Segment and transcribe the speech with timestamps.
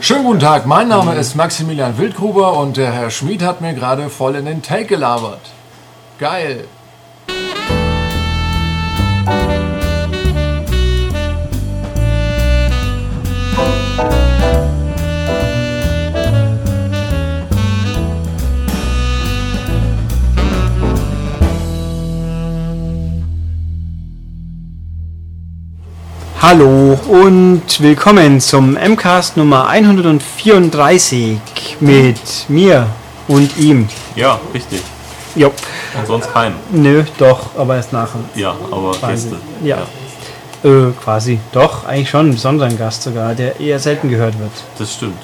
[0.00, 4.08] Schönen guten Tag, mein Name ist Maximilian Wildgruber und der Herr Schmid hat mir gerade
[4.10, 5.40] voll in den Take gelabert.
[6.18, 6.66] Geil.
[26.46, 31.38] Hallo und willkommen zum MCAST Nummer 134
[31.80, 32.86] mit mir
[33.28, 33.88] und ihm.
[34.14, 34.82] Ja, richtig.
[35.34, 35.46] Jo.
[35.98, 36.56] Und sonst keinem.
[36.70, 38.20] Nö, doch, aber erst nachher.
[38.34, 39.30] Ja, aber Quasi.
[39.30, 39.36] Gäste.
[39.64, 39.78] Ja.
[40.62, 41.38] Äh, quasi.
[41.52, 44.52] Doch, eigentlich schon ein besonderer Gast sogar, der eher selten gehört wird.
[44.76, 45.16] Das stimmt.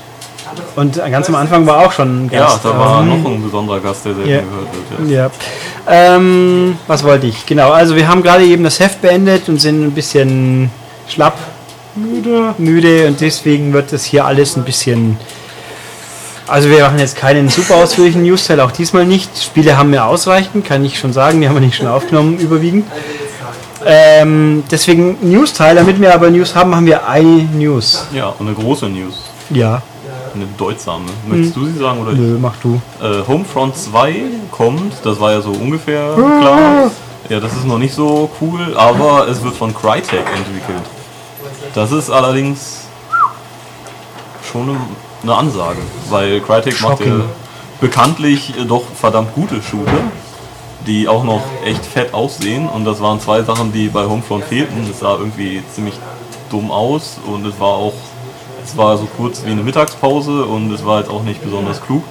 [0.74, 2.64] Und ganz am Anfang war auch schon ein Ja, Gast.
[2.64, 4.40] da war ähm, noch ein besonderer Gast, der selten Ja.
[4.40, 5.10] gehört wird.
[5.10, 5.16] Ja.
[5.26, 5.30] Ja.
[6.16, 7.44] Ähm, was wollte ich?
[7.44, 10.70] Genau, also wir haben gerade eben das Heft beendet und sind ein bisschen
[11.10, 11.38] schlapp,
[11.94, 15.16] müde, müde und deswegen wird das hier alles ein bisschen.
[16.46, 19.30] Also wir machen jetzt keinen super ausführlichen News-Teil, auch diesmal nicht.
[19.42, 22.86] Spiele haben wir ausreichend, kann ich schon sagen, die haben wir nicht schon aufgenommen, überwiegend.
[23.86, 28.06] Ähm, deswegen News-Teil, damit wir aber News haben, haben wir eine News.
[28.12, 29.14] ja, und eine große News.
[29.50, 29.80] Ja,
[30.34, 31.06] Eine bedeutsame.
[31.26, 32.18] Möchtest du sie sagen oder ich?
[32.18, 32.80] nö, mach du.
[33.02, 34.14] Äh, Homefront 2
[34.50, 36.90] kommt, das war ja so ungefähr klar.
[37.28, 40.82] Ja, das ist noch nicht so cool, aber es wird von Crytek entwickelt.
[41.74, 42.86] Das ist allerdings
[44.50, 44.76] schon
[45.22, 47.24] eine, Ansage, weil Crytek macht ja Shocking.
[47.80, 50.00] bekanntlich doch verdammt gute Shooter,
[50.86, 54.86] die auch noch echt fett aussehen und das waren zwei Sachen, die bei Homefront fehlten.
[54.88, 55.94] Das sah irgendwie ziemlich
[56.50, 57.94] dumm aus und es war auch,
[58.64, 62.02] es war so kurz wie eine Mittagspause und es war jetzt auch nicht besonders klug.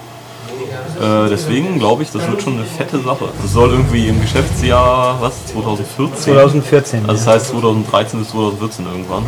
[1.00, 3.30] Äh, deswegen glaube ich, das wird schon eine fette Sache.
[3.42, 6.34] Das soll irgendwie im Geschäftsjahr, was, 2014?
[6.34, 7.00] 2014.
[7.08, 9.24] Also das heißt 2013 bis 2014 irgendwann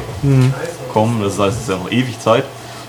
[0.91, 1.22] kommen.
[1.23, 2.44] Das heißt, es ist ja noch ewig Zeit.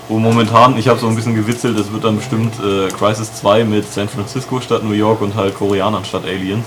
[0.09, 3.63] Und momentan, ich habe so ein bisschen gewitzelt, es wird dann bestimmt äh, Crisis 2
[3.63, 6.65] mit San Francisco statt New York und halt Koreanern statt Aliens.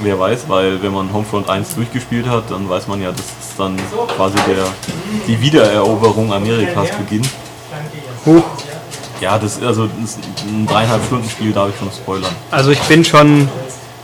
[0.00, 3.56] Wer weiß, weil wenn man Homefront 1 durchgespielt hat, dann weiß man ja, dass es
[3.56, 3.76] dann
[4.16, 4.64] quasi der,
[5.28, 7.28] die Wiedereroberung Amerikas beginnt.
[8.24, 8.42] Huch.
[9.20, 12.32] Ja, das also das ein dreieinhalb Stunden Spiel, darf ich schon spoilern.
[12.50, 13.48] Also ich bin schon,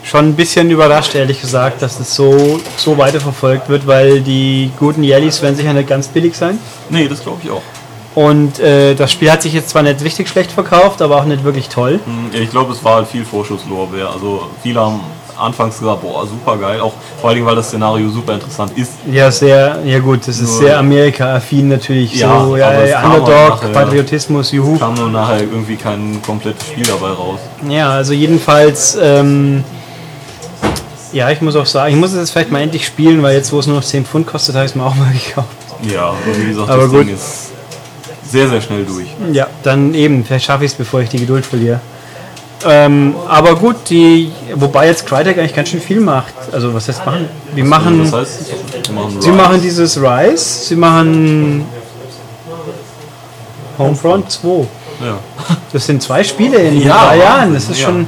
[0.02, 5.02] schon ein bisschen überrascht, ehrlich gesagt, dass es so, so weiterverfolgt wird, weil die guten
[5.02, 6.58] Jellies werden sicher nicht ganz billig sein.
[6.88, 7.62] Nee, das glaube ich auch.
[8.14, 11.44] Und äh, das Spiel hat sich jetzt zwar nicht richtig schlecht verkauft, aber auch nicht
[11.44, 12.00] wirklich toll.
[12.04, 14.10] Hm, Ich glaube, es war halt viel Vorschusslorbeer.
[14.10, 15.00] Also viele haben
[15.40, 16.80] anfangs gesagt, boah, super geil.
[16.80, 18.92] Auch vor allen Dingen, weil das Szenario super interessant ist.
[19.10, 22.14] Ja, sehr, ja gut, das ist Nur- sehr Amerika-affin natürlich.
[22.14, 24.78] Ja, so, ja, ja, Underdog, nachher- Patriotismus, juhu.
[24.78, 27.38] Kam nur nachher irgendwie kein komplettes Spiel dabei raus.
[27.68, 29.64] Ja, also jedenfalls, ähm,
[31.12, 33.52] ja, ich muss auch sagen, ich muss es jetzt vielleicht mal endlich spielen, weil jetzt,
[33.52, 35.48] wo es nur noch 10 Pfund kostet, habe ich es mir auch mal gekauft.
[35.82, 37.00] Ja, wie gesagt, Aber das gut.
[37.06, 37.50] Ding ist
[38.30, 39.08] sehr, sehr schnell durch.
[39.32, 41.80] Ja, dann eben, vielleicht schaffe ich es, bevor ich die Geduld verliere.
[42.66, 46.34] Ähm, aber gut, die, wobei jetzt Crytek eigentlich ganz schön viel macht.
[46.52, 47.28] Also was heißt machen?
[47.56, 48.46] Die machen, das heißt,
[48.86, 51.64] sie machen, sie machen dieses Rise, sie machen
[53.78, 54.66] Homefront 2.
[55.02, 55.18] Ja.
[55.72, 57.54] Das sind zwei Spiele in Ja, drei Jahren.
[57.54, 58.06] Das ist schon.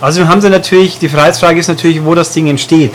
[0.00, 2.92] Also haben sie natürlich, die Freiheitsfrage ist natürlich, wo das Ding entsteht.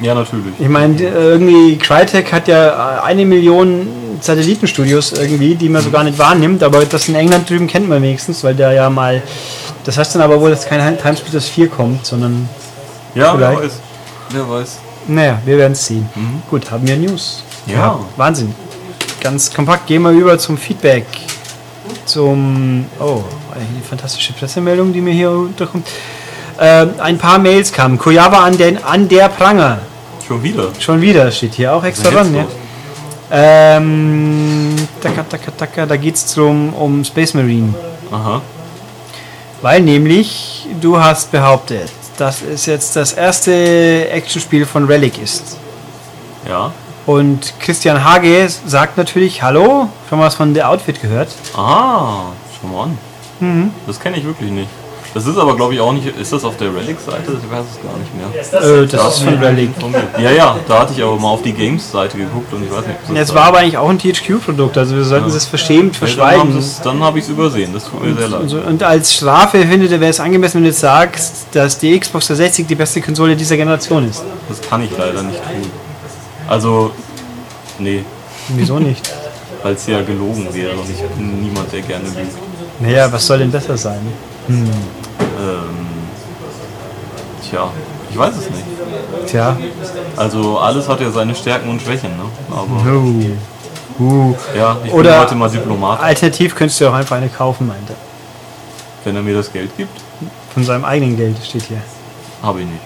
[0.00, 0.54] Ja, natürlich.
[0.58, 3.88] Ich meine, die- irgendwie Crytek hat ja äh, eine Million
[4.20, 8.02] Satellitenstudios irgendwie, die man so gar nicht wahrnimmt, aber das in England drüben kennt man
[8.02, 9.22] wenigstens, weil der ja mal.
[9.84, 12.48] Das heißt dann aber wohl, dass kein Timesplitters 4 kommt, sondern.
[13.14, 13.62] Ja, wer vielleicht.
[13.64, 13.80] weiß.
[14.30, 14.78] Wer weiß.
[15.08, 16.08] Naja, wir werden es sehen.
[16.50, 17.42] Gut, haben wir News.
[17.66, 17.98] Ja.
[18.16, 18.54] Wahnsinn.
[19.22, 21.06] Ganz kompakt gehen wir über zum Feedback.
[22.04, 22.84] Zum.
[22.98, 23.22] Oh,
[23.54, 25.86] eine fantastische Pressemeldung, die mir hier unterkommt.
[26.62, 27.96] Ähm, ein paar Mails kamen.
[27.96, 29.78] Koyawa an, den, an der Pranger.
[30.28, 30.68] Schon wieder.
[30.78, 32.34] Schon wieder steht hier auch extra dran.
[32.34, 32.42] Ja.
[32.42, 32.52] los?
[33.32, 37.74] Ähm, taka, taka, taka, da geht es drum um Space Marine.
[38.12, 38.42] Aha.
[39.62, 45.56] Weil nämlich du hast behauptet, dass es jetzt das erste Actionspiel von Relic ist.
[46.46, 46.72] Ja.
[47.06, 51.28] Und Christian Hage sagt natürlich, hallo, schon mal was von der Outfit gehört?
[51.56, 52.24] Ah,
[52.60, 52.98] schau mal an.
[53.40, 53.70] Mhm.
[53.86, 54.68] Das kenne ich wirklich nicht.
[55.12, 56.06] Das ist aber, glaube ich, auch nicht.
[56.06, 57.32] Ist das auf der Relic-Seite?
[57.32, 58.82] Ich weiß es gar nicht mehr.
[58.82, 59.70] Äh, das ist von Relic.
[60.22, 62.96] Ja, ja, da hatte ich aber mal auf die Games-Seite geguckt und ich weiß nicht,
[63.08, 66.52] ob das Es war aber eigentlich auch ein THQ-Produkt, also wir sollten es verschämt verschweigen.
[66.52, 67.72] sie's- dann habe ich es übersehen.
[67.74, 68.52] Das tut mir sehr leid.
[68.52, 72.66] Und als Strafe findet wäre es angemessen, wenn du jetzt sagst, dass die Xbox 360
[72.68, 74.22] die beste Konsole dieser Generation ist.
[74.48, 75.70] Das kann ich leider nicht tun.
[76.48, 76.92] Also,
[77.80, 78.04] nee,
[78.48, 79.10] Wieso nicht?
[79.62, 82.32] weil es ja gelogen wäre und ich bin niemand, der gerne lügt.
[82.80, 84.00] Naja, was soll denn besser sein?
[84.48, 84.70] Ähm,
[87.48, 87.70] tja,
[88.10, 88.64] ich weiß es nicht.
[89.26, 89.56] Tja,
[90.16, 92.24] Also alles hat ja seine Stärken und Schwächen, ne?
[92.50, 93.36] Aber no.
[93.98, 94.34] Uh.
[94.56, 97.94] Ja, ich Oder- bin heute mal Diplomat, Alternativ könntest du auch einfach eine kaufen, meinte
[99.04, 99.98] wenn er mir das Geld gibt.
[100.52, 101.78] Von seinem eigenen Geld steht hier.
[102.42, 102.82] Habe ich nicht.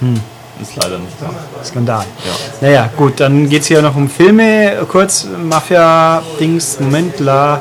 [0.00, 0.18] Hm.
[0.62, 1.30] Ist leider nicht da.
[1.62, 2.04] Skandal.
[2.24, 2.32] Ja.
[2.66, 4.86] Naja, gut, dann geht es hier noch um Filme.
[4.88, 7.60] Kurz, Mafia-Dings, Moment, la.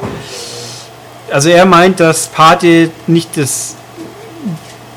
[1.32, 3.76] Also er meint, dass Party nicht das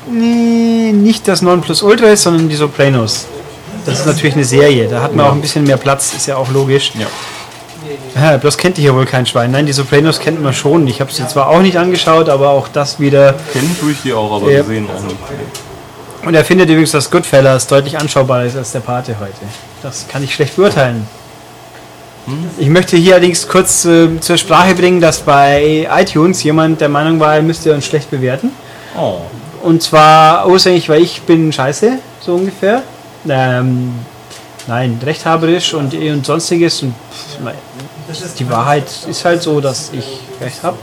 [0.09, 3.25] nee, nicht das Nonplusultra ist, sondern die Sopranos.
[3.85, 5.31] Das ist natürlich eine Serie, da hat man Ja.
[5.31, 6.91] auch ein bisschen mehr Platz, ist ja auch logisch.
[6.97, 7.07] Ja.
[8.15, 9.51] Ja, bloß kennt ihr hier wohl kein Schwein.
[9.51, 10.87] Nein, die Sopranos kennt man schon.
[10.87, 13.33] Ich habe sie zwar auch nicht angeschaut, aber auch das wieder.
[13.53, 14.61] Kennen tue ich die auch, aber Ja.
[14.61, 15.15] gesehen auch nicht.
[16.25, 19.33] Und er findet übrigens, dass Goodfellas deutlich anschaubarer ist als der Pate heute.
[19.81, 21.07] Das kann ich schlecht beurteilen.
[22.57, 27.19] Ich möchte hier allerdings kurz äh, zur Sprache bringen, dass bei iTunes jemand der Meinung
[27.19, 28.51] war, er müsste uns schlecht bewerten.
[28.97, 29.21] Oh.
[29.63, 32.83] Und zwar ursprünglich, weil ich bin scheiße, so ungefähr.
[33.27, 33.93] Ähm,
[34.67, 36.83] nein, rechthaberisch und eh und sonstiges.
[36.83, 40.77] Und pff, die Wahrheit ist halt so, dass ich recht habe.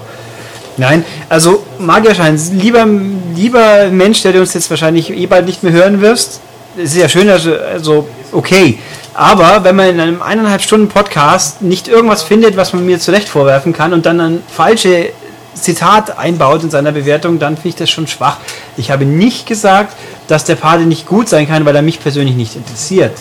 [0.76, 2.86] Nein, also mag ja scheinen, lieber,
[3.34, 6.40] lieber Mensch, der du uns jetzt wahrscheinlich eh bald nicht mehr hören wirst,
[6.76, 8.78] es ist ja schön, also, also okay.
[9.14, 13.28] Aber wenn man in einem eineinhalb Stunden Podcast nicht irgendwas findet, was man mir zurecht
[13.28, 15.10] vorwerfen kann und dann ein falsche
[15.54, 18.38] Zitat einbaut in seiner Bewertung, dann finde ich das schon schwach.
[18.76, 19.96] Ich habe nicht gesagt,
[20.28, 23.16] dass der Pate nicht gut sein kann, weil er mich persönlich nicht interessiert.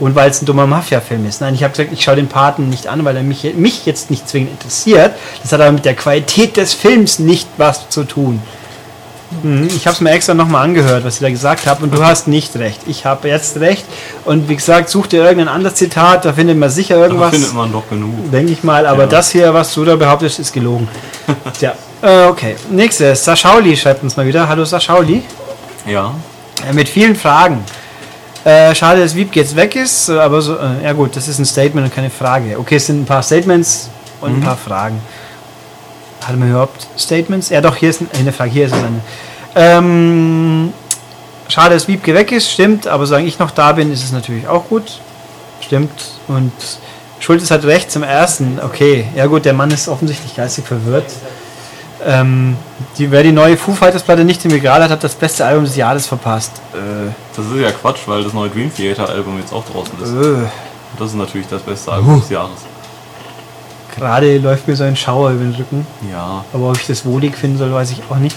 [0.00, 1.40] Und weil es ein dummer Mafia-Film ist.
[1.40, 4.10] Nein, ich habe gesagt, ich schaue den Paten nicht an, weil er mich, mich jetzt
[4.10, 5.12] nicht zwingend interessiert.
[5.42, 8.40] Das hat aber mit der Qualität des Films nicht was zu tun.
[9.42, 12.02] Mhm, Ich habe es mir extra nochmal angehört, was ich da gesagt habe, und du
[12.02, 12.80] hast nicht recht.
[12.86, 13.84] Ich habe jetzt recht.
[14.24, 17.30] Und wie gesagt, such dir irgendein anderes Zitat, da findet man sicher Da irgendwas.
[17.30, 18.30] findet man doch genug.
[18.30, 19.08] Denke ich mal, aber Ja.
[19.08, 20.88] das hier, was du da behauptest, ist gelogen.
[21.58, 22.56] Tja, äh, okay.
[22.70, 24.48] Nächstes, Saschauli schreibt uns mal wieder.
[24.48, 25.22] Hallo Saschauli.
[25.86, 26.14] Ja.
[26.68, 27.62] Äh, mit vielen Fragen.
[28.44, 31.44] Äh, schade, dass Wiebke jetzt weg ist, aber so, äh, ja gut, das ist ein
[31.44, 32.58] Statement und keine Frage.
[32.58, 33.90] Okay, es sind ein paar Statements
[34.22, 35.00] und ein paar Fragen.
[36.24, 37.48] Hat man überhaupt Statements?
[37.50, 39.00] Ja doch, hier ist ein- eine Frage, hier ist es eine.
[39.54, 40.72] Ähm,
[41.48, 44.46] schade, dass Wiebke weg ist, stimmt, aber solange ich noch da bin, ist es natürlich
[44.46, 45.00] auch gut.
[45.60, 45.90] Stimmt.
[46.28, 46.52] Und
[47.20, 48.60] Schultes hat recht zum ersten.
[48.64, 51.10] Okay, ja gut, der Mann ist offensichtlich geistig verwirrt.
[52.06, 52.56] Ähm,
[52.96, 55.64] die, wer die neue Foo Fighters Platte nicht im Regal hat, hat das beste Album
[55.64, 56.52] des Jahres verpasst.
[56.72, 60.10] Äh, Das ist ja Quatsch, weil das neue Dream Theater Album jetzt auch draußen ist.
[60.10, 60.46] äh,
[60.98, 62.50] Das ist natürlich das beste Album des Jahres.
[63.98, 65.86] Gerade läuft mir so ein Schauer über den Rücken.
[66.10, 66.44] Ja.
[66.52, 68.36] Aber ob ich das wohlig finden soll, weiß ich auch nicht.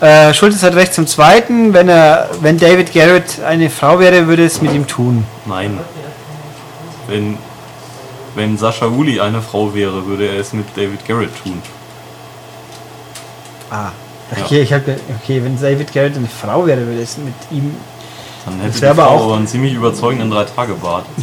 [0.00, 1.72] Äh, Schultes hat recht zum zweiten.
[1.72, 5.24] Wenn er, wenn David Garrett eine Frau wäre, würde es mit ihm tun.
[5.46, 5.78] Nein.
[7.06, 7.38] Wenn,
[8.34, 11.62] wenn Sascha Uli eine Frau wäre, würde er es mit David Garrett tun.
[13.70, 13.90] Ah.
[14.42, 17.74] Okay, ich habe okay, wenn David Garrett eine Frau wäre, würde es mit ihm.
[18.44, 21.04] Dann hätte Das die wär aber Frau auch- aber einen ziemlich überzeugenden Drei-Tage-Bart.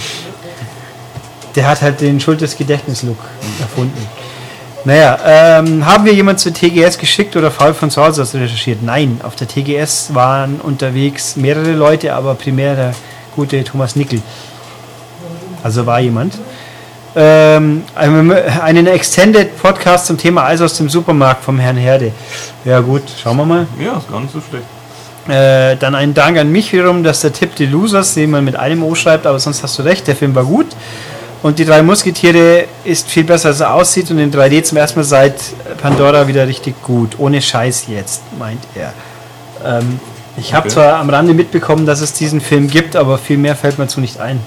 [1.56, 3.19] Der hat halt den Schultes Gedächtnislook
[3.59, 4.07] erfunden.
[4.83, 8.81] Naja, ähm, haben wir jemand zur TGS geschickt oder faul von zu Hause aus recherchiert?
[8.81, 12.95] Nein, auf der TGS waren unterwegs mehrere Leute, aber primär der
[13.36, 14.21] gute Thomas Nickel.
[15.63, 16.33] Also war jemand.
[17.15, 22.12] Ähm, einen Extended Podcast zum Thema Eis aus dem Supermarkt vom Herrn Herde.
[22.65, 23.68] Ja gut, schauen wir mal.
[23.80, 24.65] Ja, ist gar nicht so schlecht.
[25.27, 28.56] Äh, dann ein Dank an mich wiederum, dass der Tipp die Losers, den man mit
[28.56, 30.68] einem O schreibt, aber sonst hast du recht, der Film war gut.
[31.44, 35.00] Und die drei Musketiere ist viel besser, als er aussieht und in 3D zum ersten
[35.00, 35.36] Mal seit
[35.82, 37.16] Pandora wieder richtig gut.
[37.18, 38.94] Ohne Scheiß jetzt, meint er.
[39.66, 40.00] Ähm,
[40.38, 40.76] ich habe Okay.
[40.76, 44.00] zwar am Rande mitbekommen, dass es diesen Film gibt, aber viel mehr fällt mir zu
[44.02, 44.40] nicht ein.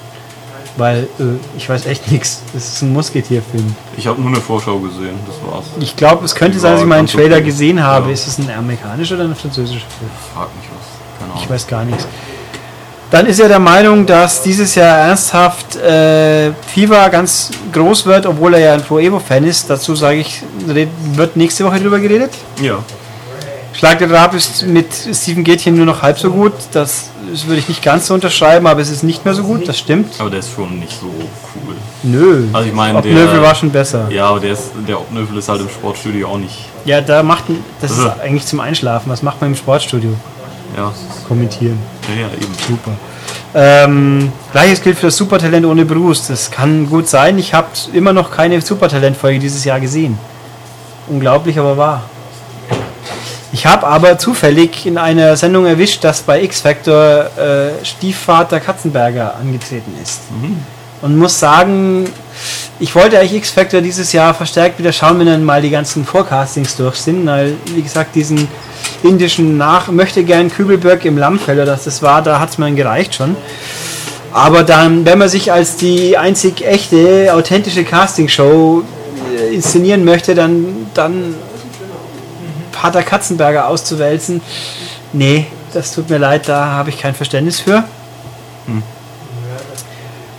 [0.77, 1.25] Weil äh,
[1.57, 2.43] ich weiß echt nichts.
[2.53, 3.75] Das ist ein Musketierfilm.
[3.97, 5.67] Ich habe nur eine Vorschau gesehen, das war's.
[5.81, 7.45] Ich glaube, es könnte Die sein, dass ich mal einen ganz Trailer okay.
[7.45, 8.07] gesehen habe.
[8.07, 8.13] Ja.
[8.13, 10.11] Ist es ein amerikanischer oder ein französischer Film?
[10.35, 11.19] Frag mich was.
[11.19, 11.43] Keine Ahnung.
[11.45, 12.07] Ich weiß gar nichts.
[13.11, 18.55] Dann ist er der Meinung, dass dieses Jahr ernsthaft äh, FIFA ganz groß wird, obwohl
[18.55, 19.71] er ja ein Pro Evo-Fan ist.
[19.71, 22.31] Dazu sage ich, wird nächste Woche drüber geredet.
[22.61, 22.79] Ja.
[23.73, 26.53] Schlag den Rab ist mit Steven Gätchen nur noch halb so gut.
[26.73, 29.67] Das, das würde ich nicht ganz so unterschreiben, aber es ist nicht mehr so gut,
[29.69, 30.15] das stimmt.
[30.21, 31.75] Aber der ist schon nicht so cool.
[32.05, 32.45] Nö.
[32.53, 34.07] Also ich meine, Obnövel der- war schon besser.
[34.11, 36.67] Ja, aber der, ist, der Obnövel ist halt im Sportstudio auch nicht.
[36.85, 37.45] Ja, da macht
[37.81, 38.13] das ist Also.
[38.23, 39.11] eigentlich zum Einschlafen.
[39.11, 40.11] Was macht man im Sportstudio?
[40.77, 40.93] Ja,
[41.29, 41.79] Kommentieren.
[42.09, 42.55] ja, ja eben.
[42.69, 42.93] Super.
[43.55, 46.27] Ähm, Gleiches gilt für das Supertalent ohne Bruce.
[46.27, 47.39] Das kann gut sein.
[47.39, 50.19] Ich habe immer noch keine Supertalent-Folge dieses Jahr gesehen.
[51.07, 52.03] Unglaublich, aber wahr.
[53.53, 59.93] Ich habe aber zufällig in einer Sendung erwischt, dass bei X-Factor äh, Stiefvater Katzenberger angetreten
[60.03, 60.23] ist.
[61.03, 62.09] Und muss sagen,
[62.81, 66.77] ich wollte eigentlich X-Factor dieses Jahr verstärkt wieder schauen, wenn dann mal die ganzen Forecastings
[66.77, 67.27] durch sind.
[67.27, 68.49] Weil, wie gesagt, diesen
[69.03, 73.15] indischen Nach möchte gern Kübelberg im Lammfelder, das das war, da hat es mir gereicht
[73.15, 73.37] schon.
[74.33, 78.83] Aber dann, wenn man sich als die einzig echte, authentische Castingshow
[79.39, 81.37] äh, inszenieren möchte, dann, dann
[82.73, 84.41] Pater Katzenberger auszuwälzen,
[85.13, 87.85] nee, das tut mir leid, da habe ich kein Verständnis für.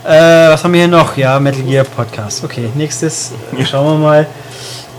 [0.06, 1.16] Äh, was haben wir hier noch?
[1.16, 2.44] Ja, Metal Gear Podcast.
[2.44, 3.32] Okay, nächstes.
[3.68, 4.26] Schauen wir mal.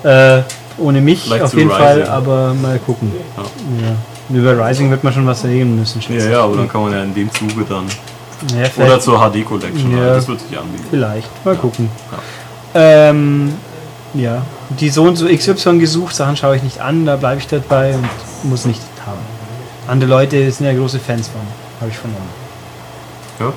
[0.04, 0.44] Äh,
[0.78, 2.12] ohne mich Vielleicht auf jeden Fall, Rising.
[2.14, 3.12] aber mal gucken.
[3.38, 4.36] Ja.
[4.36, 6.02] Über Rising wird man schon was reden müssen.
[6.02, 7.86] schätze Ja, ja, aber dann kann man ja in dem Zuge dann.
[8.56, 9.98] Ja, Oder zur HD Collection.
[9.98, 10.14] Ja.
[10.16, 10.86] Das wird sich anbieten.
[10.90, 11.46] vielleicht.
[11.46, 11.90] Mal gucken.
[12.76, 13.54] Ähm,
[14.14, 17.48] ja, die so und so XY gesucht, Sachen schaue ich nicht an, da bleibe ich
[17.48, 18.08] dabei und
[18.44, 19.18] muss nicht haben.
[19.88, 21.42] Andere Leute sind ja große Fans von,
[21.80, 22.30] habe ich vernommen.
[23.40, 23.54] Ja.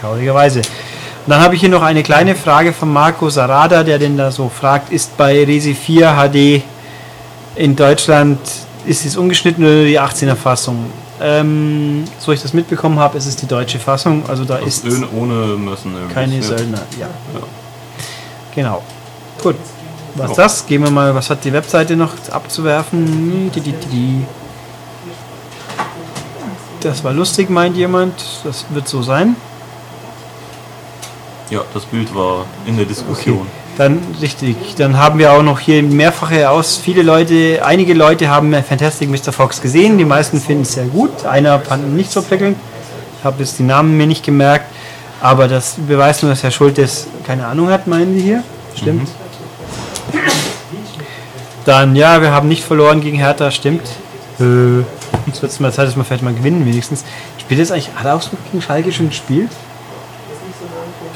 [0.00, 0.60] Traurigerweise.
[0.60, 4.30] Und dann habe ich hier noch eine kleine Frage von Marco Sarada, der den da
[4.30, 6.62] so fragt, ist bei Resi 4 HD
[7.56, 8.38] in Deutschland,
[8.86, 10.86] ist es ungeschnitten oder die 18er Fassung?
[11.20, 15.06] Ähm, so ich das mitbekommen habe, ist es die deutsche Fassung, also da ist Ohne,
[15.14, 16.42] ohne müssen keine ja.
[16.42, 16.80] Söldner.
[16.98, 17.08] Ja.
[18.54, 18.82] Genau.
[19.42, 19.56] Gut.
[20.14, 20.36] Was Ja.
[20.36, 20.66] das?
[20.66, 23.50] Gehen wir mal, was hat die Webseite noch abzuwerfen?
[26.80, 28.14] Das war lustig, meint jemand.
[28.42, 29.36] Das wird so sein.
[31.50, 33.46] Ja, das Bild war in der Diskussion.
[33.76, 34.56] Dann richtig.
[34.76, 36.76] Dann haben wir auch noch hier mehrfache aus.
[36.76, 39.32] Viele Leute, einige Leute haben Fantastic Mr.
[39.32, 39.98] Fox gesehen.
[39.98, 41.24] Die meisten finden es sehr gut.
[41.24, 42.56] Einer fand ihn nicht so prickelnd.
[43.18, 44.66] Ich habe jetzt die Namen mir nicht gemerkt.
[45.20, 48.42] Aber das beweist nur, dass Herr Schultes keine Ahnung hat, meinen die hier.
[48.74, 49.08] Stimmt.
[51.64, 53.82] Dann, ja, wir haben nicht verloren gegen Hertha, stimmt.
[54.38, 54.82] Äh,
[55.26, 57.04] Jetzt wird es mal Zeit, dass wir vielleicht mal gewinnen, wenigstens.
[57.38, 59.50] Spielt jetzt eigentlich, hat er auch so gegen Schalke schon gespielt?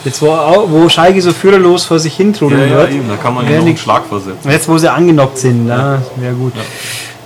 [0.04, 0.28] Jetzt, wo,
[0.68, 2.92] wo Schalke so führerlos vor sich hin Ja, trudeln ja, wird.
[2.92, 4.50] eben, da kann man ja einen Schlag versetzen.
[4.50, 6.52] Jetzt, wo sie angenockt sind, ja, wäre gut.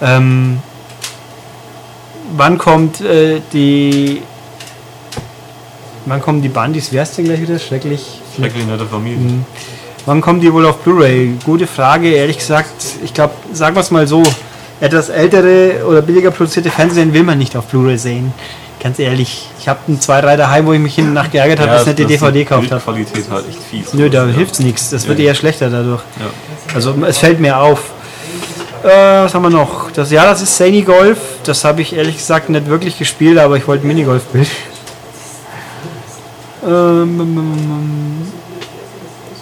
[0.00, 0.60] Ähm,
[2.36, 4.22] wann kommt äh, die.
[6.06, 6.92] Wann kommen die Bandis?
[6.92, 7.58] Wer ist denn gleich wieder?
[7.58, 8.20] Schrecklich.
[8.36, 9.18] Schrecklich nette Familie.
[9.18, 9.44] Mhm.
[10.06, 11.34] Wann kommen die wohl auf Blu-ray?
[11.44, 12.70] Gute Frage, ehrlich gesagt.
[13.04, 14.22] Ich glaube, sagen wir es mal so:
[14.80, 18.32] etwas ältere oder billiger produzierte Fernsehen will man nicht auf Blu-ray sehen.
[18.80, 19.48] Ganz ehrlich.
[19.58, 21.98] Ich habe zwei, drei daheim, wo ich mich hin nach geärgert habe, dass ich nicht
[21.98, 22.80] die DVD gekauft habe.
[22.80, 23.92] Qualität halt echt fies.
[23.92, 24.32] Nö, da ja.
[24.32, 24.90] hilft's nichts.
[24.90, 25.26] Das wird Ja.
[25.26, 26.02] eher schlechter dadurch.
[26.20, 26.26] Ja.
[26.74, 27.90] Also es fällt mir auf.
[28.84, 28.86] Äh,
[29.24, 29.90] was haben wir noch?
[29.90, 31.18] Das, ja, das ist Sany Golf.
[31.42, 34.48] Das habe ich ehrlich gesagt nicht wirklich gespielt, aber ich wollte ein Minigolf-Bild.
[36.64, 38.32] Ähm, ähm,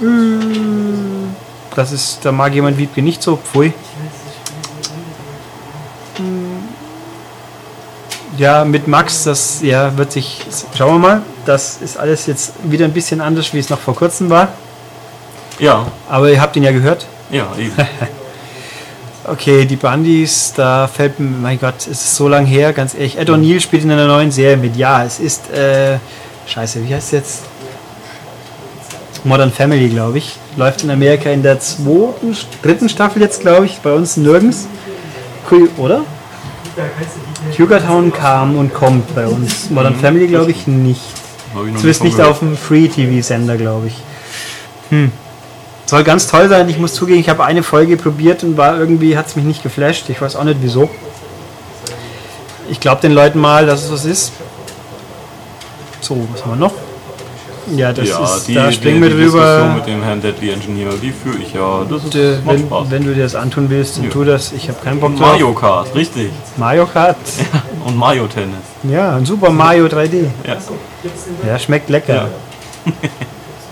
[0.00, 1.34] ähm,
[1.74, 3.36] das ist, da mag jemand Wiebke nicht so.
[3.36, 3.72] Pfui.
[8.38, 10.44] Ja, mit Max, das ja, wird sich.
[10.76, 11.22] Schauen wir mal.
[11.46, 14.48] Das ist alles jetzt wieder ein bisschen anders, wie es noch vor kurzem war.
[15.58, 17.06] ja, Aber ihr habt ihn ja gehört.
[17.30, 17.72] ja, eben.
[19.28, 23.18] Okay, die Bandys, da fällt mir, mein Gott, es ist so lang her, ganz ehrlich.
[23.18, 24.76] Ed O'Neill spielt in einer neuen Serie mit.
[24.76, 25.98] Ja, es ist, äh,
[26.46, 27.42] scheiße, wie heißt es jetzt?
[29.24, 30.36] Modern Family, glaube ich.
[30.56, 34.68] Läuft in Amerika in der zweiten, dritten Staffel jetzt, glaube ich, bei uns nirgends.
[35.50, 36.02] Cool, Oder?
[37.58, 39.70] Hugertown kam und kommt bei uns.
[39.70, 41.00] Modern Family, glaube ich, nicht.
[41.54, 42.32] Hab ich Zumindest nicht gehört.
[42.32, 43.94] auf dem Free-TV-Sender, glaube ich.
[44.90, 45.10] Hm.
[45.86, 46.68] Soll ganz toll sein.
[46.68, 49.62] Ich muss zugeben, ich habe eine Folge probiert und war irgendwie, hat es mich nicht
[49.62, 50.08] geflasht.
[50.08, 50.90] Ich weiß auch nicht wieso.
[52.68, 54.32] Ich glaube den Leuten mal, dass es was ist.
[56.00, 56.74] So, was haben wir noch?
[57.74, 59.72] Ja, das ja, ist, die, da springen wir drüber.
[59.74, 61.84] mit dem Herrn Deadly Engineer, die führe ich ja.
[61.90, 62.90] Das ist, Äh, macht Wenn, Spaß.
[62.90, 64.10] wenn du dir das antun willst, dann Ja.
[64.10, 64.52] tu das.
[64.52, 65.28] Ich habe keinen Bock drauf.
[65.30, 66.30] Mario Kart, richtig.
[66.56, 67.16] Mario Kart.
[67.84, 68.54] Und Mario Tennis.
[68.84, 70.26] Ja, ein Super Mario 3D.
[70.46, 70.56] Ja.
[71.46, 72.28] Ja, schmeckt lecker.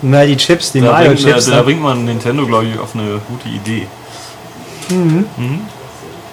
[0.02, 1.46] Na, die Chips, die Da, bringt, da, Mario-Chips.
[1.50, 1.62] da ne?
[1.62, 3.86] bringt man Nintendo, glaube ich, auf eine gute Idee.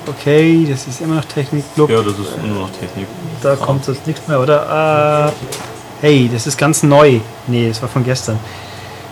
[0.07, 1.89] Okay, das ist immer noch Technik-Club.
[1.89, 3.07] Ja, das ist nur noch Technik.
[3.41, 5.27] Da kommt jetzt nichts mehr, oder?
[5.27, 5.31] Äh,
[6.01, 7.19] hey, das ist ganz neu.
[7.47, 8.39] Nee, das war von gestern.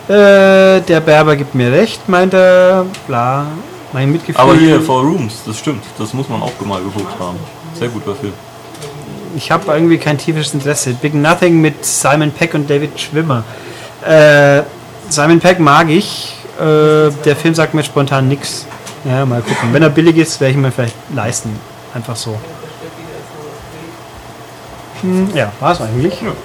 [0.07, 2.85] Äh, der Berber gibt mir recht, meint er.
[3.07, 3.45] Bla.
[3.93, 4.41] Mein Mitgefühl.
[4.41, 5.83] Aber hier, Four Rooms, das stimmt.
[5.97, 7.37] Das muss man auch mal geguckt haben.
[7.77, 8.33] Sehr guter Film.
[9.35, 10.93] Ich habe irgendwie kein tiefes Interesse.
[10.93, 13.43] Big Nothing mit Simon Peck und David Schwimmer.
[14.05, 14.63] Äh,
[15.09, 16.35] Simon Peck mag ich.
[16.59, 18.65] Äh, der Film sagt mir spontan nichts.
[19.05, 19.71] Ja, mal gucken.
[19.71, 21.57] Wenn er billig ist, werde ich mir vielleicht leisten.
[21.93, 22.37] Einfach so.
[25.01, 26.19] Hm, ja, war es eigentlich.
[26.19, 26.35] Gut,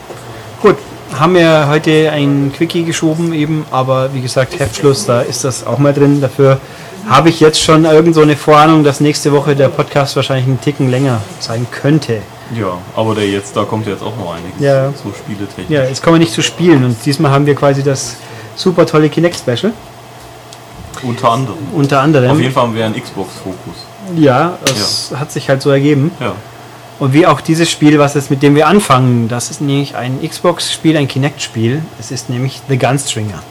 [1.18, 5.78] haben wir heute ein Quickie geschoben eben, aber wie gesagt, Heftschluss, da ist das auch
[5.78, 6.20] mal drin.
[6.20, 6.58] Dafür
[7.08, 10.60] habe ich jetzt schon irgend so eine Vorahnung, dass nächste Woche der Podcast wahrscheinlich einen
[10.60, 12.18] Ticken länger sein könnte.
[12.54, 14.60] Ja, aber der jetzt, da kommt jetzt auch noch einiges.
[14.60, 14.90] Ja.
[14.90, 15.70] So Spieletechnik.
[15.70, 18.16] Ja, jetzt kommen wir nicht zu spielen und diesmal haben wir quasi das
[18.56, 19.72] super tolle Kinect Special.
[21.02, 21.58] Unter anderem.
[21.74, 22.40] Unter Auf anderem.
[22.40, 23.74] jeden Fall haben wir einen Xbox-Fokus.
[24.16, 26.10] Ja, das hat sich halt so ergeben.
[26.20, 26.34] Ja.
[27.04, 30.26] Und wie auch dieses Spiel, was es mit dem wir anfangen, das ist nämlich ein
[30.26, 31.82] Xbox-Spiel, ein Kinect-Spiel.
[32.00, 33.42] Es ist nämlich The Gunstringer.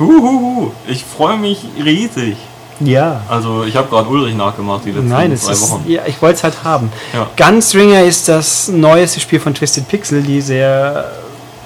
[0.00, 2.36] Huhuhu, ich freue mich riesig.
[2.80, 3.20] Ja.
[3.28, 5.84] Also ich habe gerade Ulrich nachgemacht die letzten Nein, zwei ist, Wochen.
[5.86, 6.90] ja, ich wollte es halt haben.
[7.14, 7.28] Ja.
[7.36, 11.12] Gunstringer ist das neueste Spiel von Twisted Pixel, die sehr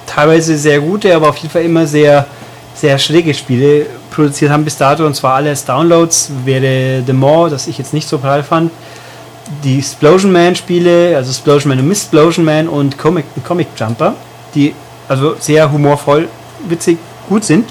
[0.05, 2.27] teilweise sehr gute, aber auf jeden Fall immer sehr
[2.75, 7.65] sehr schräge Spiele produziert haben bis dato und zwar alles Downloads wäre The More, das
[7.65, 8.69] ich jetzt nicht so prall fand.
[9.63, 14.15] Die Explosion Man Spiele, also Explosion Man und Miss Explosion Man und Comic, Comic Jumper,
[14.55, 14.73] die
[15.07, 16.27] also sehr humorvoll,
[16.67, 17.69] witzig, gut sind.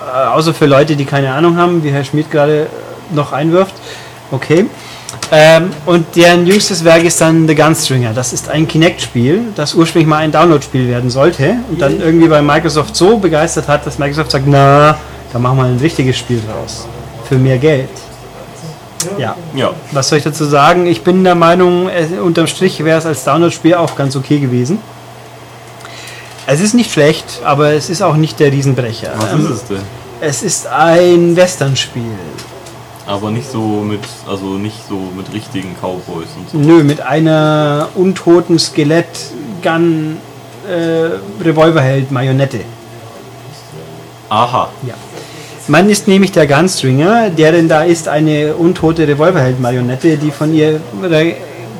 [0.00, 3.74] Äh, außer für Leute, die keine Ahnung haben, wie Herr Schmidt gerade äh, noch einwirft.
[4.30, 4.66] Okay.
[5.30, 8.12] Ähm, und deren jüngstes Werk ist dann The Gunstringer.
[8.14, 12.40] Das ist ein Kinect-Spiel, das ursprünglich mal ein Download-Spiel werden sollte und dann irgendwie bei
[12.40, 14.98] Microsoft so begeistert hat, dass Microsoft sagt, na,
[15.32, 16.86] da machen wir ein richtiges Spiel draus.
[17.28, 17.90] Für mehr Geld.
[19.18, 19.36] Ja.
[19.54, 20.86] Ja, Was soll ich dazu sagen?
[20.86, 24.78] Ich bin der Meinung, äh, unterm Strich wäre es als Download-Spiel auch ganz okay gewesen.
[26.46, 29.12] Es ist nicht schlecht, aber es ist auch nicht der Riesenbrecher.
[29.16, 29.82] was Ähm, ist es denn?
[30.20, 32.02] es ist ein Western-Spiel.
[33.06, 36.58] Aber nicht so mit, also nicht so mit richtigen Cowboys und so.
[36.58, 40.18] Nö, mit einer untoten Skelett-Gun
[40.68, 41.10] äh.
[44.28, 44.68] Aha.
[44.86, 44.94] Ja.
[45.68, 50.54] Man ist nämlich der Gunstringer, der denn da ist eine untote Revolverheld Marionette, die von
[50.54, 50.80] ihrer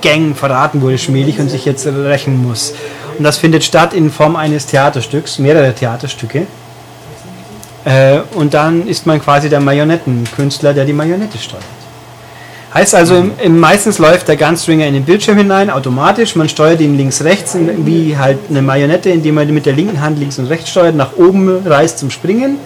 [0.03, 2.75] Gang verraten wurde, schmählich und sich jetzt rächen muss.
[3.17, 6.47] Und das findet statt in Form eines Theaterstücks, mehrere Theaterstücke.
[7.85, 11.63] Äh, und dann ist man quasi der Marionettenkünstler, der die Marionette steuert.
[12.75, 16.37] Heißt also, im, im meistens läuft der Gunstringer in den Bildschirm hinein, automatisch.
[16.37, 20.03] Man steuert ihn links, rechts, in- wie halt eine Marionette, indem man mit der linken
[20.03, 22.59] Hand links und rechts steuert, nach oben reißt zum Springen.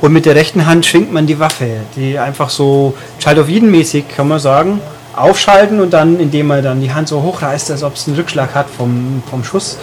[0.00, 3.70] Und mit der rechten Hand schwingt man die Waffe, die einfach so Child of Eden
[3.70, 4.80] mäßig, kann man sagen,
[5.14, 8.54] aufschalten und dann, indem man dann die Hand so hochreißt, als ob es einen Rückschlag
[8.54, 9.78] hat vom, vom Schuss,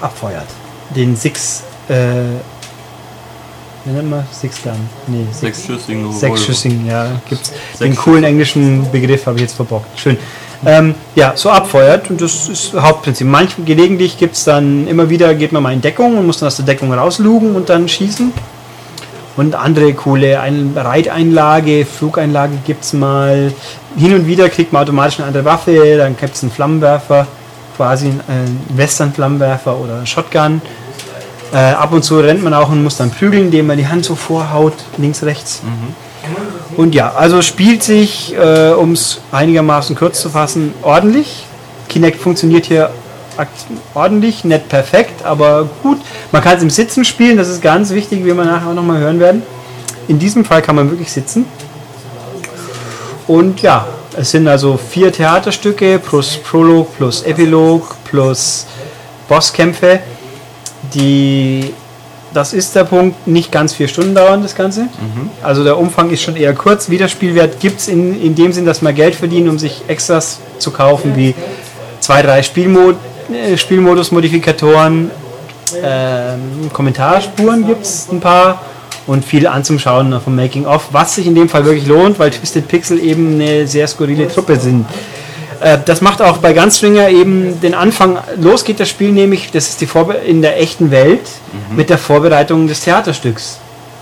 [0.00, 0.46] abfeuert.
[0.94, 1.94] Den Six, äh,
[3.84, 4.24] wie nennt man?
[4.32, 4.72] Six Gun?
[5.08, 6.12] Nee, Six, Sechsschüssigen.
[6.12, 7.52] Sechsschüssigen, ja, gibt's.
[7.80, 9.98] Den coolen englischen Begriff habe ich jetzt verbockt.
[9.98, 10.16] Schön.
[10.64, 13.26] Ähm, ja, so abfeuert und das ist Hauptprinzip.
[13.26, 16.48] Manchmal gelegentlich gibt es dann immer wieder, geht man mal in Deckung und muss dann
[16.48, 18.32] aus der Deckung rauslugen und dann schießen.
[19.40, 23.54] Und andere coole Ein Reiteinlage, Flugeinlage gibt es mal.
[23.96, 27.26] Hin und wieder kriegt man automatisch eine andere Waffe, dann gibt es einen Flammenwerfer,
[27.74, 30.60] quasi einen Western-Flammenwerfer oder einen Shotgun.
[31.54, 34.04] Äh, ab und zu rennt man auch und muss dann prügeln, indem man die Hand
[34.04, 35.62] so vorhaut, links, rechts.
[36.76, 41.46] Und ja, also spielt sich, äh, um es einigermaßen kurz zu fassen, ordentlich.
[41.88, 42.90] Kinect funktioniert hier
[43.94, 45.98] ordentlich, nicht perfekt, aber gut.
[46.32, 48.98] Man kann es im Sitzen spielen, das ist ganz wichtig, wie wir nachher auch nochmal
[48.98, 49.42] hören werden.
[50.08, 51.44] In diesem Fall kann man wirklich sitzen.
[53.26, 58.66] Und ja, es sind also vier Theaterstücke plus Prolog plus Epilog plus
[59.28, 60.00] Bosskämpfe,
[60.92, 61.72] die,
[62.34, 64.88] das ist der Punkt, nicht ganz vier Stunden dauern, das Ganze.
[65.42, 66.90] Also der Umfang ist schon eher kurz.
[66.90, 70.72] Wiederspielwert gibt es in, in dem Sinn, dass man Geld verdient, um sich Extras zu
[70.72, 71.36] kaufen, wie
[72.00, 73.09] zwei, drei Spielmod äh,
[73.56, 75.10] Spielmodus-Modifikatoren,
[75.82, 78.60] ähm, Kommentarspuren gibt es ein paar
[79.06, 82.68] und viel anzuschauen vom Making of, was sich in dem Fall wirklich lohnt, weil Twisted
[82.68, 84.86] Pixel eben eine sehr skurrile Truppe sind.
[85.60, 88.18] Äh, Das macht auch bei Gunstringer eben den Anfang.
[88.40, 91.22] Los geht das Spiel nämlich, das ist die Vorbe in der echten Welt
[91.76, 93.58] mit der Vorbereitung des Theaterstücks.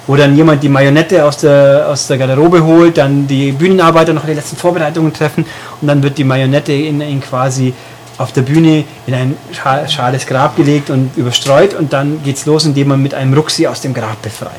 [0.06, 4.24] Wo dann jemand die Marionette aus der, aus der Garderobe holt, dann die Bühnenarbeiter noch
[4.24, 5.44] die letzten Vorbereitungen treffen
[5.82, 7.74] und dann wird die Marionette in, in quasi
[8.18, 12.64] auf der Bühne in ein scha- schales Grab gelegt und überstreut und dann geht's los,
[12.66, 14.50] indem man mit einem Ruck sie aus dem Grab befreit.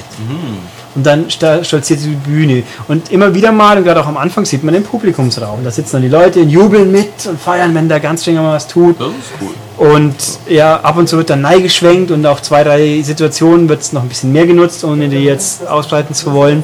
[0.96, 2.64] Und dann stolziert sie die Bühne.
[2.88, 5.64] Und immer wieder mal, und gerade auch am Anfang, sieht man den Publikumsraum.
[5.64, 8.68] Da sitzen dann die Leute und jubeln mit und feiern, wenn der Ganzstringer mal was
[8.68, 9.00] tut.
[9.00, 9.94] Das ist cool.
[9.94, 10.16] Und
[10.48, 14.02] ja, ab und zu wird dann neigeschwenkt und auch zwei, drei Situationen wird es noch
[14.02, 16.64] ein bisschen mehr genutzt, ohne die jetzt ausbreiten zu wollen.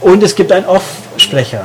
[0.00, 1.64] Und es gibt einen Off-Sprecher.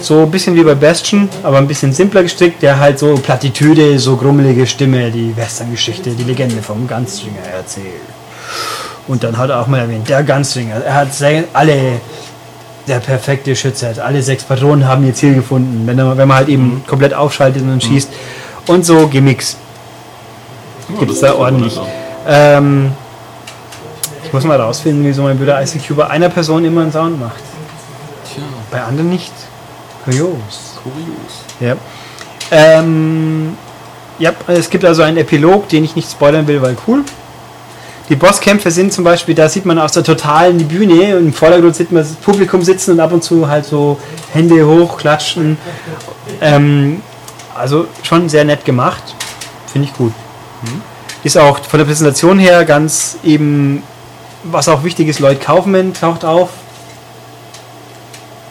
[0.00, 3.98] So ein bisschen wie bei Bastion, aber ein bisschen simpler gestrickt, der halt so Plattitüde,
[3.98, 7.86] so grummelige Stimme, die Western-Geschichte, die Legende vom Gunstringer erzählt.
[9.08, 11.08] Und dann hat er auch mal erwähnt, der Gunstringer, er hat
[11.52, 12.00] alle,
[12.86, 16.36] der perfekte Schütze, hat alle sechs Patronen haben ihr Ziel gefunden, wenn, er, wenn man
[16.36, 18.10] halt eben komplett aufschaltet und schießt.
[18.66, 19.56] Und so Gimmicks
[20.88, 21.78] Ja, gibt es da ordentlich.
[22.26, 22.92] Ähm,
[24.24, 27.42] ich muss mal rausfinden, wieso mein Bruder ICQ bei einer Person immer einen Sound macht.
[28.34, 29.32] Tja, Bei anderen nicht.
[30.06, 30.78] Kurios.
[30.82, 31.44] kurios.
[31.60, 31.76] Ja.
[32.50, 33.56] Ähm,
[34.18, 37.04] ja, es gibt also einen Epilog, den ich nicht spoilern will, weil cool.
[38.08, 41.32] Die Bosskämpfe sind zum Beispiel, da sieht man aus der totalen die Bühne und im
[41.32, 43.98] Vordergrund sieht man das Publikum sitzen und ab und zu halt so
[44.32, 45.58] Hände hoch klatschen.
[46.40, 47.02] Ähm,
[47.54, 49.02] also schon sehr nett gemacht.
[49.72, 50.12] Finde ich gut.
[51.24, 53.82] Ist auch von der Präsentation her ganz eben,
[54.44, 56.50] was auch wichtig ist, Lloyd Kaufman taucht auf.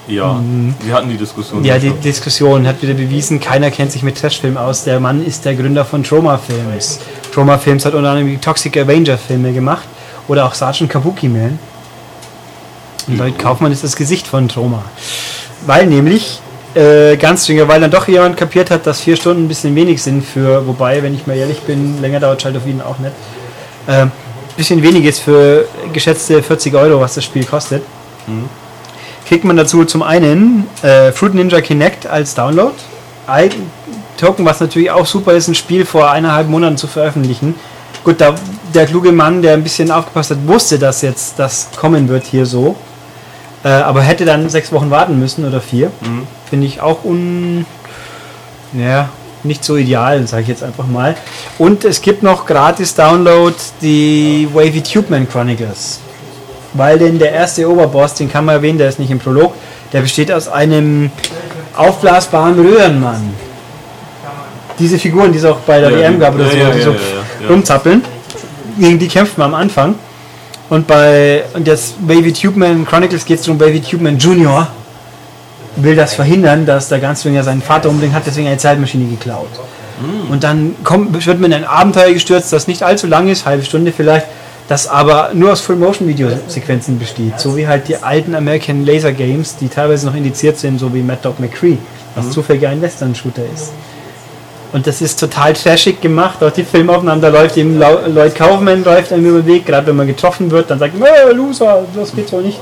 [0.07, 0.39] Ja,
[0.81, 1.59] wir hatten die Diskussion.
[1.59, 1.65] Mhm.
[1.65, 2.01] Ja, die schon.
[2.01, 4.83] Diskussion hat wieder bewiesen, keiner kennt sich mit Trashfilm aus.
[4.83, 6.99] Der Mann ist der Gründer von Troma Films.
[7.33, 9.87] Troma Films hat unter anderem die Toxic Avenger Filme gemacht
[10.27, 11.57] oder auch Sergeant Kabuki Man.
[13.07, 14.83] Und Lloyd Kaufmann ist das Gesicht von Troma.
[15.65, 16.39] Weil nämlich,
[16.75, 20.01] äh, ganz dringend, weil dann doch jemand kapiert hat, dass vier Stunden ein bisschen wenig
[20.01, 23.13] sind für, wobei, wenn ich mal ehrlich bin, länger dauert Child of Eden auch nicht.
[23.87, 24.07] Äh,
[24.57, 27.83] bisschen wenig ist für geschätzte 40 Euro, was das Spiel kostet
[29.27, 32.73] kriegt man dazu zum einen äh, Fruit Ninja Kinect als Download.
[33.27, 33.51] Ein
[34.17, 37.55] Token, was natürlich auch super ist, ein Spiel vor eineinhalb Monaten zu veröffentlichen.
[38.03, 38.35] Gut, da,
[38.73, 42.45] der kluge Mann, der ein bisschen aufgepasst hat, wusste, dass jetzt das kommen wird hier
[42.45, 42.75] so.
[43.63, 45.91] Äh, aber hätte dann sechs Wochen warten müssen oder vier.
[46.49, 47.65] Finde ich auch un.
[48.73, 49.09] Ja,
[49.43, 51.15] nicht so ideal, sage ich jetzt einfach mal.
[51.57, 55.99] Und es gibt noch gratis Download die Wavy Tubeman Chronicles.
[56.75, 59.53] Weil denn der erste Oberboss, den kann man erwähnen, der ist nicht im Prolog,
[59.93, 61.09] der besteht aus einem
[61.75, 63.33] aufblasbaren Röhrenmann.
[64.77, 66.79] Diese Figuren, die es auch bei der Ja, WM gab oder ja, so, ja, die
[66.79, 66.97] ja, so ja,
[67.41, 67.49] ja.
[67.49, 68.03] rumzappeln,
[68.77, 69.95] gegen die kämpft man am Anfang.
[70.69, 74.67] Und bei und das Wavy Tubeman Chronicles geht es darum, Wavy Tubeman Junior
[75.77, 79.49] will das verhindern, dass der Ganzjünger seinen Vater umbringt, hat deswegen eine Zeitmaschine geklaut.
[80.29, 83.63] Und dann kommt, wird man in ein Abenteuer gestürzt, das nicht allzu lang ist, halbe
[83.63, 84.25] Stunde vielleicht,
[84.67, 87.39] das aber nur aus Full-Motion-Video-Sequenzen besteht.
[87.39, 91.01] So wie halt die alten American Laser Games, die teilweise noch indiziert sind, so wie
[91.01, 91.77] Mad Dog McCree,
[92.15, 93.71] was zufällig ein Western-Shooter ist.
[94.73, 96.43] Und das ist total trashig gemacht.
[96.43, 99.95] Auch die Filmaufnahmen, da läuft eben Lloyd Kaufman läuft einem über den Weg, gerade wenn
[99.95, 102.59] man getroffen wird, dann sagt man, äh, Loser, das geht so nicht.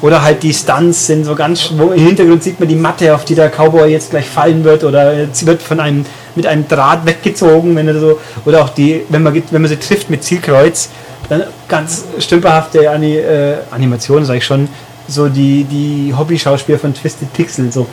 [0.00, 3.26] Oder halt die Stunts sind so ganz, wo im Hintergrund sieht man die Matte, auf
[3.26, 7.04] die der Cowboy jetzt gleich fallen wird, oder sie wird von einem mit einem Draht
[7.04, 10.88] weggezogen, wenn er so, oder auch die, wenn man, wenn man sie trifft mit Zielkreuz,
[11.30, 14.68] dann ganz stümperhafte Ani, äh, Animationen, sag ich schon,
[15.08, 17.86] so die, die Hobby-Schauspieler von Twisted Pixel, so.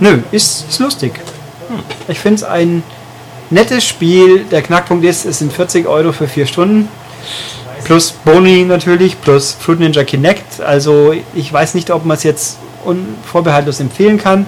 [0.00, 1.20] Nö, ist, ist lustig.
[2.08, 2.82] Ich finde es ein
[3.50, 4.44] nettes Spiel.
[4.50, 6.88] Der Knackpunkt ist, es sind 40 Euro für vier Stunden.
[7.84, 10.60] Plus Boni natürlich, plus Fruit Ninja Kinect.
[10.60, 14.46] Also ich weiß nicht, ob man es jetzt unvorbehaltlos empfehlen kann.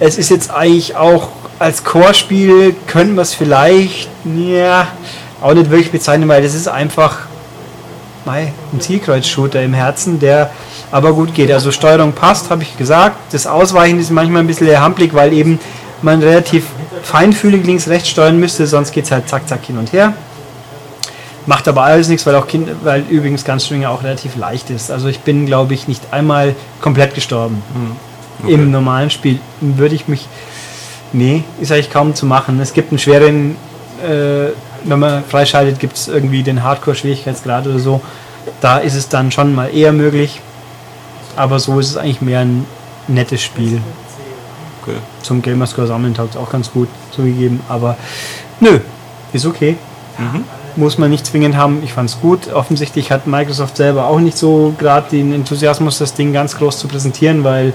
[0.00, 1.28] Es ist jetzt eigentlich auch
[1.58, 4.88] als Core-Spiel, könnte man es vielleicht ja,
[5.40, 7.29] auch nicht wirklich bezeichnen, weil das ist einfach
[8.24, 10.50] mei, ein Zielkreuz-Shooter im Herzen, der
[10.90, 11.50] aber gut geht.
[11.52, 13.16] Also Steuerung passt, habe ich gesagt.
[13.32, 15.58] Das Ausweichen ist manchmal ein bisschen hampelig, weil eben
[16.02, 16.66] man relativ
[17.02, 20.14] feinfühlig links-rechts steuern müsste, sonst geht es halt zack, zack hin und her.
[21.46, 24.90] Macht aber alles nichts, weil auch kind, weil übrigens Gunstringer auch relativ leicht ist.
[24.90, 27.62] Also ich bin, glaube ich, nicht einmal komplett gestorben.
[28.46, 30.28] Im normalen Spiel würde ich mich.
[31.12, 32.60] Nee, ist eigentlich kaum zu machen.
[32.60, 33.56] Es gibt einen schweren,
[34.06, 34.50] äh,
[34.84, 38.00] wenn man freischaltet, gibt es irgendwie den Hardcore-Schwierigkeitsgrad oder so.
[38.60, 40.40] Da ist es dann schon mal eher möglich.
[41.36, 42.66] Aber so ist es eigentlich mehr ein
[43.08, 43.80] nettes Spiel.
[44.82, 44.96] Okay.
[45.22, 47.60] Zum Gamerscore sammeln taugt es auch ganz gut zugegeben.
[47.68, 47.96] Aber
[48.60, 48.80] nö,
[49.32, 49.76] ist okay.
[50.76, 51.82] Muss man nicht zwingend haben.
[51.82, 52.52] Ich fand es gut.
[52.52, 56.88] Offensichtlich hat Microsoft selber auch nicht so gerade den Enthusiasmus, das Ding ganz groß zu
[56.88, 57.72] präsentieren, weil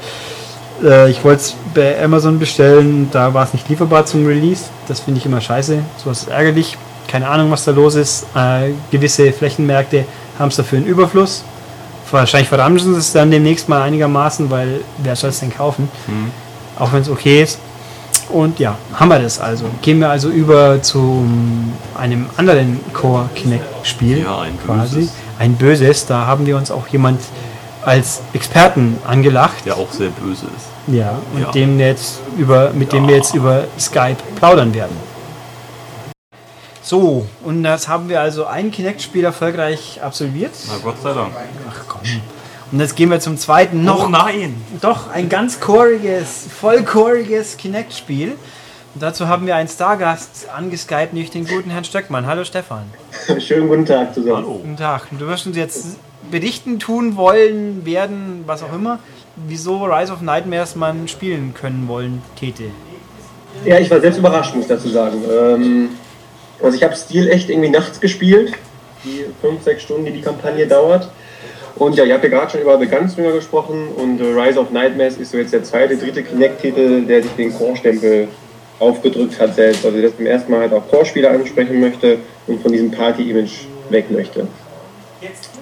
[0.83, 4.65] äh, ich wollte es bei Amazon bestellen, da war es nicht lieferbar zum Release.
[4.87, 5.79] Das finde ich immer scheiße.
[5.97, 6.77] Sowas ist ärgerlich.
[7.07, 8.25] Keine Ahnung, was da los ist.
[8.35, 10.05] Äh, gewisse Flächenmärkte
[10.39, 11.43] haben es dafür einen Überfluss.
[12.11, 15.89] Wahrscheinlich verramschen sie es dann demnächst mal einigermaßen, weil wer soll es denn kaufen?
[16.77, 17.59] Auch wenn es okay ist.
[18.29, 19.65] Und ja, haben wir das also.
[19.81, 21.25] Gehen wir also über zu
[21.99, 24.19] einem anderen Core Kinect Spiel.
[24.19, 24.95] Ja, ein quasi.
[24.97, 25.11] böses.
[25.39, 26.05] Ein böses.
[26.05, 27.21] Da haben wir uns auch jemand
[27.83, 29.65] als Experten angelacht.
[29.65, 30.93] Der auch sehr böse ist.
[30.95, 31.51] Ja, und Ja.
[31.51, 34.95] dem jetzt über, mit dem wir jetzt über Skype plaudern werden.
[36.85, 40.51] So, und das haben wir also ein Kinect-Spiel erfolgreich absolviert.
[40.67, 41.31] Na Gott sei Dank.
[41.67, 42.01] Ach komm.
[42.71, 43.83] Und jetzt gehen wir zum zweiten.
[43.83, 44.55] Noch Oh nein!
[44.81, 48.33] doch ein ganz choriges, vollchoriges Kinect-Spiel.
[48.93, 52.27] Und dazu haben wir einen Stargast angeskypt, nämlich den guten Herrn Stöckmann.
[52.27, 52.83] Hallo Stefan.
[53.39, 54.35] Schönen guten Tag zusammen.
[54.35, 54.59] Hallo.
[54.61, 55.07] Guten Tag.
[55.09, 55.97] Du wirst uns jetzt
[56.29, 58.99] berichten, tun wollen, werden, was auch immer,
[59.35, 62.65] wieso Rise of Nightmares man spielen können wollen täte.
[63.65, 65.17] Ja, ich war selbst überrascht, muss ich dazu sagen.
[65.31, 65.89] Ähm,
[66.61, 68.53] also ich habe Steel echt irgendwie nachts gespielt,
[69.03, 71.09] die 5, 6 Stunden, die die Kampagne dauert.
[71.75, 74.71] Und ja, ihr habt ja gerade schon über The Gunslinger gesprochen und äh, Rise of
[74.71, 78.29] Nightmares ist so jetzt der zweite, dritte Kinect-Titel, der sich den Core-Stempel
[78.79, 79.85] aufgedrückt hat selbst.
[79.85, 83.65] Also der das beim ersten Mal halt auch Core-Spieler ansprechen möchte und von diesem Party-Image
[83.89, 84.47] weg möchte.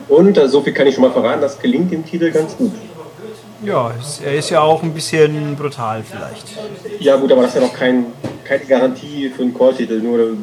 [0.07, 2.73] Und äh, so viel kann ich schon mal verraten, das gelingt dem Titel ganz gut.
[3.65, 6.45] Ja, er ist ja auch ein bisschen brutal vielleicht.
[6.99, 8.07] Ja gut, aber das ist ja noch kein
[8.43, 10.35] keine Garantie für einen Core-Titel, nur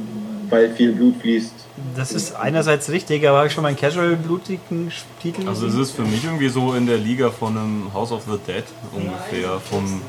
[0.51, 1.53] weil viel Blut fließt.
[1.97, 5.93] Das ist einerseits richtig, aber habe ich schon mal einen casual-blutigen Titel Also es ist
[5.93, 10.03] für mich irgendwie so in der Liga von einem House of the Dead ungefähr, vom,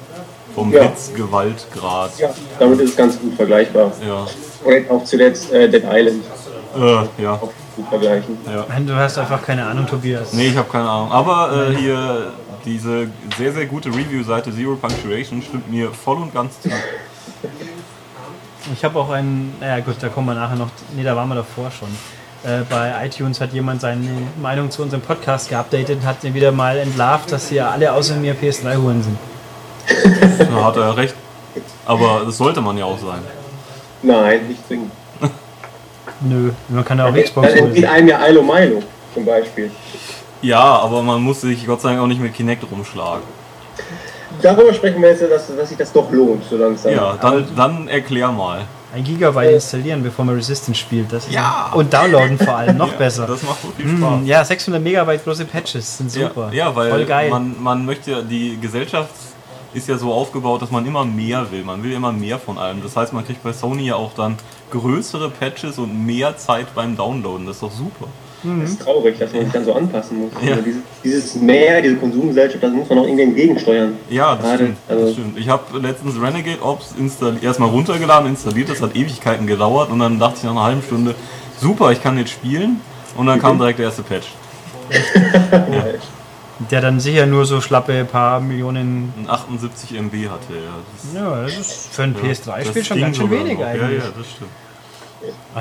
[0.54, 0.84] vom Ja.
[0.84, 2.12] Hitzgewaltgrad.
[2.20, 3.92] Ja, damit ist es ganz gut vergleichbar.
[4.06, 4.26] Ja.
[4.66, 6.24] Oder auch zuletzt äh, Dead Island
[6.76, 7.34] Äh, ja.
[7.34, 8.38] auch gut vergleichen.
[8.68, 10.34] Nein, Du hast einfach keine Ahnung, Tobias.
[10.34, 11.12] Nee, ich habe keine Ahnung.
[11.12, 12.34] Aber äh, hier
[12.66, 16.70] diese sehr, sehr gute Review-Seite Zero Punctuation stimmt mir voll und ganz zu.
[18.74, 21.36] Ich habe auch einen, naja gut, da kommen wir nachher noch, nee, da waren wir
[21.36, 21.90] davor schon.
[22.44, 24.08] Äh, bei iTunes hat jemand seine
[24.42, 28.36] Meinung zu unserem Podcast geupdatet und hat wieder mal entlarvt, dass hier alle außer mir
[28.36, 29.18] PS3-Huren sind.
[30.52, 31.16] Da hat er recht.
[31.86, 33.20] Aber das sollte man ja auch sein.
[34.02, 34.92] Nein, nicht zwingend.
[36.22, 37.94] Nö, man kann ja auch Xbox Dann entgeht holen.
[37.96, 38.82] einem ja Ilo Milo
[39.14, 39.72] zum Beispiel.
[40.42, 43.24] Ja, aber man muss sich Gott sei Dank auch nicht mit Kinect rumschlagen.
[44.42, 46.92] Darüber sprechen wir jetzt, dass, dass sich das doch lohnt, so langsam.
[46.94, 48.62] Ja, dann, dann erklär mal.
[48.94, 51.14] Ein Gigabyte installieren, bevor man Resistance spielt.
[51.14, 51.72] Das ist Ja.
[51.74, 53.26] Und downloaden vor allem, noch Ja, besser.
[53.26, 54.20] Das macht so viel Hm, Spaß.
[54.26, 56.50] ja, 600 Megabyte große Patches sind super.
[56.52, 57.30] Ja, ja weil Voll geil.
[57.30, 59.12] Man, man möchte ja, die Gesellschaft
[59.74, 61.64] ist ja so aufgebaut, dass man immer mehr will.
[61.64, 62.84] Man will immer mehr von allem.
[62.84, 64.36] Das heißt, man kriegt bei Sony ja auch dann
[64.72, 67.46] größere Patches und mehr Zeit beim Downloaden.
[67.46, 68.08] Das ist doch super.
[68.44, 70.32] Das ist traurig, dass man sich dann so anpassen muss.
[70.44, 70.52] Ja.
[70.52, 73.94] Also dieses, dieses Mehr, diese Konsumgesellschaft, das muss man auch irgendwie entgegensteuern.
[74.10, 74.78] Ja, das Gerade, stimmt.
[74.88, 75.38] also- das stimmt.
[75.40, 76.96] Ich habe letztens Renegade Ops
[77.42, 78.70] erstmal runtergeladen, installiert.
[78.70, 81.14] Das hat Ewigkeiten gedauert und dann dachte ich nach einer halben Stunde,
[81.60, 82.82] super, ich kann jetzt spielen.
[83.18, 84.28] Und dann kam direkt der erste Patch.
[86.70, 89.12] Der dann sicher nur so schlappe paar Millionen.
[89.18, 90.74] Ein 78 MB hatte er.
[90.94, 93.66] Das, Ja, das ist für ein PS3-Spiel das schon ganz schön wenig noch.
[93.66, 93.82] eigentlich.
[93.82, 94.52] Ja, ja, das stimmt.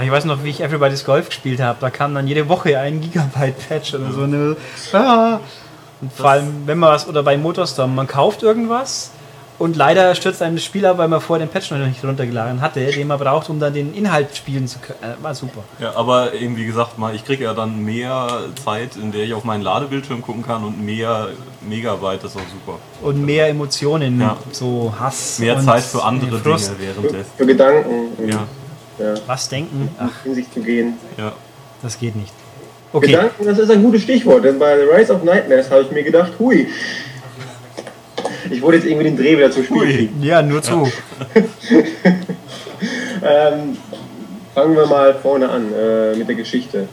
[0.03, 1.79] Ich weiß noch, wie ich Everybody's Golf gespielt habe.
[1.81, 4.23] Da kam dann jede Woche ein Gigabyte Patch oder so.
[4.23, 4.57] Eine,
[4.93, 5.41] ah.
[6.01, 9.11] Und vor allem, wenn man was, oder bei Motorstorm, man kauft irgendwas
[9.59, 12.63] und leider stürzt einem das Spiel ab, weil man vorher den Patch noch nicht runtergeladen
[12.63, 14.99] hatte, den man braucht, um dann den Inhalt spielen zu können.
[15.03, 15.63] Äh, war super.
[15.79, 18.27] Ja, aber eben wie gesagt, mal, ich kriege ja dann mehr
[18.65, 21.29] Zeit, in der ich auf meinen Ladebildschirm gucken kann und mehr
[21.61, 22.79] Megabyte, das ist auch super.
[23.03, 24.39] Und mehr Emotionen, Ja.
[24.53, 25.39] so Hass.
[25.39, 27.31] Mehr und Zeit für andere Dinge währenddessen.
[27.37, 28.47] Für Gedanken und Ja,
[29.01, 29.89] ja, Was denken?
[29.99, 30.95] Ach, in sich zu gehen.
[31.17, 31.33] ja.
[31.83, 32.33] das geht nicht.
[32.93, 33.07] Okay.
[33.13, 36.03] Gedanken, das ist ein gutes Stichwort, denn bei The Rise of Nightmares habe ich mir
[36.03, 36.69] gedacht, hui.
[38.51, 39.95] Ich wollte jetzt irgendwie den Dreh wieder zum Spiel Hui.
[39.95, 40.23] kriegen.
[40.23, 40.91] Ja, nur zu.
[43.23, 43.77] Ähm,
[44.55, 46.89] fangen wir mal vorne an äh, mit der Geschichte.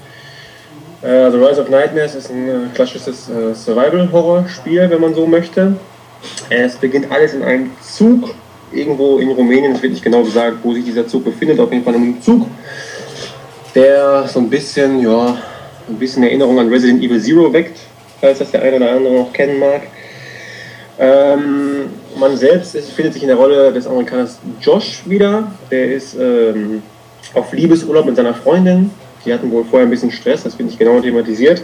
[1.01, 5.77] Äh, The Rise of Nightmares ist ein äh, klassisches äh, Survival-Horror-Spiel, wenn man so möchte.
[6.49, 8.33] Es beginnt alles in einem Zug,
[8.71, 11.84] irgendwo in Rumänien, es wird nicht genau gesagt, wo sich dieser Zug befindet, auf jeden
[11.84, 12.47] Fall in einem Zug,
[13.75, 15.38] der so ein bisschen, ja,
[15.88, 17.80] ein bisschen Erinnerung an Resident Evil Zero weckt,
[18.19, 19.82] falls das der eine oder andere noch kennen mag.
[20.99, 25.51] Ähm, man selbst ist, findet sich in der Rolle des Amerikaners Josh wieder.
[25.69, 26.82] Der ist ähm,
[27.34, 28.89] auf Liebesurlaub mit seiner Freundin.
[29.23, 31.62] Die hatten wohl vorher ein bisschen Stress, das wird nicht genau thematisiert.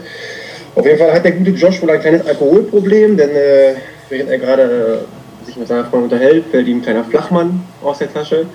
[0.74, 3.74] Auf jeden Fall hat der gute Josh wohl ein kleines Alkoholproblem, denn äh,
[4.08, 7.98] während er gerade äh, sich mit seiner Freundin unterhält, fällt ihm ein kleiner Flachmann aus
[7.98, 8.46] der Tasche.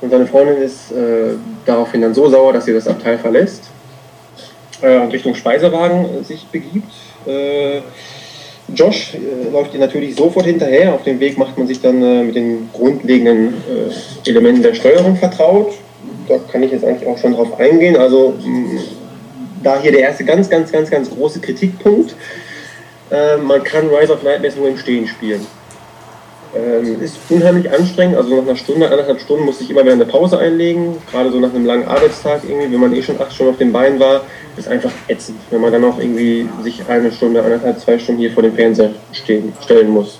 [0.00, 1.34] Und seine Freundin ist äh,
[1.66, 3.64] daraufhin dann so sauer, dass sie das Abteil verlässt
[4.82, 6.92] äh, und Richtung Speisewagen äh, sich begibt.
[7.26, 7.80] Äh,
[8.74, 10.94] Josh äh, läuft ihr natürlich sofort hinterher.
[10.94, 13.54] Auf dem Weg macht man sich dann mit den grundlegenden
[14.24, 15.72] Elementen der Steuerung vertraut.
[16.28, 17.96] Da kann ich jetzt eigentlich auch schon drauf eingehen.
[17.96, 18.34] Also
[19.62, 22.14] da hier der erste ganz, ganz, ganz, ganz große Kritikpunkt.
[23.10, 25.46] Äh, man kann Rise of Nightmares nur im Stehen spielen.
[26.52, 30.04] Ähm, ist unheimlich anstrengend, also nach einer Stunde, anderthalb Stunden musste ich immer wieder eine
[30.04, 30.96] Pause einlegen.
[31.12, 33.72] Gerade so nach einem langen Arbeitstag irgendwie, wenn man eh schon acht Stunden auf den
[33.72, 34.22] Beinen war,
[34.56, 38.32] ist einfach ätzend, wenn man dann noch irgendwie sich eine Stunde, anderthalb, zwei Stunden hier
[38.32, 40.18] vor dem Fernseher stehen, stellen muss.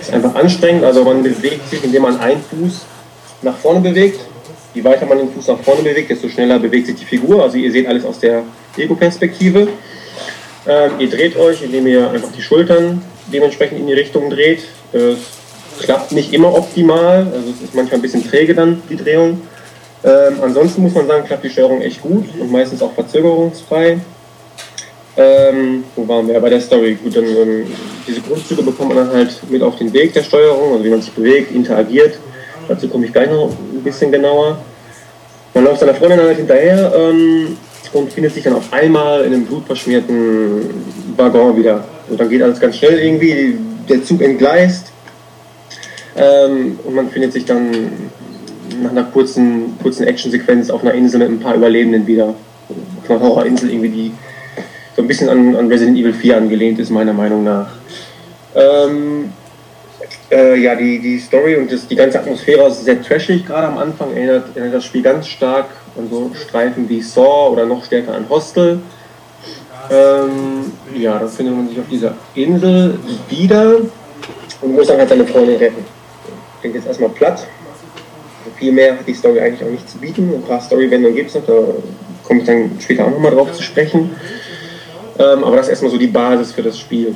[0.00, 2.80] Ist einfach anstrengend, also man bewegt sich, indem man einen Fuß
[3.42, 4.20] nach vorne bewegt.
[4.74, 7.44] Je weiter man den Fuß nach vorne bewegt, desto schneller bewegt sich die Figur.
[7.44, 8.42] Also ihr seht alles aus der
[8.76, 9.68] Ego-Perspektive.
[10.66, 13.02] Ähm, ihr dreht euch, indem ihr einfach die Schultern
[13.32, 14.64] dementsprechend in die Richtung dreht.
[14.92, 15.14] Äh,
[15.80, 19.42] klappt nicht immer optimal, also es ist manchmal ein bisschen träge dann, die Drehung.
[20.02, 23.98] Ähm, ansonsten muss man sagen, klappt die Steuerung echt gut und meistens auch verzögerungsfrei.
[25.16, 26.40] Ähm, wo waren wir?
[26.40, 26.96] Bei der Story.
[27.02, 27.66] Gut, dann ähm,
[28.06, 31.02] diese Grundzüge bekommt man dann halt mit auf den Weg der Steuerung, also wie man
[31.02, 32.18] sich bewegt, interagiert.
[32.68, 34.58] Dazu komme ich gleich noch ein bisschen genauer.
[35.52, 37.56] Man läuft seiner Freundin halt hinterher ähm,
[37.92, 40.70] und findet sich dann auf einmal in einem blutverschmierten
[41.16, 41.84] Waggon wieder.
[42.08, 44.89] Und dann geht alles ganz schnell irgendwie, der Zug entgleist
[46.20, 47.70] ähm, und man findet sich dann
[48.82, 52.34] nach einer kurzen, kurzen Actionsequenz auf einer Insel mit ein paar Überlebenden wieder.
[53.02, 54.12] Auf einer Horrorinsel irgendwie, die
[54.94, 57.68] so ein bisschen an, an Resident Evil 4 angelehnt ist, meiner Meinung nach.
[58.54, 59.32] Ähm,
[60.30, 63.78] Äh, ja, die, die Story und das, die ganze Atmosphäre ist sehr trashig gerade am
[63.78, 64.12] Anfang.
[64.14, 65.66] Erinnert, erinnert das Spiel ganz stark
[65.98, 68.78] an so Streifen wie Saw oder noch stärker an Hostel.
[69.90, 72.96] Ähm, ja, dann findet man sich auf dieser Insel
[73.28, 73.78] wieder
[74.60, 75.84] und muss dann halt seine Freundin retten.
[76.60, 77.46] Klingt jetzt erstmal platt.
[78.44, 80.32] Also viel mehr hat die Story eigentlich auch nicht zu bieten.
[80.34, 81.52] Ein paar Storywendungen gibt es noch, da
[82.24, 84.10] komme ich dann später auch nochmal drauf zu sprechen.
[85.18, 87.14] Ähm, aber das ist erstmal so die Basis für das Spiel.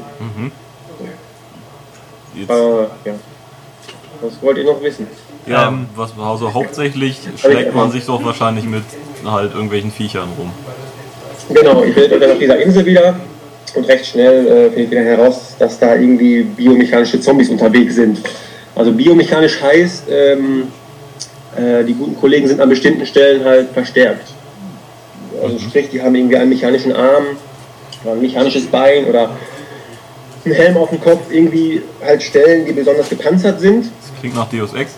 [2.35, 3.14] Jetzt, Äh, ja.
[4.20, 5.07] Was wollt ihr noch wissen?
[5.46, 8.83] ja, ähm, was, also hauptsächlich schlägt man sich doch wahrscheinlich mit
[9.24, 10.50] halt irgendwelchen Viechern rum.
[11.50, 13.16] Genau, ich bin dann auf dieser Insel wieder
[13.74, 18.20] und recht schnell äh, finde ich wieder heraus, dass da irgendwie biomechanische Zombies unterwegs sind.
[18.74, 20.68] Also biomechanisch heißt, ähm,
[21.56, 24.28] äh, die guten Kollegen sind an bestimmten Stellen halt verstärkt.
[25.42, 27.24] Also sprich, die haben irgendwie einen mechanischen Arm
[28.02, 29.30] oder ein mechanisches Bein oder
[30.44, 33.87] einen Helm auf dem Kopf, irgendwie halt Stellen, die besonders gepanzert sind.
[33.87, 34.92] Das klingt nach Deus Ex.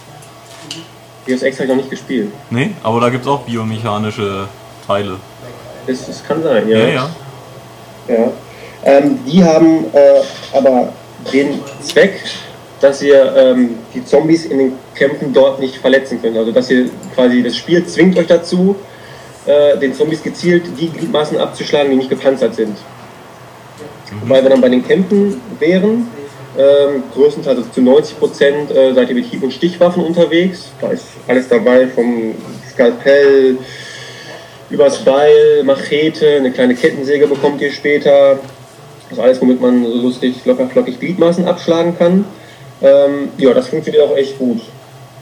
[1.26, 2.32] Deus Ex habe ich noch nicht gespielt.
[2.50, 4.48] Nee, aber da gibt es auch biomechanische
[4.86, 5.16] Teile.
[5.86, 7.10] Das, das kann sein, Ja, ja.
[8.08, 8.32] Ja.
[8.84, 10.20] Ähm, die haben äh,
[10.56, 10.92] aber
[11.32, 12.22] den Zweck,
[12.80, 16.36] dass ihr ähm, die Zombies in den Kämpfen dort nicht verletzen könnt.
[16.36, 18.76] Also dass ihr quasi das Spiel zwingt euch dazu,
[19.46, 22.76] äh, den Zombies gezielt die Gliedmaßen abzuschlagen, die nicht gepanzert sind.
[24.22, 26.08] Wobei wir dann bei den Kämpfen wären,
[26.58, 30.70] ähm, größtenteils also zu 90 Prozent äh, seid ihr mit Hieb- und Stichwaffen unterwegs.
[30.80, 32.34] Da ist alles dabei, vom
[32.72, 33.58] Skalpell
[34.70, 38.38] übers Beil, Machete, eine kleine Kettensäge bekommt ihr später.
[39.08, 42.24] Das ist alles, womit man so lustig, locker flockig Gliedmaßen abschlagen kann.
[42.82, 44.60] Ähm, ja, das funktioniert auch echt gut.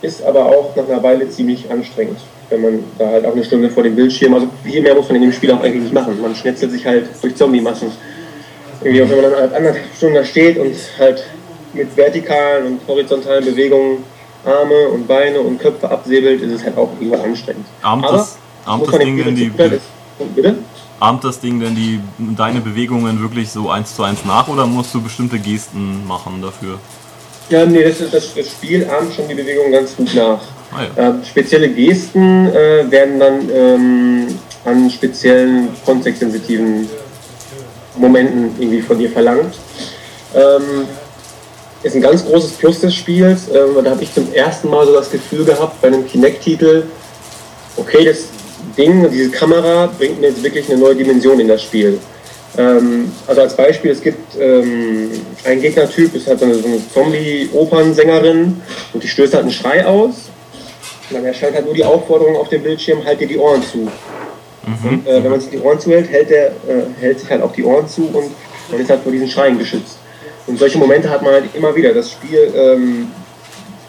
[0.03, 2.19] Ist aber auch nach einer Weile ziemlich anstrengend,
[2.51, 5.17] wenn man da halt auch eine Stunde vor dem Bildschirm, also viel mehr muss man
[5.17, 6.21] in dem Spiel auch eigentlich nicht machen.
[6.21, 7.91] Man schnetzelt sich halt durch Zombie-Massen.
[8.83, 11.25] Irgendwie, auch wenn man dann halt anderthalb Stunden da steht und halt
[11.73, 14.05] mit vertikalen und horizontalen Bewegungen
[14.45, 17.65] Arme und Beine und Köpfe absäbelt, ist es halt auch irgendwann anstrengend.
[17.83, 19.51] Aber das, muss das Ding denn die,
[20.35, 20.57] Bitte?
[21.01, 24.95] ahmt das Ding denn die, deine Bewegungen wirklich so eins zu eins nach oder musst
[24.95, 26.79] du bestimmte Gesten machen dafür?
[27.51, 30.41] Ja, nee, das, das, das Spiel ahmt schon die Bewegung ganz gut nach.
[30.73, 31.09] Ah ja.
[31.09, 34.27] Ähm, spezielle Gesten äh, werden dann ähm,
[34.65, 36.89] an speziellen kontextsensitiven
[37.97, 39.55] Momenten irgendwie von dir verlangt.
[40.35, 40.87] Ähm,
[41.83, 43.49] ist ein ganz großes Plus des Spiels.
[43.49, 46.85] Ähm, da habe ich zum ersten Mal so das Gefühl gehabt bei einem Kinect-Titel,
[47.77, 48.29] okay, das
[48.77, 52.01] Ding, diese Kamera bringt mir jetzt wirklich eine neue Dimension in das Spiel.
[52.57, 55.11] Ähm, also als Beispiel, es gibt ähm,
[55.45, 58.61] einen Gegnertyp, ist halt so eine, so eine Zombie-Opernsängerin
[58.93, 60.31] und die stößt halt einen Schrei aus.
[61.11, 63.89] Und dann erscheint halt nur die Aufforderung auf dem Bildschirm, halt dir die Ohren zu.
[64.67, 67.53] Und äh, wenn man sich die Ohren zuhält, hält, der, äh, hält sich halt auch
[67.53, 68.31] die Ohren zu und
[68.71, 69.99] man ist halt vor diesen Schreien geschützt.
[70.47, 71.93] Und solche Momente hat man halt immer wieder.
[71.93, 73.09] Das Spiel ähm,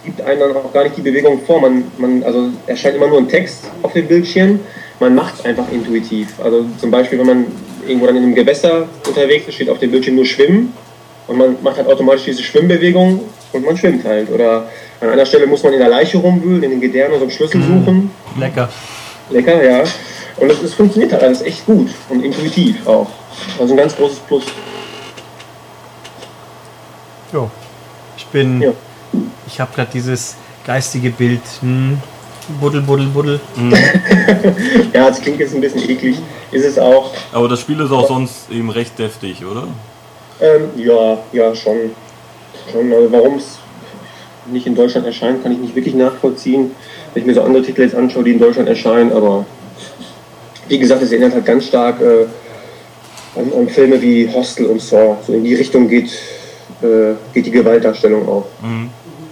[0.03, 1.61] gibt einem dann auch gar nicht die Bewegung vor.
[1.61, 4.59] Man, man, also erscheint immer nur ein Text auf dem Bildschirm.
[4.99, 6.33] Man macht es einfach intuitiv.
[6.41, 7.45] Also zum Beispiel, wenn man
[7.87, 10.73] irgendwo dann in einem Gewässer unterwegs ist, steht auf dem Bildschirm nur Schwimmen
[11.27, 13.21] und man macht halt automatisch diese Schwimmbewegung
[13.51, 14.29] und man schwimmt halt.
[14.31, 14.69] Oder
[15.01, 17.31] an einer Stelle muss man in der Leiche rumwühlen, in den Gedärmen und so einen
[17.31, 18.11] Schlüssel suchen.
[18.39, 18.69] Lecker.
[19.29, 19.83] Lecker, ja.
[20.37, 23.09] Und es, es funktioniert halt alles echt gut und intuitiv auch.
[23.59, 24.43] Also ein ganz großes Plus.
[27.31, 27.49] Jo.
[28.17, 28.61] Ich bin.
[28.61, 28.71] Ja.
[29.47, 31.41] Ich habe gerade dieses geistige Bild.
[31.61, 31.99] Hm,
[32.59, 33.39] buddel, buddel, buddel.
[34.93, 36.17] Ja, es klingt jetzt ein bisschen eklig,
[36.51, 37.11] ist es auch.
[37.31, 39.67] Aber das Spiel ist auch sonst eben recht deftig, oder?
[40.39, 41.91] Ähm, ja, ja, schon.
[42.71, 43.59] schon also warum es
[44.47, 46.71] nicht in Deutschland erscheint, kann ich nicht wirklich nachvollziehen.
[47.13, 49.45] Wenn ich mir so andere Titel jetzt anschaue, die in Deutschland erscheinen, aber
[50.67, 52.25] wie gesagt, es erinnert halt ganz stark äh,
[53.39, 55.17] an, an Filme wie Hostel und Saw.
[55.25, 56.11] So in die Richtung geht,
[56.81, 58.45] äh, geht die Gewaltdarstellung auch.
[58.61, 58.89] Mhm.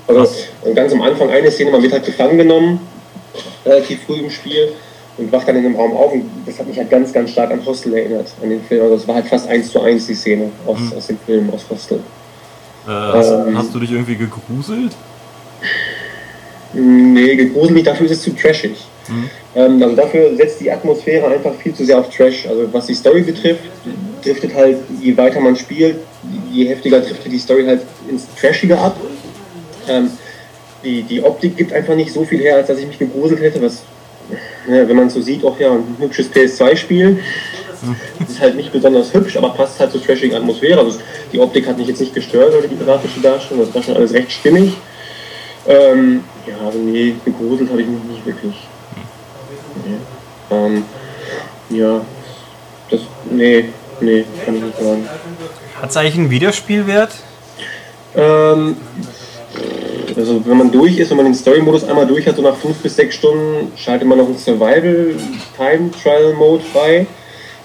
[0.08, 0.28] Also
[0.62, 2.80] und ganz am Anfang eine Szene, man wird halt gefangen genommen,
[3.66, 4.74] relativ früh im Spiel
[5.18, 7.52] und wacht dann in einem Raum auf und das hat mich halt ganz, ganz stark
[7.52, 8.84] an Hostel erinnert, an den Film.
[8.84, 11.66] Also es war halt fast eins zu eins die Szene aus, aus dem Film, aus
[11.70, 12.00] Hostel.
[12.88, 13.58] Äh, hast, Ähm.
[13.58, 14.92] hast du dich irgendwie gegruselt?
[16.74, 18.76] Nee, gegruselt dafür ist es zu trashig.
[19.56, 22.48] Ähm, also dafür setzt die Atmosphäre einfach viel zu sehr auf Trash.
[22.48, 23.64] Also was die Story betrifft,
[24.24, 25.98] driftet halt, je weiter man spielt,
[26.52, 28.98] je heftiger driftet die Story halt ins Trashige ab.
[29.88, 30.10] Ähm,
[30.84, 33.62] die, die Optik gibt einfach nicht so viel her, als dass ich mich gegruselt hätte,
[33.62, 33.84] was,
[34.68, 37.20] ja, wenn man es so sieht, auch ja ein hübsches PS2-Spiel.
[38.28, 40.80] Ist halt nicht besonders hübsch, aber passt halt zur trashigen Atmosphäre.
[40.80, 41.00] Also
[41.34, 44.14] die Optik hat mich jetzt nicht gestört oder die grafische Darstellung, das war schon alles
[44.14, 44.78] recht stimmig.
[45.68, 48.56] Ähm, ja, also nee, gegruselt habe ich mich nicht wirklich.
[49.86, 49.98] Nee.
[50.52, 50.86] Ähm,
[51.70, 52.02] ja,
[52.90, 53.66] das, nee,
[54.00, 55.10] nee, kann ich nicht sagen.
[55.82, 57.12] Hat es eigentlich einen Wiederspielwert?
[58.16, 58.78] Ähm,
[60.16, 62.78] Also wenn man durch ist, wenn man den Story-Modus einmal durch hat, so nach fünf
[62.78, 67.06] bis sechs Stunden, schaltet man noch einen Survival-Time-Trial-Mode frei.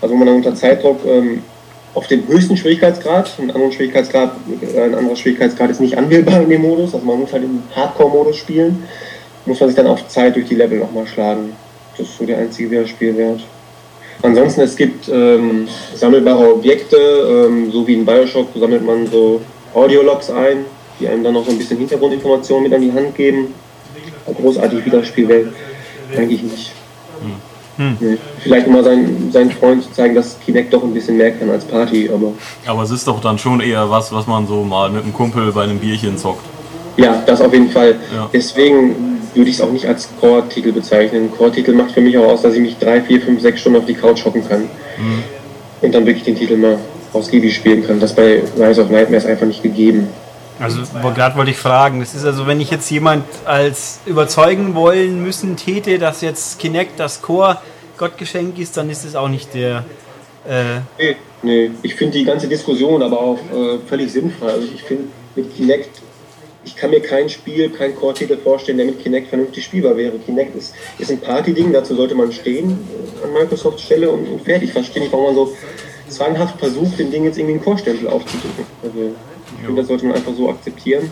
[0.01, 1.42] Also wo man dann unter Zeitdruck ähm,
[1.94, 4.36] auf den höchsten Schwierigkeitsgrad, einen anderen Schwierigkeitsgrad,
[4.74, 7.61] äh, ein anderer Schwierigkeitsgrad ist nicht anwählbar in dem Modus, also man muss halt im
[7.74, 8.84] Hardcore-Modus spielen,
[9.46, 11.53] muss man sich dann auf Zeit durch die Level nochmal schlagen.
[11.96, 13.40] Das ist so der einzige Wiederspielwert.
[14.22, 19.40] Ansonsten, es gibt ähm, sammelbare Objekte, ähm, so wie in Bioshock sammelt man so
[19.74, 20.64] Audiologs ein,
[21.01, 23.55] die einem dann noch so ein bisschen Hintergrundinformationen mit an die Hand geben.
[24.26, 25.53] Eine großartige Wiederspielwelt,
[26.16, 26.72] eigentlich nicht.
[27.76, 27.96] Hm.
[28.01, 28.18] Nee.
[28.40, 31.64] Vielleicht mal seinen, seinen Freund zu zeigen, dass Kinect doch ein bisschen mehr kann als
[31.64, 32.32] Party, aber
[32.66, 35.53] Aber es ist doch dann schon eher was, was man so mal mit einem Kumpel
[35.53, 36.44] bei einem Bierchen zockt.
[36.96, 37.94] ja, das auf jeden Fall.
[38.12, 38.28] Ja.
[38.32, 41.30] Deswegen würde ich es auch nicht als Core-Titel bezeichnen.
[41.30, 43.86] Core-Titel macht für mich auch aus, dass ich mich drei, vier, fünf, sechs Stunden auf
[43.86, 44.68] die Couch hocken kann
[45.80, 46.78] und dann wirklich den Titel mal
[47.12, 48.01] ausgiebig spielen kann.
[48.01, 50.09] Das bei Rise of Nightmares einfach nicht gegeben.
[50.61, 50.82] Also
[51.14, 55.56] gerade wollte ich fragen, das ist also, wenn ich jetzt jemand als überzeugen wollen müssen
[55.56, 57.59] täte, dass jetzt Kinect das Core
[57.96, 59.84] Gottgeschenk ist, dann ist es auch nicht der.
[60.48, 61.70] Äh, Nee, nee.
[61.82, 64.46] ich finde die ganze Diskussion aber auch äh, völlig sinnfrei.
[64.46, 65.04] Also ich finde
[65.36, 66.02] mit Kinect,
[66.64, 70.18] ich kann mir kein Spiel, kein Core-Titel vorstellen, der mit Kinect vernünftig spielbar wäre.
[70.18, 72.78] Kinect ist, ist ein Party-Ding, dazu sollte man stehen
[73.22, 74.68] an Microsofts Stelle und, und fertig.
[74.68, 75.52] Ich verstehe nicht, warum man so
[76.09, 78.64] zwanghaft versucht, dem Ding jetzt irgendwie einen Core-Stempel aufzudrücken.
[78.82, 79.14] Also
[79.61, 81.11] ich finde, das sollte man einfach so akzeptieren.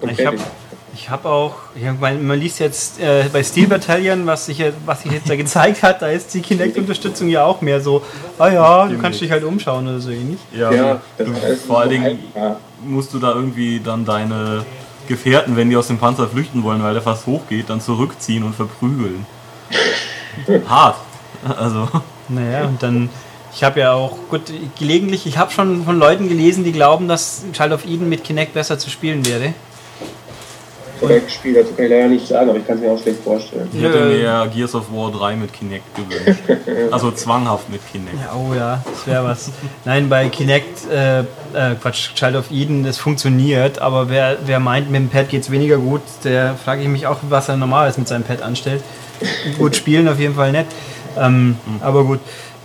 [0.00, 0.36] Und ich habe
[0.94, 4.58] ich hab auch, ich hab, man, man liest jetzt äh, bei Steel Battalion, was sich,
[4.58, 8.02] jetzt- was sich jetzt da gezeigt hat, da ist die Kinect-Unterstützung ja auch mehr so,
[8.38, 10.38] ah ja, du kannst dich halt umschauen oder so ähnlich.
[10.52, 11.34] ja, das du,
[11.66, 12.56] vor allen Dingen ja.
[12.84, 14.64] musst du da irgendwie dann deine
[15.06, 18.54] Gefährten, wenn die aus dem Panzer flüchten wollen, weil der fast hochgeht, dann zurückziehen und
[18.54, 19.24] verprügeln.
[20.68, 20.96] Hart.
[21.56, 21.88] Also,
[22.28, 23.08] Naja, und dann,
[23.54, 24.42] ich habe ja auch, gut,
[24.78, 28.54] gelegentlich, ich habe schon von Leuten gelesen, die glauben, dass Child of Eden mit Kinect
[28.54, 29.54] besser zu spielen wäre.
[31.00, 33.22] Korrekt gespielt, dazu kann ich leider nicht sagen, aber ich kann es mir auch schlecht
[33.22, 33.68] vorstellen.
[33.72, 36.42] ich hätte mir Gears of War 3 mit Kinect gewünscht.
[36.90, 38.16] Also zwanghaft mit Kinect.
[38.16, 39.50] Ja, oh ja, das wäre was.
[39.84, 41.24] Nein, bei Kinect, äh, äh,
[41.80, 45.50] Quatsch, Child of Eden, das funktioniert, aber wer, wer meint, mit dem Pad geht es
[45.50, 48.82] weniger gut, der frage ich mich auch, was er normalerweise mit seinem Pad anstellt.
[49.58, 50.66] gut spielen auf jeden Fall nicht.
[51.16, 52.20] Ähm, Aber gut.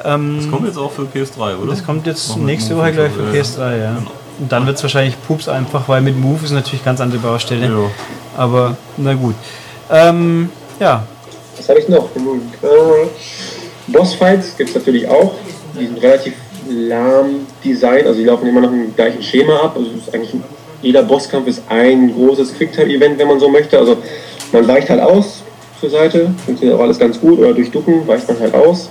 [0.06, 1.72] Ähm, Das kommt jetzt auch für PS3, oder?
[1.72, 3.96] das kommt jetzt Noch mit nächste Woche gleich für so, PS3, ja.
[3.96, 4.12] Genau.
[4.40, 7.68] Und dann wird es wahrscheinlich Pups einfach, weil mit Move ist natürlich ganz andere Baustelle.
[7.68, 7.92] Ja.
[8.36, 9.36] Aber na gut.
[9.92, 10.50] Ähm,
[10.80, 11.06] ja,
[11.58, 12.06] Was habe ich noch?
[12.16, 13.08] Äh,
[13.88, 15.34] Bossfights gibt es natürlich auch.
[15.80, 16.34] Die sind relativ
[16.68, 19.76] lahm designt, also die laufen immer nach dem gleichen Schema ab.
[19.78, 20.34] Also ist eigentlich
[20.82, 23.78] jeder Bosskampf ist ein großes Quicktime-Event, wenn man so möchte.
[23.78, 23.98] Also
[24.52, 25.44] man weicht halt aus
[25.80, 28.90] zur Seite, funktioniert auch alles ganz gut, oder durch Ducken weicht man halt aus.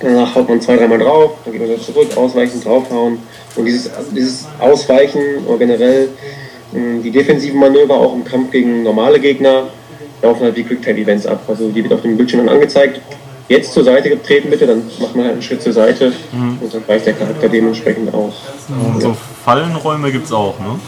[0.00, 3.18] Danach haut man zwei, dreimal drauf, dann geht man wieder zurück, ausweichen, draufhauen.
[3.54, 6.08] Und dieses, dieses Ausweichen oder generell
[6.72, 9.64] mh, die defensiven Manöver auch im Kampf gegen normale Gegner
[10.22, 11.42] laufen halt wie Quicktime-Events ab.
[11.48, 13.00] Also die wird auf dem Bildschirm dann angezeigt.
[13.48, 16.86] Jetzt zur Seite getreten bitte, dann macht man halt einen Schritt zur Seite und dann
[16.86, 18.34] weicht der Charakter dementsprechend aus.
[18.68, 20.78] Und so Fallenräume gibt's auch, ne?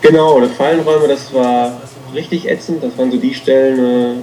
[0.00, 1.78] Genau, oder Fallenräume, das war
[2.14, 2.82] richtig ätzend.
[2.82, 4.14] Das waren so die Stellen, äh,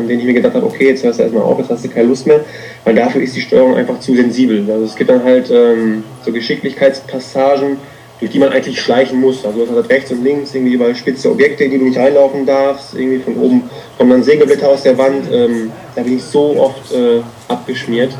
[0.00, 1.88] an denen ich mir gedacht habe, okay, jetzt hörst du erstmal auf, jetzt hast du
[1.88, 2.40] keine Lust mehr.
[2.84, 4.64] Weil dafür ist die Steuerung einfach zu sensibel.
[4.70, 7.76] Also es gibt dann halt ähm, so Geschicklichkeitspassagen,
[8.18, 9.44] durch die man eigentlich schleichen muss.
[9.44, 11.98] Also du hast halt rechts und links irgendwie überall spitze Objekte, in die du nicht
[11.98, 12.94] reinlaufen darfst.
[12.94, 13.62] Irgendwie von oben
[13.96, 15.30] kommen dann Sägeblätter aus der Wand.
[15.32, 18.12] Ähm, da bin ich so oft äh, abgeschmiert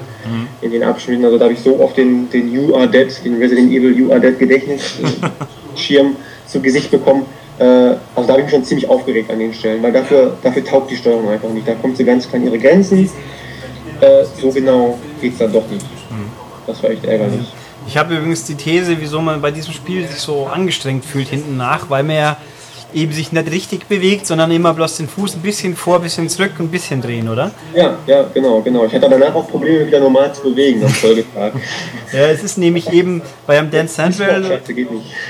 [0.61, 1.25] in den Abschnitten.
[1.25, 4.11] Also da habe ich so oft den, den You Are Dead, den Resident Evil You
[4.11, 6.17] Are Dead Gedächtnisschirm
[6.47, 7.25] zu Gesicht bekommen.
[7.61, 10.91] Äh, also da habe ich schon ziemlich aufgeregt an den Stellen, weil dafür, dafür taugt
[10.91, 11.69] die Steuerung einfach nicht.
[11.69, 13.11] Da kommt sie ganz klar an ihre Grenzen.
[14.01, 15.85] Äh, so genau geht es dann doch nicht.
[16.67, 17.53] Das war echt ärgerlich.
[17.87, 21.57] Ich habe übrigens die These, wieso man bei diesem Spiel sich so angestrengt fühlt hinten
[21.57, 22.37] nach, weil man ja
[22.95, 26.29] eben sich nicht richtig bewegt, sondern immer bloß den Fuß ein bisschen vor, ein bisschen
[26.29, 27.51] zurück und ein bisschen drehen, oder?
[27.75, 28.85] Ja, ja, genau, genau.
[28.85, 31.53] Ich hatte danach auch Probleme, wieder normal zu bewegen am Folgetag.
[32.13, 34.61] Ja, es ist nämlich eben bei einem Dance Central,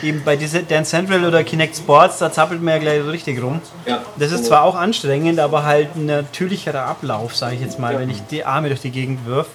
[0.02, 3.42] eben bei dieser Dance Central oder Kinect Sports, da zappelt man ja gleich so richtig
[3.42, 3.60] rum.
[3.86, 7.98] Ja, Das ist zwar auch anstrengend, aber halt ein natürlicherer Ablauf, sage ich jetzt mal,
[7.98, 9.46] wenn ich die Arme durch die Gegend wirf.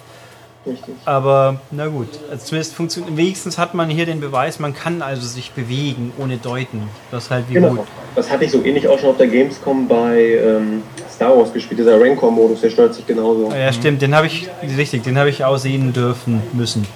[0.66, 0.94] Richtig.
[1.04, 3.16] Aber na gut, also zumindest funktioniert.
[3.16, 6.88] Wenigstens hat man hier den Beweis, man kann also sich bewegen ohne deuten.
[7.10, 7.70] Das ist halt wie gut.
[7.70, 7.86] Genau.
[8.14, 11.80] Das hatte ich so ähnlich auch schon auf der Gamescom bei ähm, Star Wars gespielt.
[11.80, 13.50] Dieser Rancor-Modus, der steuert sich genauso.
[13.52, 16.86] Ja, stimmt, den habe ich, richtig, den habe ich auch sehen dürfen müssen.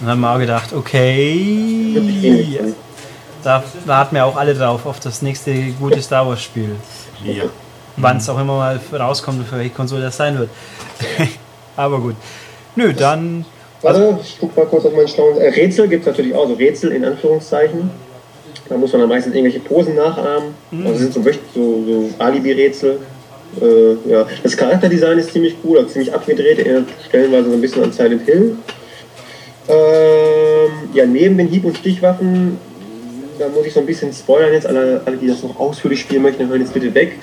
[0.00, 2.60] Dann haben wir auch gedacht, okay,
[3.42, 6.76] da warten wir auch alle drauf auf das nächste gute Star Wars Spiel.
[7.24, 7.44] Ja.
[7.96, 10.50] Wann es auch immer mal rauskommt und für welche Konsole das sein wird.
[11.76, 12.16] Aber gut.
[12.76, 13.44] Nö, dann.
[13.82, 15.38] Warte, ich guck mal kurz auf meinen schlauen.
[15.38, 17.90] Äh, Rätsel gibt es natürlich auch, so Rätsel in Anführungszeichen.
[18.68, 20.54] Da muss man dann meistens irgendwelche Posen nachahmen.
[20.72, 21.22] Also das sind so,
[21.54, 22.98] so, so Alibi-Rätsel.
[23.60, 24.26] Äh, ja.
[24.42, 28.22] Das Charakterdesign ist ziemlich cool, also ziemlich abgedreht, erinnert stellenweise so ein bisschen an Silent
[28.26, 28.56] Hill.
[29.68, 32.58] Ähm, ja, neben den Hieb- und Stichwaffen,
[33.38, 36.22] da muss ich so ein bisschen spoilern jetzt, alle, alle die das noch ausführlich spielen
[36.22, 37.18] möchten, hören jetzt bitte weg.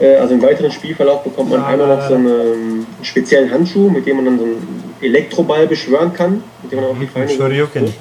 [0.00, 4.06] Äh, also im weiteren Spielverlauf bekommt man einmal noch so einen, ähm, speziellen Handschuh, mit
[4.06, 7.92] dem man dann so einen Elektroball beschwören kann, mit dem man auch die Feinde Shoryuken.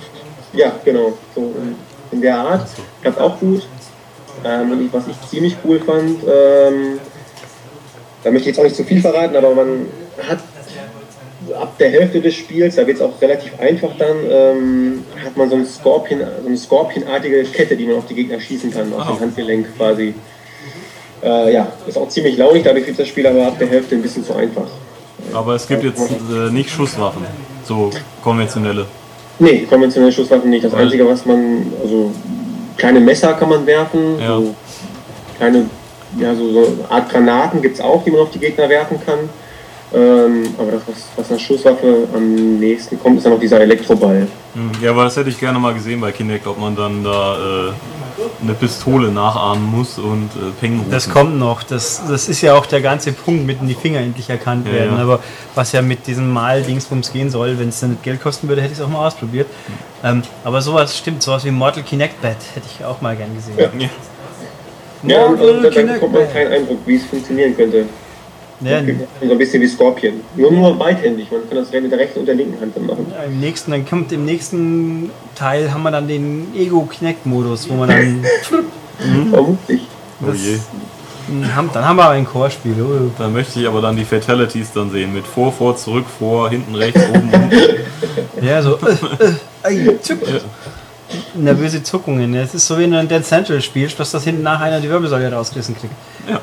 [0.54, 1.14] ja, genau.
[1.36, 1.54] So
[2.12, 2.68] in, der Art.
[3.02, 3.68] Klappt auch gut.
[4.46, 7.00] Ähm, was ich ziemlich cool fand, ähm,
[8.24, 9.88] da möchte ich jetzt auch nicht zu viel verraten, aber man
[10.28, 10.40] hat
[11.60, 15.50] ab der Hälfte des Spiels, da wird es auch relativ einfach dann, ähm, hat man
[15.50, 19.02] so, ein Scorpion, so eine Scorpion-artige Kette, die man auf die Gegner schießen kann, auf
[19.02, 19.12] Ah.
[19.14, 20.14] dem Handgelenk quasi.
[21.24, 24.02] Äh, ja, ist auch ziemlich launig, dadurch wird das Spiel aber ab der Hälfte ein
[24.02, 24.68] bisschen zu einfach.
[25.34, 27.24] Aber es gibt jetzt äh, nicht Schusswaffen,
[27.66, 27.90] so
[28.24, 28.86] konventionelle.
[29.38, 30.64] Nee, konventionelle Schusswaffen nicht.
[30.66, 32.12] Das Einzige, was man, also
[32.78, 34.38] kleine Messer kann man werfen, Ja.
[34.38, 34.56] so
[35.38, 35.66] kleine,
[36.18, 39.00] ja, so, so eine Art Granaten gibt es auch, die man auf die Gegner werfen
[39.06, 39.20] kann.
[39.92, 44.28] Ähm, aber das, was, was an Schusswaffe am nächsten kommt, ist dann noch dieser Elektroball.
[44.54, 47.34] Hm, Ja, aber das hätte ich gerne mal gesehen bei Kinect, ob man dann da
[47.36, 47.72] äh,
[48.42, 50.92] eine Pistole nachahmen muss und äh, Peng rufen.
[50.92, 51.64] Das kommt noch.
[51.64, 54.74] Das, das ist ja auch der ganze Punkt, mit dem die Finger endlich erkannt Ja,
[54.74, 54.96] werden.
[54.98, 55.04] ja.
[55.04, 55.20] Aber
[55.56, 58.74] was ja mit diesem Mal-Dingsbums gehen soll, wenn es dann nicht Geld kosten würde, hätte
[58.74, 59.48] ich es auch mal ausprobiert.
[60.04, 63.58] Ähm, aber sowas stimmt, sowas wie Mortal Kinect Bat hätte ich auch mal gern gesehen.
[63.58, 63.90] Ja.
[65.04, 67.86] Ja, und Mortal also, dann Kinect bekommt man keinen Eindruck, wie es funktionieren könnte.
[68.62, 68.82] Ja,
[69.22, 70.16] So ein bisschen wie Scorpion.
[70.36, 71.32] Nur nur beidhändig.
[71.32, 73.06] Man kann das mit der rechten und der linken Hand dann machen.
[73.26, 78.26] im nächsten, dann kommt im nächsten Teil haben wir dann den Ego-Kinect-Modus, wo man dann.
[79.32, 79.82] Vermutlich.
[80.22, 80.60] oh je.
[81.56, 82.76] haben, dann haben wir ein Core-Spiel.
[82.82, 83.12] Oh.
[83.18, 85.14] Da möchte ich aber dann die Fatalities dann sehen.
[85.14, 87.52] Mit vor, vor, zurück, vor, hinten, rechts, oben, unten.
[88.42, 88.78] Ja, so.
[89.64, 89.96] Äh, äh.
[91.34, 92.34] Nervöse Zuckungen.
[92.36, 94.80] Es ist so, wie wenn du ein Dead Central spielst, dass das hinten nach einer
[94.80, 95.94] die Wirbelsäule rausgerissen kriegt.
[96.30, 96.40] Ja,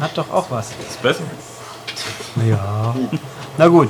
[0.00, 0.70] Hat doch auch was.
[0.88, 1.22] ist besser.
[2.48, 2.94] Ja.
[3.58, 3.88] Na gut.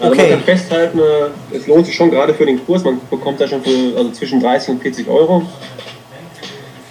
[0.00, 0.30] Also man Okay.
[0.30, 2.82] kann festhalten, äh, es lohnt sich schon gerade für den Kurs.
[2.82, 5.42] Man bekommt da schon für, also zwischen 30 und 40 Euro.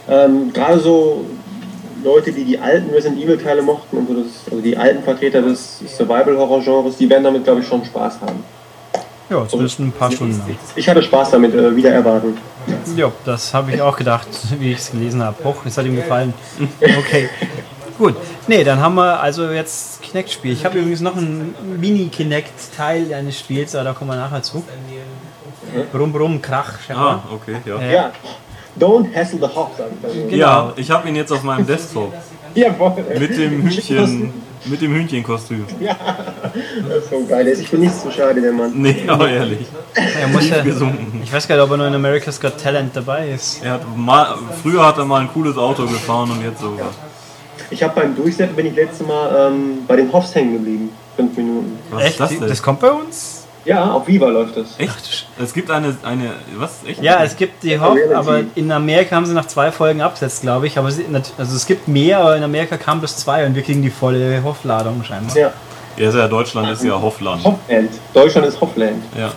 [0.09, 1.25] Ähm, gerade so
[2.03, 5.41] Leute, die die alten Resident Evil Teile mochten und so das, also die alten Vertreter
[5.41, 8.43] des Survival Horror Genres, die werden damit glaube ich schon Spaß haben.
[9.29, 10.57] Ja, zumindest ein paar Stunden lang.
[10.75, 12.37] Ich hatte Spaß damit, äh, wieder erwarten.
[12.95, 14.27] Ja, das habe ich auch gedacht,
[14.59, 15.43] wie ich es gelesen habe.
[15.43, 16.33] Hoch, es hat ihm gefallen.
[16.81, 17.29] Okay.
[18.03, 18.17] Gut.
[18.47, 20.51] Nee, dann haben wir also jetzt Kinect-Spiel.
[20.51, 24.61] Ich habe übrigens noch ein Mini-Kinect-Teil eines Spiels, aber da kommen wir nachher zu.
[25.93, 27.81] Brumm, brumm, Krach, Ah, okay, ja.
[27.81, 27.91] Ja.
[27.91, 28.11] Ja,
[28.77, 30.29] don't hassle the ich dann.
[30.29, 30.35] Genau.
[30.35, 32.13] Ja, ich habe ihn jetzt auf meinem Desktop.
[32.53, 33.05] Jawohl.
[33.17, 34.33] Mit dem Hühnchen,
[34.65, 35.65] mit dem Hühnchenkostüm.
[36.87, 37.47] Das ist so geil.
[37.47, 38.73] Ist sich für nichts zu schade, der Mann.
[38.75, 39.65] Nee, aber ehrlich.
[39.95, 41.21] Er muss ja, gesunken.
[41.23, 43.63] ich weiß gar nicht, ob er nur in America's Got Talent dabei ist.
[43.63, 46.77] Er hat mal, früher hat er mal ein cooles Auto gefahren und jetzt so.
[47.73, 50.91] Ich habe beim Durchsetzen bin ich letztes Mal ähm, bei den Hoffs hängen geblieben.
[51.15, 51.79] Fünf Minuten.
[51.89, 52.11] Was Echt?
[52.11, 52.47] ist das denn?
[52.47, 53.47] Das kommt bei uns?
[53.65, 54.77] Ja, auf Viva läuft das.
[54.77, 55.27] Echt?
[55.41, 56.81] Es gibt eine, eine, was?
[56.85, 57.01] Echt?
[57.01, 60.67] Ja, es gibt die Hoff, aber in Amerika haben sie nach zwei Folgen abgesetzt, glaube
[60.67, 60.77] ich.
[60.77, 61.05] Aber sie,
[61.37, 64.43] also es gibt mehr, aber in Amerika kam bloß zwei und wir kriegen die volle
[64.43, 65.35] Hoffladung scheinbar.
[65.35, 65.53] Ja,
[65.97, 67.43] Ja, ist ja Deutschland ist ja Hoffland.
[67.43, 67.89] Hoffland.
[68.13, 69.03] Deutschland ist Hoffland.
[69.17, 69.31] Ja.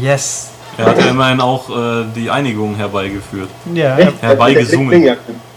[0.00, 0.50] Yes.
[0.78, 3.48] Er hat ja immerhin auch äh, die Einigung herbeigeführt.
[3.74, 3.96] Ja?
[4.20, 5.16] Herbeigesungen.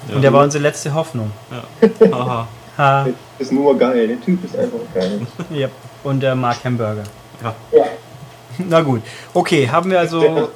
[0.10, 0.16] Ja.
[0.16, 1.32] und der war unsere letzte Hoffnung.
[1.52, 2.12] Ja.
[2.12, 2.48] Aha.
[2.78, 4.08] Ha, Der ist nur geil.
[4.08, 5.22] Der Typ ist einfach geil.
[5.52, 5.72] yep.
[6.04, 7.04] Und der Mark Hamburger.
[7.44, 7.56] Ja.
[7.72, 7.86] Ja.
[8.58, 9.02] Na gut.
[9.34, 10.50] Okay, haben wir also.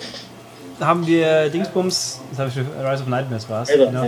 [0.79, 4.05] Haben wir Dingsbums, das habe ich schon, Rise of Nightmares war es, genau.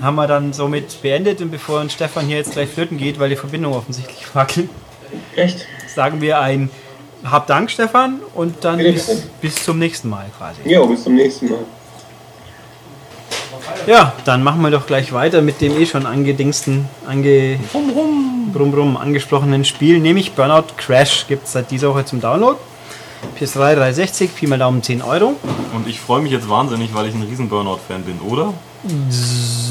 [0.00, 3.28] haben wir dann somit beendet und bevor uns Stefan hier jetzt gleich flirten geht, weil
[3.28, 4.70] die Verbindung offensichtlich wackelt,
[5.34, 5.66] Echt?
[5.94, 6.70] sagen wir ein
[7.22, 10.62] Hab Dank, Stefan, und dann bis, bis zum nächsten Mal quasi.
[10.64, 11.58] Jo, bis zum nächsten Mal.
[13.86, 18.96] Ja, dann machen wir doch gleich weiter mit dem eh schon angedingsten, ange brumm, brumm,
[18.96, 21.26] angesprochenen Spiel, nämlich Burnout Crash.
[21.28, 22.58] Gibt es seit dieser Woche zum Download.
[23.38, 25.36] PS3 360, Pi mal Daumen 10 Euro.
[25.74, 28.54] Und ich freue mich jetzt wahnsinnig, weil ich ein riesen Burnout-Fan bin, oder?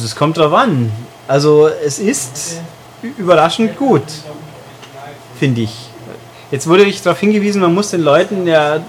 [0.03, 0.91] Es kommt drauf an.
[1.27, 2.61] Also es ist
[3.17, 4.03] überraschend gut,
[5.39, 5.73] finde ich.
[6.51, 8.79] Jetzt wurde ich darauf hingewiesen, man muss den Leuten ja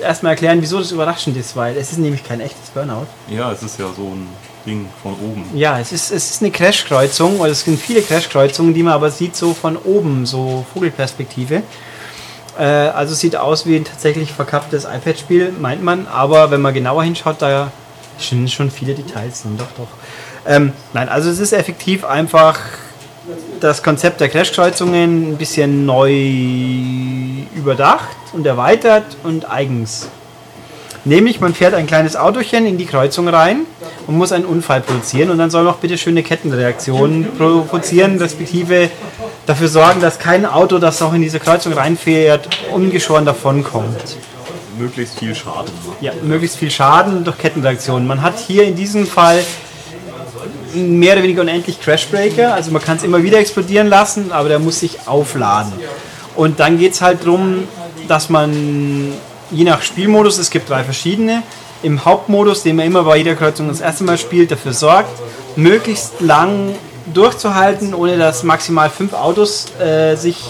[0.00, 3.06] erstmal erklären, wieso das überraschend ist, weil es ist nämlich kein echtes Burnout.
[3.28, 4.28] Ja, es ist ja so ein
[4.66, 5.44] Ding von oben.
[5.54, 9.10] Ja, es ist, es ist eine Crashkreuzung, oder es sind viele Crashkreuzungen, die man aber
[9.10, 11.62] sieht so von oben, so Vogelperspektive.
[12.58, 17.04] Äh, also sieht aus wie ein tatsächlich verkapptes iPad-Spiel, meint man, aber wenn man genauer
[17.04, 17.70] hinschaut, da
[18.18, 19.88] sind schon viele Details drin, doch, doch.
[20.46, 22.58] Ähm, nein, also es ist effektiv einfach
[23.60, 26.12] das Konzept der Crashkreuzungen ein bisschen neu
[27.54, 30.08] überdacht und erweitert und eigens.
[31.06, 33.60] Nämlich, man fährt ein kleines Autochen in die Kreuzung rein
[34.08, 38.90] und muss einen Unfall produzieren und dann soll noch bitte schöne Kettenreaktionen provozieren, respektive
[39.46, 44.16] dafür sorgen, dass kein Auto, das auch in diese Kreuzung reinfährt, ungeschoren davonkommt.
[44.76, 45.70] Möglichst viel Schaden.
[46.00, 48.08] Ja, möglichst viel Schaden durch Kettenreaktionen.
[48.08, 49.44] Man hat hier in diesem Fall
[50.74, 54.58] mehr oder weniger unendlich Crashbreaker, also man kann es immer wieder explodieren lassen, aber der
[54.58, 55.72] muss sich aufladen.
[56.34, 57.68] Und dann geht es halt darum,
[58.08, 59.12] dass man
[59.50, 61.42] je nach Spielmodus, es gibt drei verschiedene,
[61.82, 65.10] im Hauptmodus, den man immer bei jeder Kreuzung das erste Mal spielt, dafür sorgt,
[65.56, 66.74] möglichst lang
[67.12, 70.42] durchzuhalten, ohne dass maximal fünf Autos äh, sich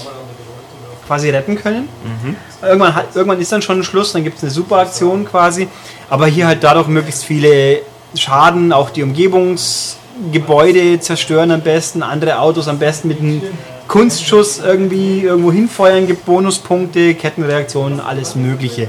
[1.07, 1.89] quasi retten können.
[2.05, 2.37] Mhm.
[2.63, 5.69] Irgendwann, hat, irgendwann ist dann schon ein Schluss, dann gibt es eine super Aktion quasi,
[6.09, 7.81] aber hier halt dadurch möglichst viele
[8.15, 13.43] Schaden, auch die Umgebungsgebäude zerstören am besten, andere Autos am besten mit einem
[13.89, 18.89] Kunstschuss irgendwie irgendwo hinfeuern, gibt Bonuspunkte, Kettenreaktionen, alles Mögliche.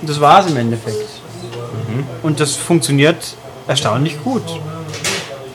[0.00, 0.96] Und das war es im Endeffekt.
[1.88, 2.04] Mhm.
[2.22, 3.16] Und das funktioniert
[3.66, 4.42] erstaunlich gut.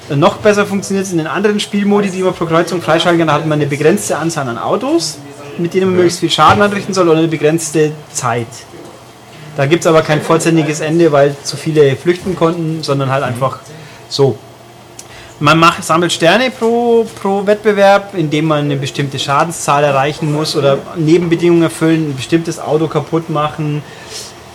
[0.09, 3.27] Noch besser funktioniert es in den anderen Spielmodi, die man pro Kreuzung freischalten kann.
[3.27, 5.17] Da hat man eine begrenzte Anzahl an Autos,
[5.57, 8.47] mit denen man möglichst viel Schaden anrichten soll, oder eine begrenzte Zeit.
[9.55, 13.59] Da gibt es aber kein vollständiges Ende, weil zu viele flüchten konnten, sondern halt einfach
[14.09, 14.37] so.
[15.41, 20.77] Man macht, sammelt Sterne pro, pro Wettbewerb, indem man eine bestimmte Schadenszahl erreichen muss oder
[20.95, 23.81] Nebenbedingungen erfüllen, ein bestimmtes Auto kaputt machen,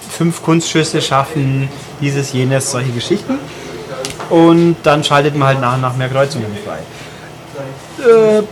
[0.08, 1.68] fünf Kunstschüsse schaffen,
[2.00, 3.40] dieses, jenes, solche Geschichten.
[4.30, 6.78] Und dann schaltet man halt nach und nach mehr Kreuzungen frei.
[8.08, 8.42] Äh,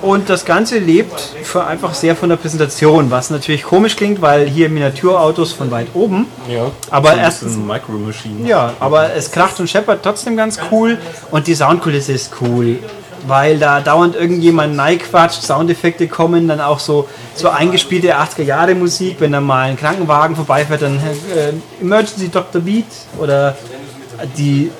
[0.00, 4.48] und das Ganze lebt für einfach sehr von der Präsentation, was natürlich komisch klingt, weil
[4.48, 6.26] hier Miniaturautos von weit oben.
[6.48, 6.70] Ja.
[6.90, 7.56] Aber erstens.
[7.56, 8.48] Micro Machine.
[8.48, 10.98] Ja, aber es kracht und scheppert trotzdem ganz cool
[11.30, 12.78] und die Soundkulisse ist cool.
[13.26, 19.16] Weil da dauernd irgendjemand neiquatscht, Soundeffekte kommen, dann auch so, so eingespielte 80er Jahre Musik,
[19.18, 22.62] wenn dann mal ein Krankenwagen vorbeifährt, dann äh, Emergency Dr.
[22.62, 22.86] Beat
[23.18, 23.56] oder
[24.36, 24.70] die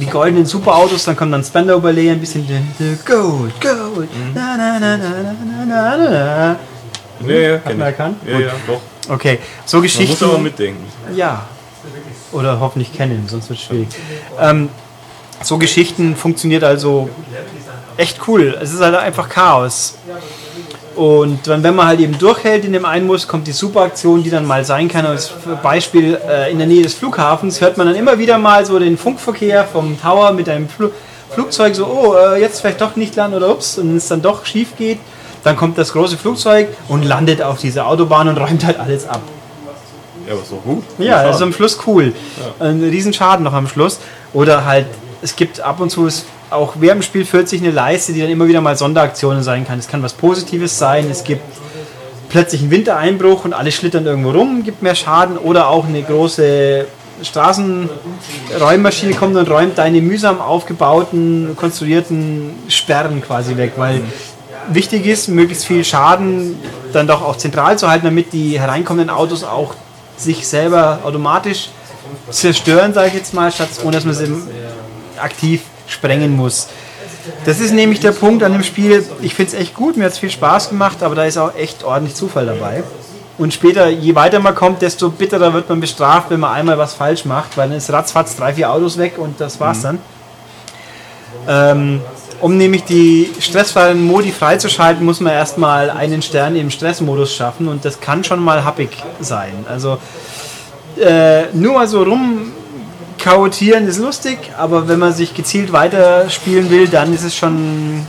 [0.00, 2.46] die goldenen Superautos, dann kommt dann Spender Overlay, ein bisschen
[3.04, 4.34] Gold, Gold, mhm.
[4.34, 6.56] na, na, na, na, na, na, na.
[7.26, 8.16] Ja, ja, Hat man erkannt?
[8.26, 8.80] Ja, ja, doch.
[9.08, 10.12] Okay, so Geschichten.
[10.12, 10.84] Man muss aber mitdenken.
[11.14, 11.46] Ja.
[12.32, 13.88] Oder hoffentlich kennen, sonst wird es schwierig.
[14.38, 14.68] Ähm,
[15.42, 17.10] so Geschichten funktioniert also
[17.96, 18.56] echt cool.
[18.60, 19.96] Es ist halt einfach Chaos.
[20.96, 24.44] Und wenn man halt eben durchhält in dem einen Muss, kommt die Superaktion, die dann
[24.44, 25.06] mal sein kann.
[25.06, 25.32] Als
[25.62, 28.98] Beispiel äh, in der Nähe des Flughafens hört man dann immer wieder mal so den
[28.98, 30.90] Funkverkehr vom Tower mit einem Fl
[31.30, 34.44] Flugzeug so, oh, äh, jetzt vielleicht doch nicht landen oder ups, und es dann doch
[34.44, 34.98] schief geht,
[35.44, 39.20] dann kommt das große Flugzeug und landet auf dieser Autobahn und räumt halt alles ab.
[40.26, 40.82] Ja, aber so gut.
[40.98, 42.12] Ja, also am Schluss cool.
[42.58, 42.66] Ja.
[42.66, 43.98] Ein Riesenschaden noch am Schluss.
[44.32, 44.86] Oder halt,
[45.22, 46.08] es gibt ab und zu
[46.50, 49.66] auch während dem Spiel führt sich eine Leiste, die dann immer wieder mal Sonderaktionen sein
[49.66, 49.78] kann.
[49.78, 51.42] Es kann was Positives sein, es gibt
[52.28, 55.36] plötzlich einen Wintereinbruch und alle schlittern irgendwo rum, gibt mehr Schaden.
[55.38, 56.86] Oder auch eine große
[57.22, 64.00] Straßenräummaschine kommt und räumt deine mühsam aufgebauten, konstruierten Sperren quasi weg, weil
[64.68, 66.56] wichtig ist, möglichst viel Schaden
[66.92, 69.74] dann doch auch zentral zu halten, damit die hereinkommenden Autos auch
[70.16, 71.68] sich selber automatisch
[72.30, 74.32] zerstören, sage ich jetzt mal, statt ohne dass man sie
[75.18, 76.68] aktiv sprengen muss.
[77.44, 79.04] Das ist nämlich der Punkt an dem Spiel.
[79.20, 81.54] Ich finde es echt gut, mir hat es viel Spaß gemacht, aber da ist auch
[81.54, 82.82] echt ordentlich Zufall dabei.
[83.38, 86.94] Und später, je weiter man kommt, desto bitterer wird man bestraft, wenn man einmal was
[86.94, 89.82] falsch macht, weil dann ist ratzfatz drei, vier Autos weg und das war's mhm.
[89.82, 89.98] dann.
[91.48, 92.00] Ähm,
[92.40, 97.84] um nämlich die stressfreien Modi freizuschalten, muss man erstmal einen Stern im Stressmodus schaffen und
[97.84, 99.64] das kann schon mal happig sein.
[99.68, 99.98] Also
[100.98, 102.52] äh, nur mal so rum
[103.20, 108.06] Chaotieren ist lustig, aber wenn man sich gezielt weiterspielen will, dann ist es schon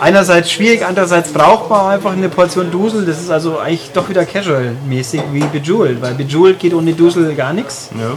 [0.00, 3.04] einerseits schwierig, andererseits brauchbar einfach eine Portion Dusel.
[3.04, 7.52] Das ist also eigentlich doch wieder casual-mäßig wie Bejeweled, weil Bejeweled geht ohne Dusel gar
[7.52, 7.90] nichts.
[7.98, 8.16] Ja.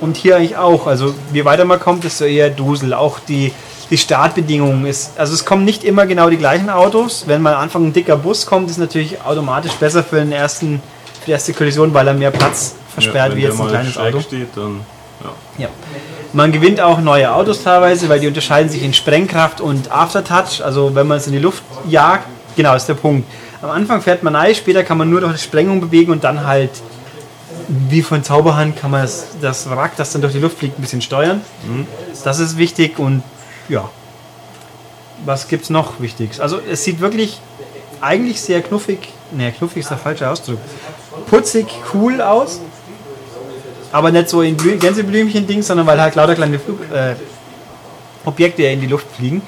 [0.00, 0.86] Und hier eigentlich auch.
[0.86, 2.94] Also je weiter man kommt, desto eher Dusel.
[2.94, 3.52] Auch die,
[3.90, 5.18] die Startbedingungen ist.
[5.18, 7.24] Also es kommen nicht immer genau die gleichen Autos.
[7.26, 10.80] Wenn man am Anfang ein dicker Bus kommt, ist natürlich automatisch besser für, den ersten,
[11.20, 14.20] für die erste Kollision, weil er mehr Platz versperrt ja, wie jetzt ein kleines Auto.
[14.20, 14.80] Steht, dann
[15.58, 15.68] ja.
[16.32, 20.62] Man gewinnt auch neue Autos teilweise, weil die unterscheiden sich in Sprengkraft und Aftertouch.
[20.64, 23.28] Also wenn man es in die Luft jagt, genau ist der Punkt.
[23.62, 26.44] Am Anfang fährt man rein, später kann man nur durch die Sprengung bewegen und dann
[26.46, 26.70] halt
[27.68, 30.82] wie von Zauberhand kann man das, das Wrack, das dann durch die Luft fliegt, ein
[30.82, 31.40] bisschen steuern.
[31.66, 31.86] Mhm.
[32.24, 33.22] Das ist wichtig und
[33.68, 33.88] ja.
[35.24, 36.40] Was gibt es noch Wichtiges?
[36.40, 37.40] Also es sieht wirklich
[38.00, 38.98] eigentlich sehr knuffig,
[39.30, 40.58] ne, knuffig ist der falsche Ausdruck,
[41.30, 42.60] putzig, cool aus
[43.94, 47.14] aber nicht so in Gänseblümchen-Ding, sondern weil halt lauter kleine Flug, äh,
[48.24, 49.40] Objekte in die Luft fliegen.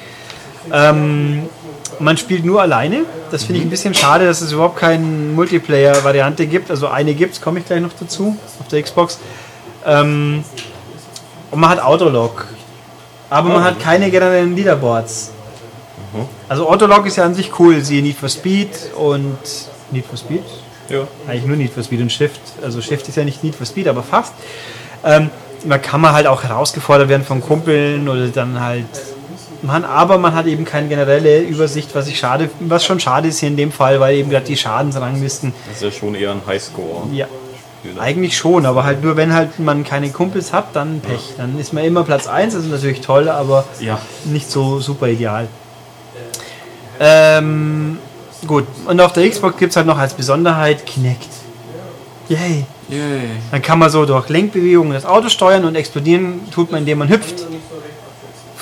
[0.73, 1.49] Ähm,
[1.99, 3.07] man spielt nur alleine.
[3.33, 6.71] Das finde ich ein bisschen schade, dass es überhaupt keine Multiplayer-Variante gibt.
[6.71, 9.19] Also eine gibt es, komme ich gleich noch dazu, auf der Xbox.
[9.85, 10.45] Ähm,
[11.51, 12.47] und man hat Autolog.
[13.29, 15.33] Aber man hat keine generellen Leaderboards.
[16.49, 17.81] Also Autolog ist ja an sich cool.
[17.83, 19.39] Siehe Need for Speed und
[19.91, 20.45] Need for Speed?
[20.89, 21.07] Ja.
[21.29, 22.41] Eigentlich nur Need for Speed und Shift.
[22.63, 24.33] Also Shift ist ja nicht Need for Speed, aber fast.
[25.05, 25.31] Ähm,
[25.65, 28.85] da kann man halt auch herausgefordert werden von Kumpeln oder dann halt.
[29.63, 33.41] Man, aber man hat eben keine generelle Übersicht, was ich schade, was schon schade ist
[33.41, 35.53] hier in dem Fall, weil eben gerade die Schadensranglisten.
[35.67, 37.09] Das ist ja schon eher ein Highscore.
[37.13, 37.27] Ja,
[37.99, 41.35] eigentlich schon, aber halt nur wenn halt man keine Kumpels hat, dann Pech.
[41.39, 43.99] Dann ist man immer Platz 1, das ist natürlich toll, aber Ja.
[44.25, 45.49] nicht so super ideal.
[47.01, 47.99] Ähm,
[48.47, 51.29] gut, und auf der Xbox gibt es halt noch als Besonderheit Kinect.
[52.29, 52.65] Yay!
[52.89, 53.21] Yay.
[53.51, 57.09] Dann kann man so durch Lenkbewegungen das Auto steuern und explodieren tut man, indem man
[57.09, 57.45] hüpft.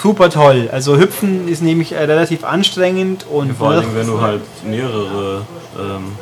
[0.01, 0.68] Super toll.
[0.70, 5.47] Also hüpfen ist nämlich äh, relativ anstrengend und Vor allen Dingen, wenn du halt mehrere
[5.78, 6.12] ähm,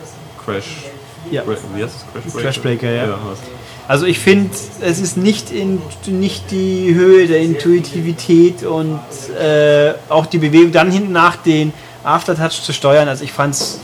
[0.45, 0.85] Crash.
[1.31, 1.43] Ja.
[1.75, 2.05] Wie heißt es?
[2.13, 2.43] Crash Breaker?
[2.43, 3.19] Crashbreaker, ja.
[3.29, 3.43] hast.
[3.89, 4.51] Also ich finde,
[4.81, 9.01] es ist nicht, in, nicht die Höhe der Intuitivität und
[9.41, 11.73] äh, auch die Bewegung dann hinten nach den
[12.05, 13.09] Aftertouch zu steuern.
[13.09, 13.81] Also ich fand es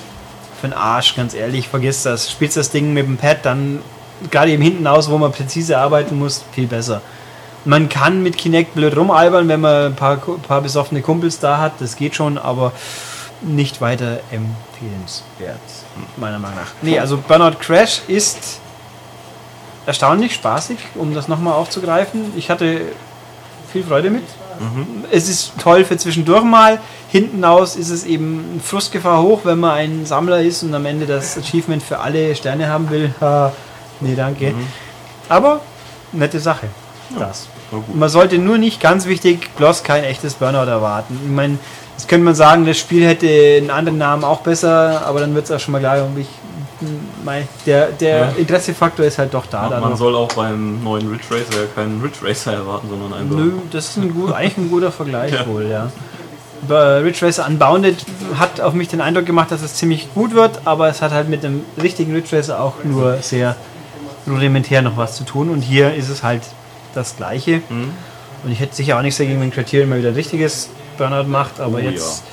[0.61, 1.69] für den Arsch, ganz ehrlich.
[1.69, 2.31] Vergiss das.
[2.31, 3.81] Spielst das Ding mit dem Pad, dann
[4.31, 7.01] gerade eben hinten aus, wo man präzise arbeiten muss, viel besser.
[7.65, 11.73] Man kann mit Kinect blöd rumalbern, wenn man ein paar, paar besoffene Kumpels da hat.
[11.81, 12.73] Das geht schon, aber
[13.43, 15.61] nicht weiter empfehlenswert,
[16.17, 16.73] meiner Meinung nach.
[16.83, 18.61] Nee, also Burnout Crash ist
[19.87, 22.33] erstaunlich spaßig, um das nochmal aufzugreifen.
[22.37, 22.81] Ich hatte
[23.73, 24.25] viel Freude mit.
[25.11, 26.81] Es ist toll für zwischendurch mal.
[27.11, 31.07] Hinten aus ist es eben Frustgefahr hoch, wenn man ein Sammler ist und am Ende
[31.07, 33.15] das Achievement für alle Sterne haben will.
[33.21, 33.53] Ha,
[34.01, 34.55] nee, danke.
[35.29, 35.61] Aber
[36.13, 36.69] nette Sache.
[37.19, 37.49] Das.
[37.71, 37.97] war gut.
[37.97, 41.19] Man sollte nur nicht, ganz wichtig, bloß kein echtes Burnout erwarten.
[41.25, 41.59] Ich meine,
[41.97, 45.47] jetzt könnte man sagen, das Spiel hätte einen anderen Namen auch besser, aber dann wird
[45.47, 46.27] es auch schon mal klar, ich,
[47.25, 48.29] mei, der, der Ja.
[48.37, 49.63] Interessefaktor ist halt doch da.
[49.63, 49.99] Man, man dadurch.
[49.99, 53.89] soll auch beim neuen Ridge Racer ja keinen Ridge Racer erwarten, sondern einen Nö, das
[53.89, 55.91] ist ein gut, eigentlich ein guter Vergleich wohl, ja.
[56.69, 58.05] Ridge Racer Unbounded
[58.39, 61.29] hat auf mich den Eindruck gemacht, dass es ziemlich gut wird, aber es hat halt
[61.29, 63.55] mit dem richtigen Ridge Racer auch nur sehr
[64.27, 66.43] rudimentär noch was zu tun und hier ist es halt
[66.95, 67.63] das Gleiche.
[67.69, 67.93] Mhm.
[68.45, 71.61] Und ich hätte sicher auch nichts dagegen, wenn Criterion mal wieder ein richtiges Burnout macht,
[71.61, 71.91] aber Oh ja.
[71.91, 72.25] jetzt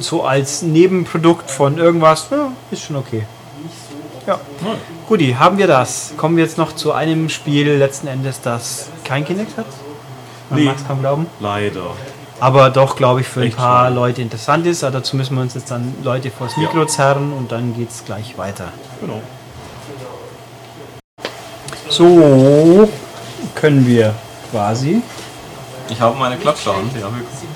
[0.00, 3.24] so als Nebenprodukt von irgendwas, ja, ist schon okay.
[4.26, 4.38] Ja.
[5.08, 6.12] Guti, haben wir das.
[6.16, 9.66] Kommen wir jetzt noch zu einem Spiel letzten Endes, das kein Kinect hat.
[10.50, 10.66] Man Nee.
[10.66, 11.26] mag es kaum glauben.
[11.40, 11.80] Leider.
[12.42, 13.94] Aber doch, glaube ich, für ein Echt paar schade.
[13.94, 14.82] Leute interessant ist.
[14.82, 16.86] Aber dazu müssen wir uns jetzt dann Leute vors Mikro Ja.
[16.88, 18.64] zerren und dann geht es gleich weiter.
[19.00, 19.22] Genau.
[21.88, 22.88] So
[23.54, 24.12] können wir
[24.50, 25.02] quasi.
[25.88, 27.08] Ich habe meine Klatschhand, ja.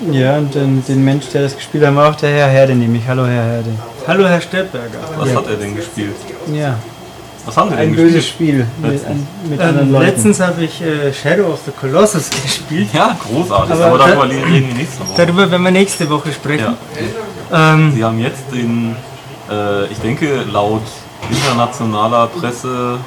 [0.09, 3.03] Ja, und den, den Mensch, der das gespielt hat, war auch der Herr Herde, nämlich.
[3.05, 3.71] Hallo, Herr Herde.
[4.07, 4.99] Hallo Herr Steppberger.
[5.17, 6.15] Was hat er denn gespielt?
[6.53, 6.77] Ja,
[7.47, 8.65] Was haben Sie denn ein böses gespielt?
[8.67, 9.21] Spiel mit, Letztens.
[9.49, 10.05] mit anderen Ähm, Leuten.
[10.05, 12.89] letztens habe ich äh, Shadow of the Colossus gespielt.
[12.93, 13.73] Ja, großartig.
[13.73, 15.25] Aber Aber, da- darüber reden wir nächste Woche.
[15.25, 16.75] Darüber werden wir nächste Woche sprechen.
[17.49, 17.73] Ja.
[17.73, 18.95] Ähm, Sie haben jetzt den,
[19.49, 20.81] äh, ich denke, laut
[21.29, 22.97] internationaler Presse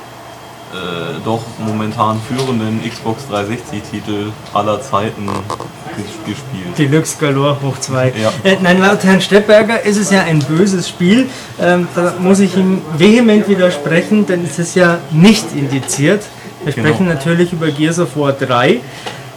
[0.73, 6.79] äh, doch momentan führenden Xbox 360-Titel aller Zeiten ges- gespielt.
[6.79, 8.13] Deluxe Galore hoch 2.
[8.23, 8.33] Ja.
[8.45, 11.29] Äh, nein, laut Herrn Steppberger ist es ja ein böses Spiel.
[11.61, 16.23] Ähm, da muss ich ihm vehement widersprechen, denn es ist ja nicht indiziert.
[16.65, 16.89] Wir Genau.
[16.89, 18.81] sprechen natürlich über Gears of War 3.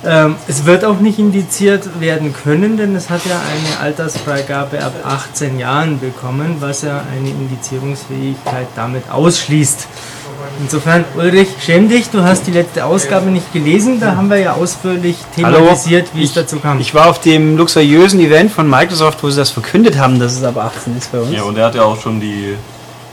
[0.06, 4.92] Ähm, es wird auch nicht indiziert werden können, denn es hat ja eine Altersfreigabe ab
[5.06, 9.88] 18 Jahren bekommen, was ja eine Indizierungsfähigkeit damit ausschließt.
[10.60, 14.54] Insofern, Ulrich, schäm dich, du hast die letzte Ausgabe nicht gelesen, da haben wir ja
[14.54, 15.58] ausführlich Hallo?
[15.58, 16.80] thematisiert, wie es Ich- dazu kam.
[16.80, 20.44] Ich war auf dem luxuriösen Event von Microsoft, wo sie das verkündet haben, dass es
[20.44, 21.32] ab 18 ist bei uns.
[21.32, 22.56] Ja, und er hat ja auch schon die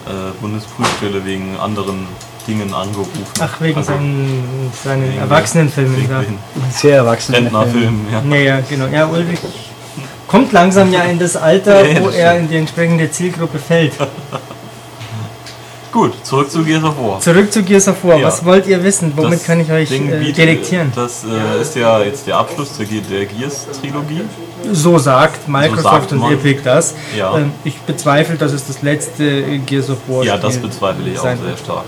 [0.06, 2.06] äh, Bundesprüfstelle wegen anderen
[2.46, 3.22] Dingen angerufen.
[3.38, 6.08] Ach, wegen Also, seinen, seinen wegen- Erwachsenenfilmen
[6.70, 7.34] Sehr erwachsen.
[7.34, 8.36] Rentnerfilmen, ja.
[8.36, 8.86] Ja, ja, genau.
[8.86, 9.38] Ja, Ulrich
[10.26, 13.58] kommt langsam ja in das Alter, Ja, ja, wo das er in die entsprechende Zielgruppe
[13.58, 13.92] fällt.
[15.92, 17.20] Gut, zurück zu Gears of War.
[17.20, 18.18] Zurück zu Gears of War.
[18.18, 18.26] Ja.
[18.28, 19.12] Was wollt ihr wissen?
[19.16, 20.92] Womit Das kann ich euch Ding äh, delektieren?
[20.94, 24.22] Das äh, ist ja jetzt der Abschluss der, der Gears-Trilogie.
[24.72, 26.32] So sagt Microsoft sagt und.
[26.32, 26.94] Epic das.
[27.16, 27.36] Ja.
[27.38, 31.18] Ähm, ich bezweifle, dass es das letzte äh, Gears of War Ja, das bezweifle ich
[31.18, 31.84] auch sehr stark.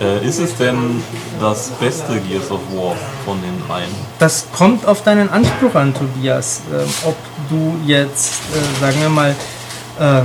[0.00, 1.02] Äh, ist es denn
[1.40, 2.94] das beste Gears of War
[3.24, 3.90] von den dreien?
[4.18, 6.62] Das kommt auf deinen Anspruch an, Tobias.
[6.72, 7.16] Ähm, ob
[7.50, 9.34] du jetzt, äh, sagen wir mal,
[9.98, 10.22] äh,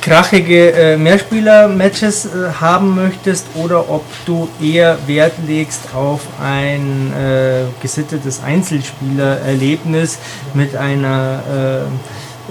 [0.00, 2.28] krachige äh, Mehrspieler-Matches äh,
[2.60, 10.18] haben möchtest oder ob du eher Wert legst auf ein äh, gesittetes Einzelspielererlebnis
[10.54, 11.52] mit einer äh,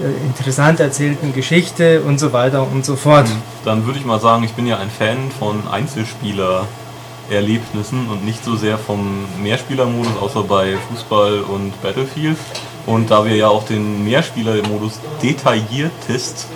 [0.02, 3.28] äh, interessant erzählten Geschichte und so weiter und so fort.
[3.64, 8.56] Dann würde ich mal sagen, ich bin ja ein Fan von Einzelspieler-Erlebnissen und nicht so
[8.56, 12.38] sehr vom Mehrspielermodus, außer bei Fußball und Battlefield.
[12.86, 16.46] Und da wir ja auch den Mehrspielermodus detailliertest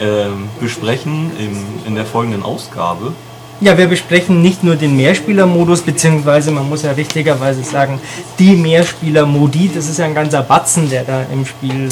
[0.00, 3.12] ähm, besprechen im, in der folgenden Ausgabe,
[3.60, 8.00] Ja, wir besprechen nicht nur den Mehrspielermodus, beziehungsweise man muss ja richtigerweise sagen,
[8.38, 11.90] die Mehrspieler-Modi, das ist ja ein ganzer Batzen, der da im Spiel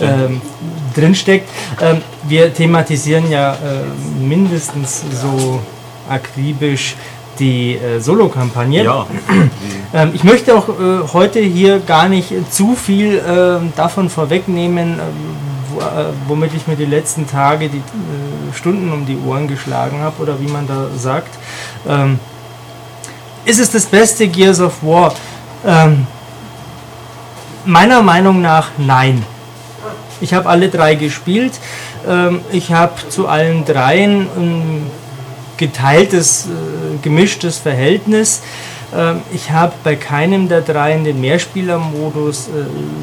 [0.00, 0.40] ähm,
[0.94, 1.50] drinsteckt.
[1.82, 3.56] Ähm, wir thematisieren ja äh,
[4.18, 5.60] mindestens so
[6.08, 6.96] akribisch
[7.38, 8.84] die äh, Solo-Kampagne.
[8.84, 9.06] ja,
[9.94, 14.92] Ähm, ich möchte auch äh, heute hier gar nicht äh, zu viel ähm, davon vorwegnehmen,
[14.92, 15.51] ähm, äh,
[16.28, 20.40] womit ich mir die letzten Tage die äh, Stunden um die Ohren geschlagen habe oder
[20.40, 21.34] wie man da sagt.
[21.88, 22.18] Ähm,
[23.44, 25.14] ist es das beste Gears of War?
[25.66, 26.06] Ähm,
[27.64, 29.24] meiner Meinung nach nein.
[30.20, 31.52] Ich habe alle drei gespielt.
[32.08, 34.90] Ähm, ich habe zu allen dreien ein
[35.56, 38.42] geteiltes, äh, gemischtes Verhältnis.
[38.94, 42.50] Ähm, ich habe bei keinem der dreien den Mehrspielermodus äh,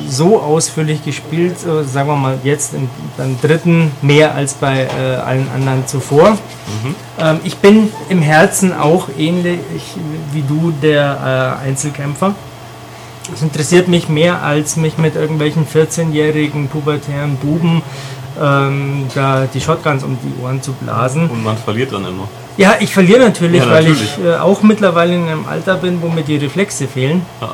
[0.08, 5.16] so ausführlich gespielt, äh, sagen wir mal jetzt im, beim dritten mehr als bei äh,
[5.16, 6.38] allen anderen zuvor.
[7.20, 9.60] Ähm, ich bin im Herzen auch ähnlich
[10.32, 12.36] wie du der Einzelkämpfer.
[13.34, 17.84] Es interessiert mich mehr, als mich mit irgendwelchen 14-jährigen pubertären Buben
[18.42, 21.30] ähm, da die Shotguns um die Ohren zu blasen.
[21.30, 22.28] und man verliert dann immer.
[22.58, 24.18] Ja, ich verliere natürlich, Ja, weil natürlich.
[24.18, 27.22] ich äh, auch mittlerweile in einem Alter bin, wo mir die Reflexe fehlen.
[27.42, 27.54] Ja.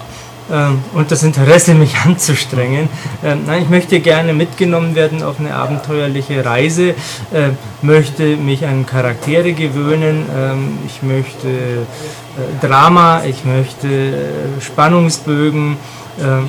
[0.51, 2.87] Ähm, und das Interesse, mich anzustrengen.
[3.23, 7.49] Ähm, nein, ich möchte gerne mitgenommen werden auf eine abenteuerliche Reise, äh,
[7.81, 15.77] möchte mich an Charaktere gewöhnen, ähm, ich möchte äh, Drama, ich möchte äh, Spannungsbögen,
[16.21, 16.47] ähm,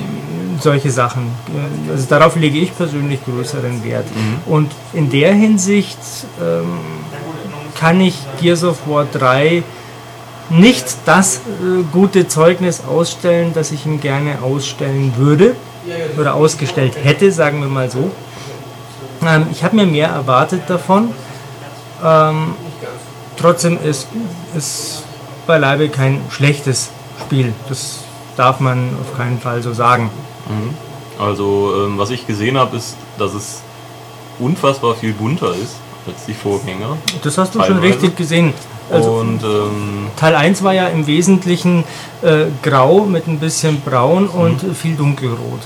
[0.59, 1.23] solche Sachen.
[1.49, 4.05] Äh, Also darauf lege ich persönlich größeren Wert.
[4.45, 5.99] Und in der Hinsicht
[6.41, 6.79] ähm,
[7.75, 9.63] kann ich Gears of War 3
[10.49, 15.55] nicht das äh, gute Zeugnis ausstellen, das ich ihm gerne ausstellen würde
[16.19, 18.11] oder ausgestellt hätte, sagen wir mal so.
[19.25, 21.09] Ähm, ich habe mir mehr erwartet davon.
[22.03, 22.55] Ähm,
[23.37, 24.07] trotzdem ist
[24.55, 25.03] es
[25.45, 26.89] beileibe kein schlechtes
[27.21, 27.53] Spiel.
[27.69, 27.99] Das
[28.37, 30.09] darf man auf keinen Fall so sagen.
[31.19, 33.61] Also, ähm, was ich gesehen habe, ist, dass es
[34.39, 35.75] unfassbar viel bunter ist
[36.07, 36.97] als die Vorgänger.
[37.23, 37.93] Das hast du schon Teilweise.
[37.93, 38.53] richtig gesehen.
[38.89, 41.83] Also und ähm, Teil 1 war ja im Wesentlichen
[42.21, 45.59] äh, grau mit ein bisschen braun und viel dunkelrot.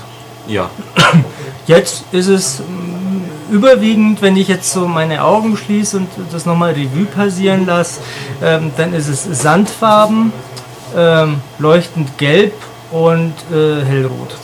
[0.48, 0.68] ja,
[1.68, 6.72] Jetzt ist es mm, überwiegend, wenn ich jetzt so meine Augen schließe und das nochmal
[6.72, 8.00] Revue passieren lasse,
[8.42, 10.32] ähm, dann ist es Sandfarben,
[10.96, 12.54] ähm, leuchtend gelb
[12.90, 14.36] und äh, hellrot.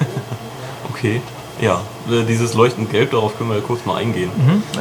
[0.90, 1.20] okay.
[1.60, 4.30] Ja, äh, dieses leuchtend Gelb, darauf können wir ja kurz mal eingehen.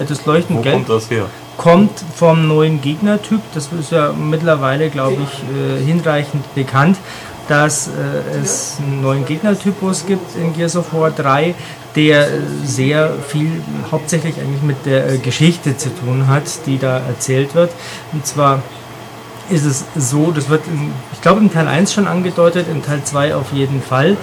[0.07, 1.27] Das leuchtend Wo gelb kommt das her?
[1.57, 3.41] kommt vom neuen Gegnertyp.
[3.53, 6.97] Das ist ja mittlerweile, glaube ich, äh, hinreichend bekannt,
[7.47, 7.91] dass äh,
[8.41, 11.55] es einen neuen Gegnertypus gibt in Gears of War 3,
[11.95, 12.27] der
[12.63, 17.71] sehr viel hauptsächlich eigentlich mit der äh, Geschichte zu tun hat, die da erzählt wird.
[18.11, 18.61] Und zwar
[19.49, 23.03] ist es so, das wird, in, ich glaube, in Teil 1 schon angedeutet, in Teil
[23.03, 24.17] 2 auf jeden Fall,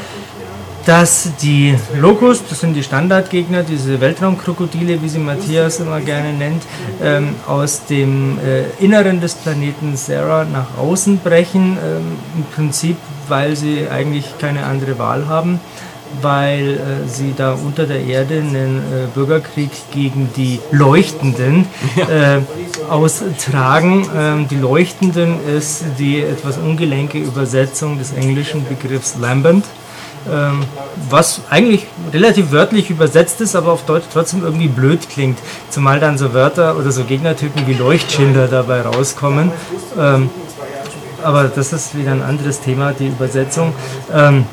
[0.87, 6.63] dass die Locust, das sind die Standardgegner, diese Weltraumkrokodile, wie sie Matthias immer gerne nennt,
[7.03, 12.97] ähm, aus dem äh, Inneren des Planeten Sarah nach außen brechen, ähm, im Prinzip,
[13.29, 15.61] weil sie eigentlich keine andere Wahl haben,
[16.21, 22.39] weil äh, sie da unter der Erde einen äh, Bürgerkrieg gegen die Leuchtenden äh,
[22.91, 24.07] austragen.
[24.17, 29.65] Ähm, die Leuchtenden ist die etwas ungelenke Übersetzung des englischen Begriffs Lambent
[30.31, 30.61] ähm,
[31.11, 35.39] was eigentlich relativ wörtlich übersetzt ist, aber auf Deutsch trotzdem irgendwie blöd klingt.
[35.69, 39.51] Zumal dann so Wörter oder so Gegnertypen wie Leuchtschilder dabei rauskommen.
[39.99, 40.31] Ähm,
[41.23, 43.75] aber das ist wieder ein anderes Thema, die Übersetzung.
[44.13, 44.47] Ähm,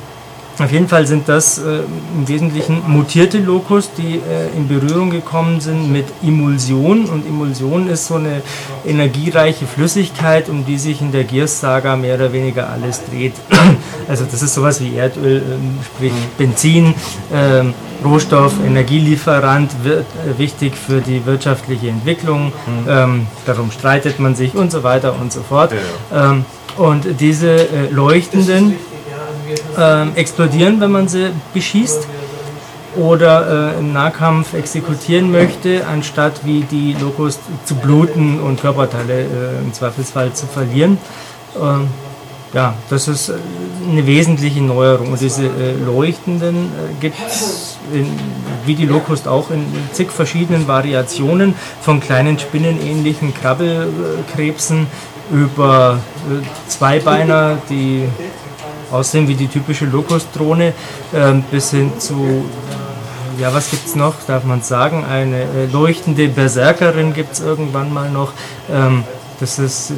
[0.61, 1.81] auf jeden Fall sind das äh,
[2.15, 7.05] im Wesentlichen mutierte Lokus, die äh, in Berührung gekommen sind mit Emulsion.
[7.05, 8.41] Und Emulsion ist so eine
[8.85, 13.33] energiereiche Flüssigkeit, um die sich in der Gears-Saga mehr oder weniger alles dreht.
[14.07, 16.95] Also das ist sowas wie Erdöl, ähm, sprich Benzin,
[17.31, 22.51] ähm, Rohstoff, Energielieferant, wird, äh, wichtig für die wirtschaftliche Entwicklung.
[22.87, 25.73] Ähm, darum streitet man sich und so weiter und so fort.
[26.11, 26.43] Ähm,
[26.77, 28.75] und diese äh, leuchtenden
[29.77, 32.07] ähm, explodieren, wenn man sie beschießt.
[32.95, 39.59] oder äh, im Nahkampf exekutieren möchte, anstatt wie die Locust zu bluten und Körperteile äh,
[39.63, 40.97] im Zweifelsfall zu verlieren.
[41.55, 41.87] Ähm,
[42.53, 43.33] ja, das ist äh,
[43.89, 45.11] eine wesentliche Neuerung.
[45.11, 47.77] Und diese äh, Leuchtenden äh, gibt es,
[48.65, 54.87] wie die Locust auch, in zig verschiedenen Variationen, von kleinen spinnenähnlichen Krabbelkrebsen
[55.31, 58.05] über äh, Zweibeiner, die
[58.91, 60.73] aussehen wie die typische Locust-Drohne,
[61.13, 62.45] äh, bis hin zu
[63.39, 64.15] ja, was gibt es noch?
[64.27, 65.05] Darf man sagen?
[65.05, 68.33] Eine äh, leuchtende Berserkerin gibt es irgendwann mal noch.
[68.69, 69.05] Ähm,
[69.39, 69.93] das ist,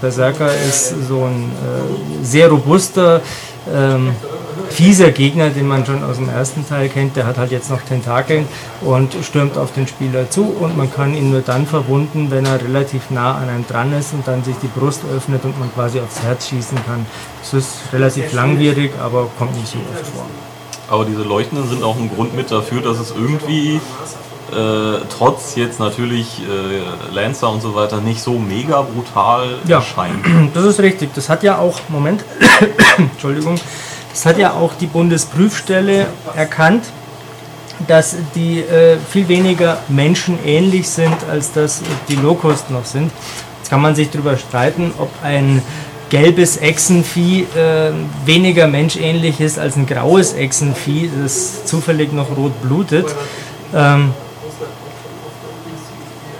[0.00, 3.20] Berserker ist so ein äh, sehr robuster,
[3.70, 4.14] ähm,
[4.70, 7.16] fieser Gegner, den man schon aus dem ersten Teil kennt.
[7.16, 8.46] Der hat halt jetzt noch Tentakeln
[8.80, 12.62] und stürmt auf den Spieler zu und man kann ihn nur dann verwunden, wenn er
[12.62, 16.00] relativ nah an einem dran ist und dann sich die Brust öffnet und man quasi
[16.00, 17.06] aufs Herz schießen kann.
[17.40, 20.26] Das ist relativ langwierig, aber kommt nicht so oft vor.
[20.90, 23.80] Aber diese Leuchtenden sind auch ein Grund mit dafür, dass es irgendwie
[24.50, 29.78] äh, trotz jetzt natürlich äh, Lancer und so weiter nicht so mega brutal Ja.
[29.78, 30.24] erscheint.
[30.54, 31.10] Das ist richtig.
[31.14, 32.24] Das hat ja auch, Moment,
[32.96, 33.56] Entschuldigung,
[34.18, 36.82] das hat ja auch die Bundesprüfstelle erkannt,
[37.86, 43.12] dass die äh, viel weniger menschenähnlich sind, als das die Low-Cost noch sind.
[43.58, 45.62] Jetzt kann man sich darüber streiten, ob ein
[46.10, 47.92] gelbes Echsenvieh äh,
[48.24, 53.06] weniger menschähnlich ist als ein graues Echsenvieh, das zufällig noch rot blutet.
[53.72, 54.14] Ähm,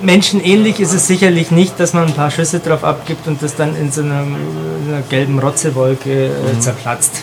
[0.00, 3.76] menschenähnlich ist es sicherlich nicht, dass man ein paar Schüsse drauf abgibt und das dann
[3.76, 7.22] in so einer, in einer gelben Rotzewolke äh, zerplatzt.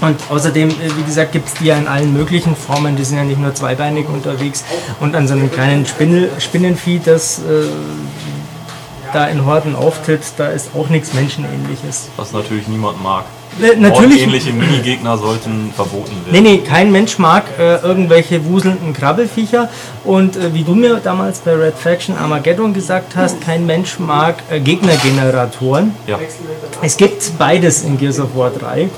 [0.00, 2.96] Und außerdem, äh, wie gesagt, gibt es die ja in allen möglichen Formen.
[2.96, 4.64] Die sind ja nicht nur zweibeinig unterwegs.
[5.00, 7.42] Und an so einem kleinen Spinnel, Spinnenvieh, das äh,
[9.12, 12.08] da in Horden auftritt, da ist auch nichts Menschenähnliches.
[12.16, 13.24] Was natürlich niemand mag.
[13.60, 16.44] Äh, natürlich, Ähnliche Minigegner sollten verboten Nee, werden.
[16.44, 19.68] nee, kein Mensch mag äh, irgendwelche wuselnden Krabbelfiecher.
[20.04, 24.36] Und äh, wie du mir damals bei Red Faction Armageddon gesagt hast, kein Mensch mag
[24.50, 25.94] äh, Gegnergeneratoren.
[26.06, 26.20] Ja.
[26.80, 28.88] Es gibt beides in Gears of War 3.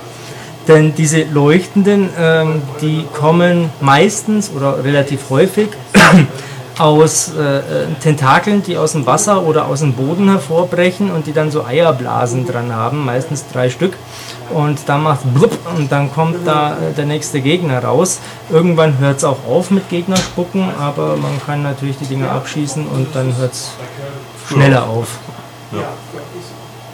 [0.69, 5.69] Denn diese Leuchtenden, ähm, die kommen meistens oder relativ häufig
[6.79, 7.63] aus äh, äh,
[8.01, 12.47] Tentakeln, die aus dem Wasser oder aus dem Boden hervorbrechen und die dann so Eierblasen
[12.47, 13.95] dran haben, meistens drei Stück.
[14.51, 18.21] Und dann macht blub und dann kommt da äh, der nächste Gegner raus.
[18.51, 23.15] Irgendwann hört es auch auf mit Gegnerspucken, aber man kann natürlich die Dinger abschießen und
[23.15, 23.71] dann hört es
[24.49, 25.09] schneller auf.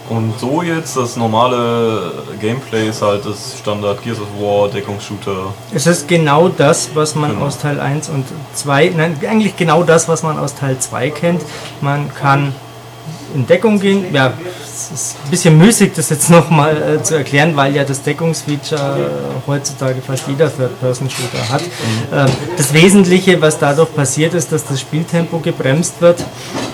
[0.09, 5.53] Und so jetzt das normale Gameplay ist halt das Standard Gears of War Deckungsshooter.
[5.75, 7.45] Es ist genau das, was man Genau.
[7.47, 11.43] aus Teil 1 und 2, nein, eigentlich genau das, was man aus Teil 2 kennt.
[11.83, 12.55] Man kann
[13.35, 14.07] in Deckung gehen.
[14.15, 14.33] Ja,
[14.79, 19.11] es ist ein bisschen müßig, das jetzt nochmal äh, zu erklären, weil ja das Deckungsfeature
[19.47, 21.63] heutzutage fast jeder Third-Person-Shooter hat.
[22.13, 26.25] Ähm, das Wesentliche, was dadurch passiert, ist, dass das Spieltempo gebremst wird.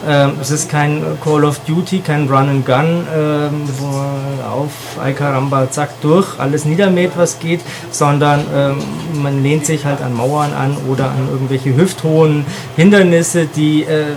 [0.07, 4.71] Ähm, es ist kein Call of Duty, kein Run and Gun, ähm, wo man auf
[5.03, 8.77] Ay Caramba, zack, durch, alles niedermäht, was geht, sondern ähm,
[9.23, 12.45] man lehnt sich halt an Mauern an oder an irgendwelche hüfthohen
[12.77, 14.15] Hindernisse, die äh,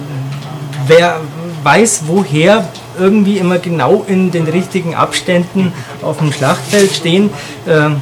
[0.87, 1.21] wer
[1.63, 2.67] weiß woher
[2.99, 7.29] irgendwie immer genau in den richtigen Abständen auf dem Schlachtfeld stehen.
[7.67, 8.01] Ähm,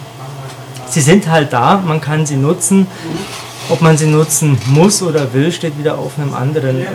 [0.88, 2.88] sie sind halt da, man kann sie nutzen.
[3.68, 6.86] Ob man sie nutzen muss oder will, steht wieder auf einem anderen äh,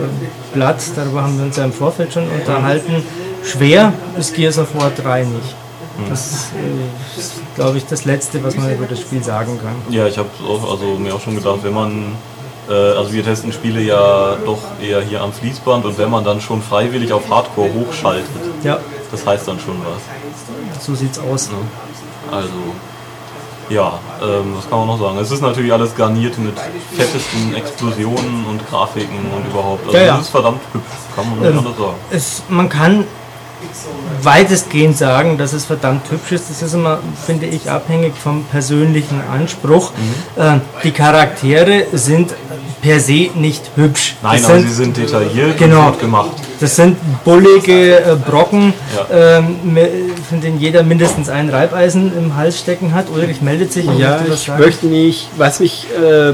[0.53, 0.81] Blatt.
[0.95, 3.03] Darüber haben wir uns ja im Vorfeld schon unterhalten.
[3.43, 5.55] Schwer ist Gears of War 3 nicht.
[6.09, 9.93] Das äh, ist, glaube ich, das Letzte, was man über das Spiel sagen kann.
[9.93, 12.30] Ja, ich habe also mir auch schon gedacht, wenn man, äh,
[12.73, 16.61] also wir testen Spiele ja doch eher hier am Fließband und wenn man dann schon
[16.61, 18.25] freiwillig auf Hardcore hochschaltet,
[18.63, 18.79] Ja,
[19.11, 20.83] das heißt dann schon was.
[20.85, 21.49] so sieht's aus.
[22.31, 22.49] Also,
[23.69, 25.17] ja, ähm, was kann man noch sagen?
[25.19, 26.53] Es ist natürlich alles garniert mit
[26.95, 29.85] fettesten Explosionen und Grafiken und überhaupt.
[29.85, 30.15] Also Ja, ja.
[30.15, 31.95] es ist verdammt hübsch, kann man nicht Ähm, anders sagen.
[32.11, 33.05] es, man kann
[34.23, 36.49] weitestgehend sagen, dass es verdammt hübsch ist.
[36.49, 39.91] Das ist immer, finde ich, abhängig vom persönlichen Anspruch.
[40.35, 40.41] Mhm.
[40.41, 42.33] Äh, die Charaktere sind
[42.81, 44.15] per se nicht hübsch.
[44.23, 45.79] Nein, das aber sind, sie sind detailliert Genau.
[45.85, 46.31] und gut gemacht.
[46.59, 48.73] das sind bullige äh, Brocken,
[49.11, 49.37] Ja.
[49.39, 49.55] ähm,
[50.29, 53.05] von denen jeder mindestens ein Reibeisen im Hals stecken hat.
[53.13, 53.87] Ulrich meldet sich.
[53.87, 54.61] und Ja, ich sagen.
[54.63, 56.33] möchte nicht, was mich, äh,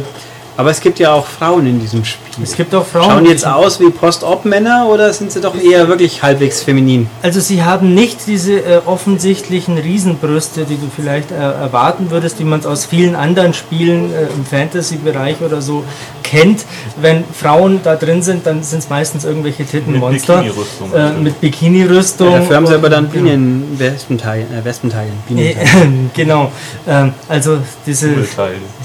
[0.55, 2.23] aber es gibt ja auch Frauen in diesem Spiel.
[2.43, 3.03] Es gibt auch Frauen.
[3.11, 7.07] Schauen die jetzt aus wie Post-Op-Männer oder sind sie doch eher wirklich halbwegs feminin?
[7.21, 12.43] Also sie haben nicht diese äh, offensichtlichen Riesenbrüste, die du vielleicht äh, erwarten würdest, wie
[12.43, 15.83] man es aus vielen anderen Spielen äh, im Fantasy-Bereich oder so
[16.27, 16.65] kennt.
[16.99, 20.43] Wenn Frauen da drin sind, dann sind es meistens irgendwelche Tittenmonster.
[20.43, 20.93] Mit Bikini-Rüstung.
[20.93, 22.31] Äh, mit Bikini-Rüstung.
[22.31, 23.07] Dafür haben sie aber dann.
[23.07, 25.13] Bienen, Wespenteilen, äh, Wespenteilen.
[25.29, 26.11] Äh, Bienenteilen.
[26.15, 26.51] genau.
[26.87, 28.09] Ähm, also diese,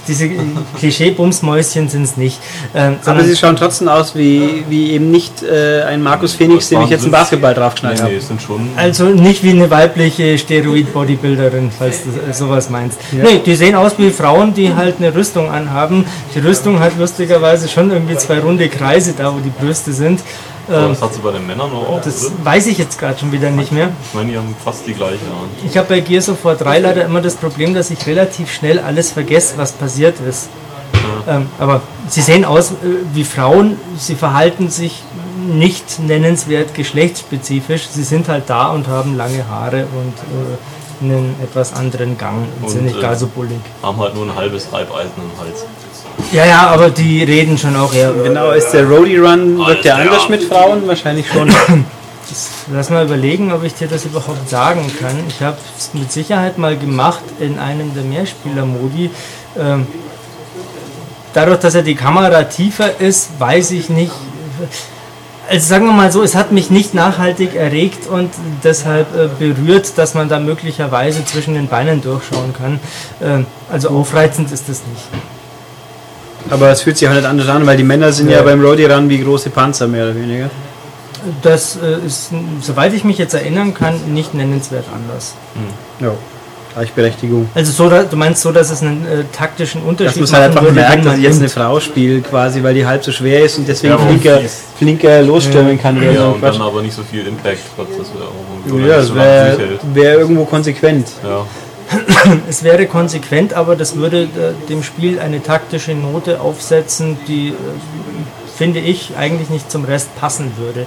[0.06, 0.30] diese
[0.78, 2.38] Klischee-Bumsmäuschen sind es nicht.
[2.74, 6.82] Ähm, Aber sie schauen trotzdem aus wie, wie eben nicht äh, ein Markus Phoenix, dem
[6.82, 8.70] ich jetzt einen Basketball draufgeschnallt Nee, nee.
[8.76, 12.98] Also nicht wie eine weibliche Steroid-Bodybuilderin, falls du äh, sowas meinst.
[13.12, 16.04] Nee, die sehen aus wie Frauen, die halt eine Rüstung anhaben.
[16.34, 16.98] Die Rüstung hat
[17.32, 20.20] lustigerweise schon irgendwie zwei runde Kreise da, wo die Brüste sind.
[20.70, 22.44] Ähm, das hat sie bei den Männern noch auch, das oder?
[22.44, 23.90] weiß ich jetzt gerade schon wieder nicht mehr.
[24.08, 25.48] Ich meine, die haben fast die gleiche an.
[25.66, 28.78] Ich habe bei Gears of War 3 leider immer das Problem, dass ich relativ schnell
[28.78, 30.48] alles vergesse, was passiert ist.
[31.26, 32.74] Ähm, aber sie sehen aus äh,
[33.12, 35.02] wie Frauen, sie verhalten sich
[35.46, 37.88] nicht nennenswert geschlechtsspezifisch.
[37.88, 42.70] Sie sind halt da und haben lange Haare und äh, einen etwas anderen Gang und,
[42.70, 43.58] sind Und, nicht äh, gar so bullig.
[43.82, 45.64] Haben halt nur ein halbes Reibeisen im Hals.
[46.32, 48.12] Ja, ja, aber die reden schon auch eher.
[48.12, 50.86] Genau, ist der Roadie Run, wirkt der anders mit Frauen?
[50.86, 51.52] Wahrscheinlich schon.
[52.72, 55.16] Lass mal überlegen, ob ich dir das überhaupt sagen kann.
[55.28, 59.10] Ich habe es mit Sicherheit mal gemacht in einem der Mehrspieler-Modi.
[59.58, 59.86] Ähm,
[61.34, 64.12] dadurch, dass ja die Kamera tiefer ist, weiß ich nicht.
[65.50, 68.30] Also sagen wir mal so, es hat mich nicht nachhaltig erregt und
[68.62, 72.80] deshalb äh, berührt, dass man da möglicherweise zwischen den Beinen durchschauen kann.
[73.22, 75.31] Ähm, also aufreizend ist das nicht.
[76.52, 78.42] Aber es fühlt sich auch nicht anders an, weil die Männer sind ja, Ja.
[78.42, 80.50] beim Roadie Run wie große Panzer, mehr oder weniger.
[81.42, 82.30] Das äh, ist,
[82.60, 85.34] soweit ich mich jetzt erinnern kann, nicht nennenswert anders.
[86.00, 86.12] Ja,
[86.74, 87.48] Gleichberechtigung.
[87.54, 90.62] Also so, du meinst so, dass es einen äh, taktischen Unterschied Dass man halt einfach
[90.62, 91.48] würde, merkt, wenn dass ich jetzt eine.
[91.48, 94.40] Frau spiele, quasi, weil die halb so schwer ist und deswegen Ja, flinker,
[94.78, 95.98] flinker losstürmen kann.
[95.98, 96.26] Oder Ja, so.
[96.28, 96.54] und Quatsch.
[96.54, 99.58] dann aber nicht so viel Impact, das wäre auch irgendwie ja, das wäre
[99.94, 101.08] wär irgendwo konsequent.
[101.22, 101.46] Ja.
[102.48, 107.54] Es wäre konsequent, aber das würde äh, dem Spiel eine taktische Note aufsetzen, die, äh,
[108.56, 110.86] finde ich, eigentlich nicht zum Rest passen würde.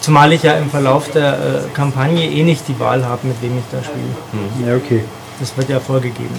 [0.00, 3.58] Zumal ich ja im Verlauf der äh, Kampagne eh nicht die Wahl habe, mit wem
[3.58, 4.68] ich da spiele.
[4.68, 5.02] Ja, okay.
[5.40, 6.34] Das wird ja vorgegeben.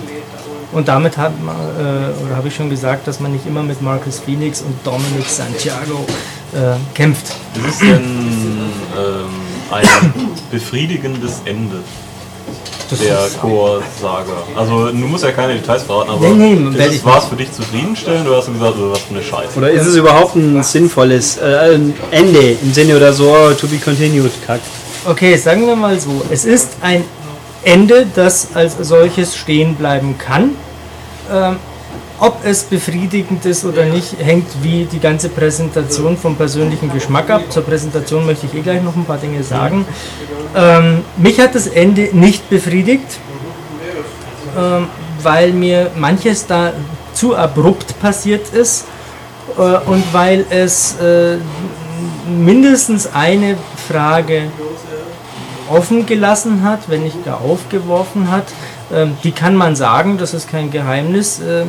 [0.72, 3.82] Und damit hat man, äh, oder habe ich schon gesagt, dass man nicht immer mit
[3.82, 6.05] Marcus Phoenix und Dominic Santiago
[6.53, 7.36] äh, kämpft.
[7.55, 8.03] Ist es denn
[8.97, 9.30] ähm,
[9.72, 9.86] ein
[10.51, 11.78] befriedigendes Ende
[12.89, 14.33] Das der Core-Saga?
[14.55, 18.27] Also, du musst ja keine Details verraten, aber Nee, nee, war es für dich zufriedenstellend
[18.27, 19.57] oder hast du gesagt, was für eine Scheiße?
[19.57, 23.67] Oder ist es überhaupt ein sinnvolles äh, ein Ende im Sinne oder so, oh, to
[23.67, 24.61] be continued, kack.
[25.05, 26.21] Okay, sagen wir mal so.
[26.29, 27.03] Es ist ein
[27.63, 30.51] Ende, das als solches stehen bleiben kann.
[31.31, 31.57] Ähm,
[32.20, 37.41] ob es befriedigend ist oder nicht, hängt wie die ganze Präsentation vom persönlichen Geschmack ab.
[37.49, 39.86] Zur Präsentation möchte ich eh gleich noch ein paar Dinge sagen.
[40.55, 43.20] Ähm, mich hat das Ende nicht befriedigt,
[44.57, 44.88] ähm,
[45.22, 46.74] weil mir manches da
[47.13, 48.86] zu abrupt passiert ist
[49.57, 51.38] äh, und weil es äh,
[52.28, 53.57] mindestens eine
[53.88, 54.43] Frage
[55.70, 58.45] offen gelassen hat, wenn nicht gar aufgeworfen hat.
[58.93, 61.41] Ähm, die kann man sagen, das ist kein Geheimnis.
[61.45, 61.67] Ähm,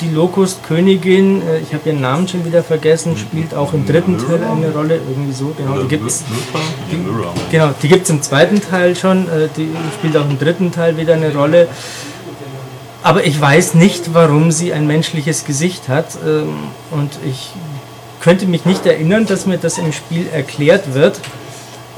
[0.00, 4.42] die Locust-Königin, äh, ich habe ihren Namen schon wieder vergessen, spielt auch im dritten Teil
[4.42, 5.98] eine Rolle, irgendwie so, genau, die.
[6.90, 7.34] Die Mirror.
[7.50, 10.96] Genau, die gibt es im zweiten Teil schon, äh, die spielt auch im dritten Teil
[10.96, 11.68] wieder eine Rolle.
[13.02, 16.16] Aber ich weiß nicht, warum sie ein menschliches Gesicht hat.
[16.26, 16.54] ähm,
[16.90, 17.50] Und ich
[18.22, 21.20] könnte mich nicht erinnern, dass mir das im Spiel erklärt wird.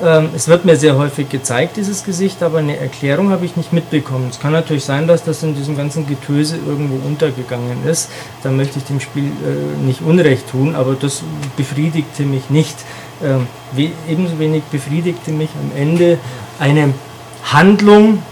[0.02, 3.72] Ähm, Es wird mir sehr häufig gezeigt, dieses Gesicht, aber eine Erklärung habe ich nicht
[3.72, 4.28] mitbekommen.
[4.30, 8.10] Es kann natürlich sein, dass das in diesem ganzen Getöse irgendwo untergegangen ist.
[8.42, 11.22] Da möchte ich dem Spiel äh, nicht Unrecht tun, aber das
[11.56, 12.76] befriedigte mich nicht.
[13.24, 13.46] Ähm,
[14.08, 16.18] Ebenso wenig befriedigte mich am Ende
[16.58, 16.92] eine
[17.44, 18.22] Handlung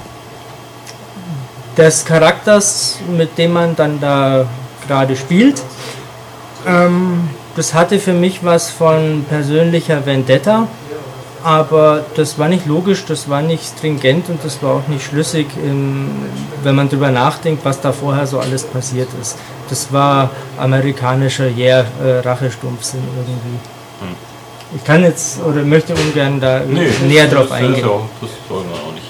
[1.77, 4.47] des Charakters, mit dem man dann da
[4.87, 5.63] gerade spielt.
[6.67, 10.67] Ähm, das hatte für mich was von persönlicher Vendetta,
[11.45, 15.47] aber das war nicht logisch, das war nicht stringent und das war auch nicht schlüssig,
[15.63, 16.09] im,
[16.63, 19.37] wenn man drüber nachdenkt, was da vorher so alles passiert ist.
[19.69, 23.59] Das war amerikanischer yeah, äh, Rachestumpfsinn irgendwie.
[24.77, 27.85] Ich kann jetzt oder möchte ungern da Nee, näher das- drauf das eingehen.
[27.85, 29.04] Auch, das wollen wir auch nicht.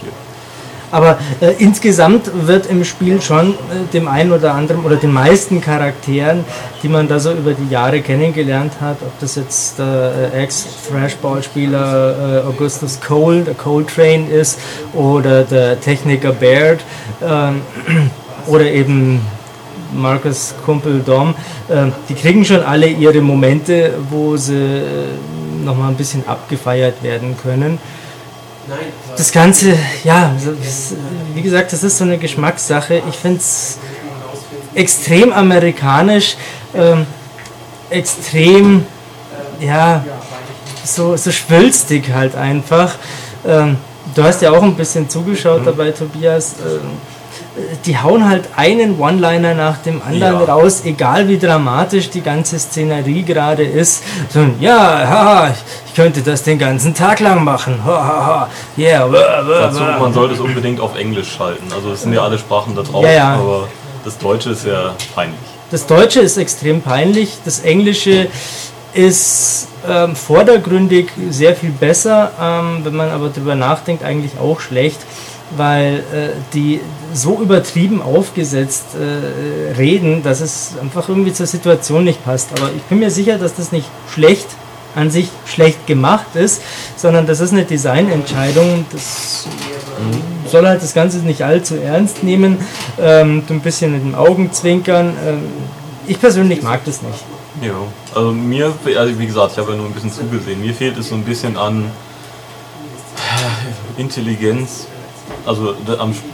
[0.95, 3.55] Aber äh, insgesamt wird im Spiel schon äh,
[3.93, 6.45] dem einen oder anderen oder den meisten Charakteren,
[6.85, 12.45] die man da so über die Jahre kennengelernt hat, ob das jetzt der äh, Ex-Thrashball-Spieler
[12.45, 14.61] äh, Augustus Cole, der Coltrane ist,
[14.93, 16.85] oder der Techniker Baird,
[17.21, 17.63] ähm,
[18.47, 19.21] oder eben
[19.93, 21.35] Marcus Kumpel Dom,
[21.71, 27.37] äh, die kriegen schon alle ihre Momente, wo sie äh, nochmal ein bisschen abgefeiert werden
[27.43, 27.81] können
[29.17, 30.33] das Ganze, ja,
[31.35, 33.03] wie gesagt, das ist so eine Geschmackssache.
[33.09, 33.79] Ich finde es
[34.75, 36.37] extrem amerikanisch.
[36.75, 37.07] Ähm,
[37.91, 38.87] extrem,
[39.61, 40.05] ja,
[40.85, 42.95] so, so schwülstig halt einfach.
[43.47, 43.77] Ähm,
[44.15, 45.67] du hast ja auch ein bisschen zugeschaut Mhm.
[45.67, 46.55] dabei, Tobias.
[46.65, 46.81] Ähm,
[47.87, 50.45] die hauen halt einen One-Liner nach dem anderen Ja.
[50.55, 54.03] raus, egal wie dramatisch die ganze Szenerie gerade ist.
[54.31, 57.79] So, ein, ja, haha, ich- könnte das den ganzen Tag lang machen.
[57.85, 58.49] Ha, ha, ha.
[58.77, 61.73] Yeah, Dazu, man sollte es unbedingt auf Englisch schalten.
[61.73, 63.35] Also es sind ja alle Sprachen da drauf, Ja, ja.
[63.35, 63.69] aber
[64.05, 65.39] das Deutsche ist ja peinlich.
[65.71, 68.27] Das Deutsche ist extrem peinlich, das Englische
[68.93, 74.99] ist ähm, vordergründig sehr viel besser, ähm, wenn man aber drüber nachdenkt, eigentlich auch schlecht,
[75.57, 76.81] weil äh, die
[77.13, 82.51] so übertrieben aufgesetzt äh, reden, dass es einfach irgendwie zur Situation nicht passt.
[82.53, 84.47] Aber ich bin mir sicher, dass das nicht schlecht
[84.95, 86.63] an sich schlecht gemacht ist,
[86.97, 88.87] sondern das ist eine Designentscheidung.
[88.93, 89.47] Das
[90.51, 92.59] soll halt das Ganze nicht allzu ernst nehmen,
[93.01, 95.15] ähm, ein bisschen mit dem Augenzwinkern.
[95.27, 95.43] Ähm,
[96.07, 97.25] ich persönlich mag das nicht.
[97.63, 97.75] Ja,
[98.15, 100.61] also mir, also wie gesagt, ich habe ja nur ein bisschen zugesehen.
[100.61, 101.91] Mir fehlt es so ein bisschen an
[103.97, 104.87] Intelligenz,
[105.47, 105.75] also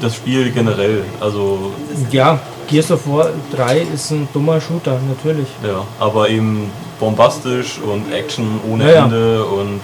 [0.01, 1.05] das Spiel generell.
[1.21, 1.73] Also
[2.11, 2.39] Ja,
[2.69, 5.49] Gears of War 3 ist ein dummer Shooter, natürlich.
[5.67, 9.05] ja, aber eben bombastisch und Action ohne Ja, ja.
[9.05, 9.81] Ende und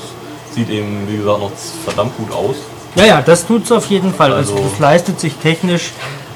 [0.54, 1.50] sieht eben, wie gesagt, noch
[1.84, 2.56] verdammt gut aus.
[2.94, 4.32] Ja, ja, das tut es auf jeden Fall.
[4.32, 5.92] Also, Also- das leistet sich technisch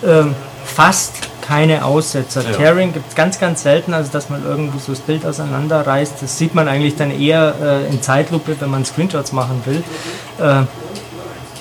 [0.06, 0.34] ähm,
[0.64, 1.12] fast
[1.42, 2.42] keine Aussetzer.
[2.42, 2.56] Ja.
[2.56, 6.14] Tearing gibt es ganz, ganz selten, also dass man irgendwie so das Bild auseinanderreißt.
[6.22, 9.82] Das sieht man eigentlich dann eher äh, in Zeitlupe, wenn man Screenshots machen will.
[10.38, 10.62] Äh,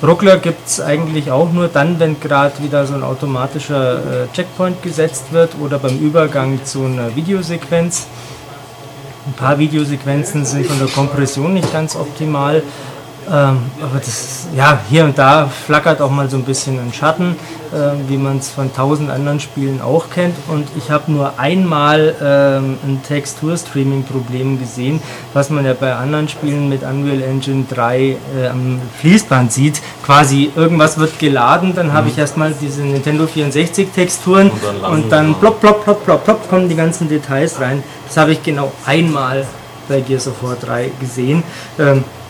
[0.01, 4.81] Ruckler gibt es eigentlich auch nur dann, wenn gerade wieder so ein automatischer äh, Checkpoint
[4.81, 8.07] gesetzt wird oder beim Übergang zu einer Videosequenz.
[9.27, 12.63] Ein paar Videosequenzen sind von der Kompression nicht ganz optimal.
[13.31, 17.35] Ähm, aber das, ja, hier und da flackert auch mal so ein bisschen ein Schatten,
[17.73, 20.35] ähm, wie man es von tausend anderen Spielen auch kennt.
[20.47, 24.99] Und ich habe nur einmal ähm, ein Textur-Streaming-Problem gesehen,
[25.33, 28.15] was man ja bei anderen Spielen mit Unreal Engine 3 äh,
[28.51, 29.81] am Fließband sieht.
[30.03, 35.25] Quasi irgendwas wird geladen, dann habe ich erstmal diese Nintendo 64-Texturen Und dann und dann,
[35.25, 35.39] langsam.
[35.39, 37.83] plopp, plopp, plopp, plopp, plopp, kommen die ganzen Details rein.
[38.07, 39.45] Das habe ich genau einmal
[39.87, 41.43] bei Gears of War 3 gesehen.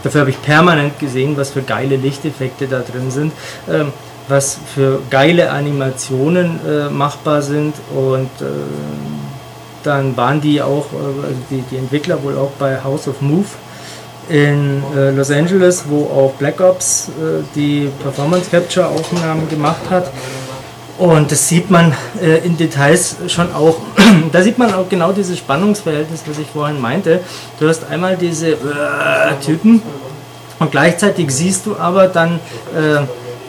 [0.04, 3.34] Dafür habe ich permanent gesehen, was für geile Lichteffekte da drin sind,
[3.70, 3.92] ähm,
[4.28, 8.46] was für geile Animationen äh, machbar sind und äh,
[9.84, 13.48] dann waren die auch, äh, also die, die Entwickler wohl auch bei House of Move
[14.30, 20.12] in äh, Los Angeles, wo auch Black Ops äh, die Performance Capture Aufnahmen gemacht hat.
[21.00, 23.78] Und das sieht man äh, in Details schon auch.
[24.34, 27.22] da sieht man auch genau dieses Spannungsverhältnis, was ich vorhin meinte.
[27.58, 28.56] Du hast einmal diese äh,
[29.44, 29.82] Typen
[30.60, 32.42] und gleichzeitig siehst du aber dann,
[32.76, 32.96] äh,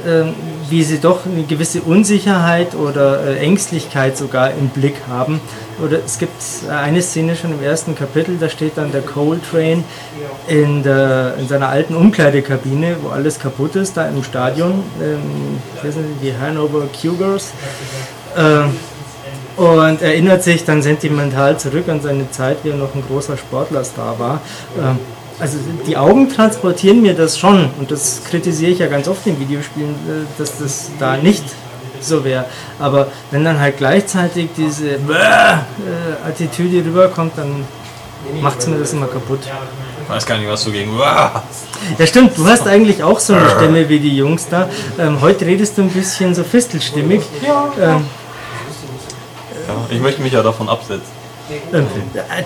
[0.08, 0.32] äh,
[0.70, 5.40] wie sie doch eine gewisse Unsicherheit oder äh, Ängstlichkeit sogar im Blick haben.
[5.84, 6.32] Oder es gibt
[6.70, 9.82] eine Szene schon im ersten Kapitel, da steht dann der Coltrane
[10.46, 14.82] in, der, in seiner alten Umkleidekabine, wo alles kaputt ist, da im Stadion.
[15.02, 15.58] Ähm,
[16.22, 17.52] die Hanover Cougars.
[18.36, 18.68] Äh,
[19.60, 24.18] und erinnert sich dann sentimental zurück an seine Zeit, wie er noch ein großer Sportlerstar
[24.18, 24.40] war.
[24.78, 24.98] Ähm,
[25.40, 29.38] also die Augen transportieren mir das schon und das kritisiere ich ja ganz oft in
[29.40, 31.44] Videospielen, äh, dass das da nicht
[32.00, 32.46] so wäre.
[32.78, 34.98] Aber wenn dann halt gleichzeitig diese äh,
[36.26, 37.64] Attitüde rüberkommt, dann
[38.40, 39.40] macht es mir das immer kaputt.
[40.02, 40.98] Ich weiß gar nicht, was du gegen.
[40.98, 44.68] Ja stimmt, du hast eigentlich auch so eine Stimme wie die Jungs da.
[44.98, 47.22] Ähm, heute redest du ein bisschen so fistelstimmig.
[47.80, 48.04] Ähm,
[49.68, 51.19] Ja, ich möchte mich ja davon absetzen.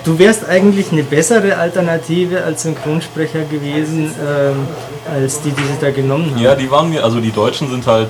[0.03, 4.67] Du wärst eigentlich eine bessere Alternative als Synchronsprecher gewesen, ähm,
[5.13, 6.41] als die, die sie da genommen haben.
[6.41, 8.09] Ja, die waren mir, also die Deutschen sind halt,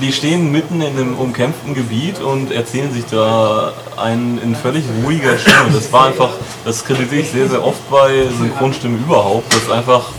[0.00, 5.36] die stehen mitten in einem umkämpften Gebiet und erzählen sich da ein in völlig ruhiger
[5.38, 5.70] Stimme.
[5.72, 6.30] Das war einfach,
[6.64, 10.10] das kritisiere ich sehr, sehr oft bei Synchronstimmen überhaupt, dass einfach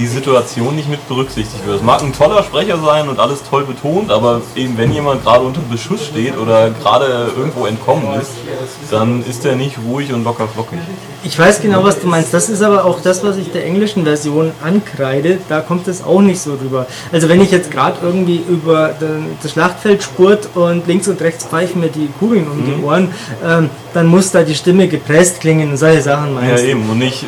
[0.00, 1.76] die Situation nicht mit berücksichtigt wird.
[1.76, 5.44] Es mag ein toller Sprecher sein und alles toll betont, aber eben wenn jemand gerade
[5.44, 8.30] unter Beschuss steht oder gerade irgendwo entkommen ist,
[8.90, 10.78] dann ist er nicht ruhig und locker flockig.
[11.22, 12.32] Ich weiß genau, was du meinst.
[12.32, 15.38] Das ist aber auch das, was ich der englischen Version ankreide.
[15.50, 16.86] Da kommt es auch nicht so rüber.
[17.12, 18.94] Also wenn ich jetzt gerade irgendwie über
[19.42, 23.12] das Schlachtfeld spurt und links und rechts pfeifen mir die Kugeln um die Ohren,
[23.46, 26.68] ähm, dann muss da die Stimme gepresst klingen und solche Sachen Ja meinst du?
[26.68, 27.26] eben, und nicht äh,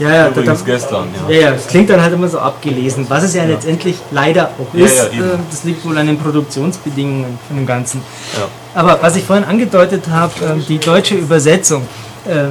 [0.00, 1.08] Ja, ja, da, übrigens da, gestern.
[1.28, 1.34] Ja.
[1.34, 4.74] ja, ja, es klingt dann halt immer so abgelesen, was es ja, letztendlich leider auch
[4.74, 4.96] Ja, ist.
[5.12, 5.20] ja.
[5.20, 8.00] Äh, das liegt wohl an den Produktionsbedingungen von dem Ganzen.
[8.36, 8.48] Ja.
[8.74, 11.82] Aber was ich vorhin angedeutet habe, ähm, die deutsche Übersetzung,
[12.26, 12.46] äh,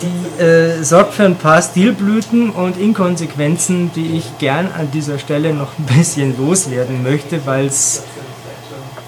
[0.00, 5.52] die äh, sorgt für ein paar Stilblüten und Inkonsequenzen, die ich gern an dieser Stelle
[5.52, 8.02] noch ein bisschen loswerden möchte, weil es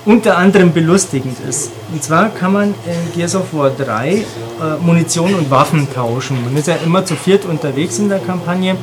[0.04, 1.70] unter anderem belustigend ist.
[1.92, 4.22] Und zwar kann man in Gears of War 3 äh,
[4.80, 6.42] Munition und Waffen tauschen.
[6.44, 8.76] Man ist ja immer zu viert unterwegs in der Kampagne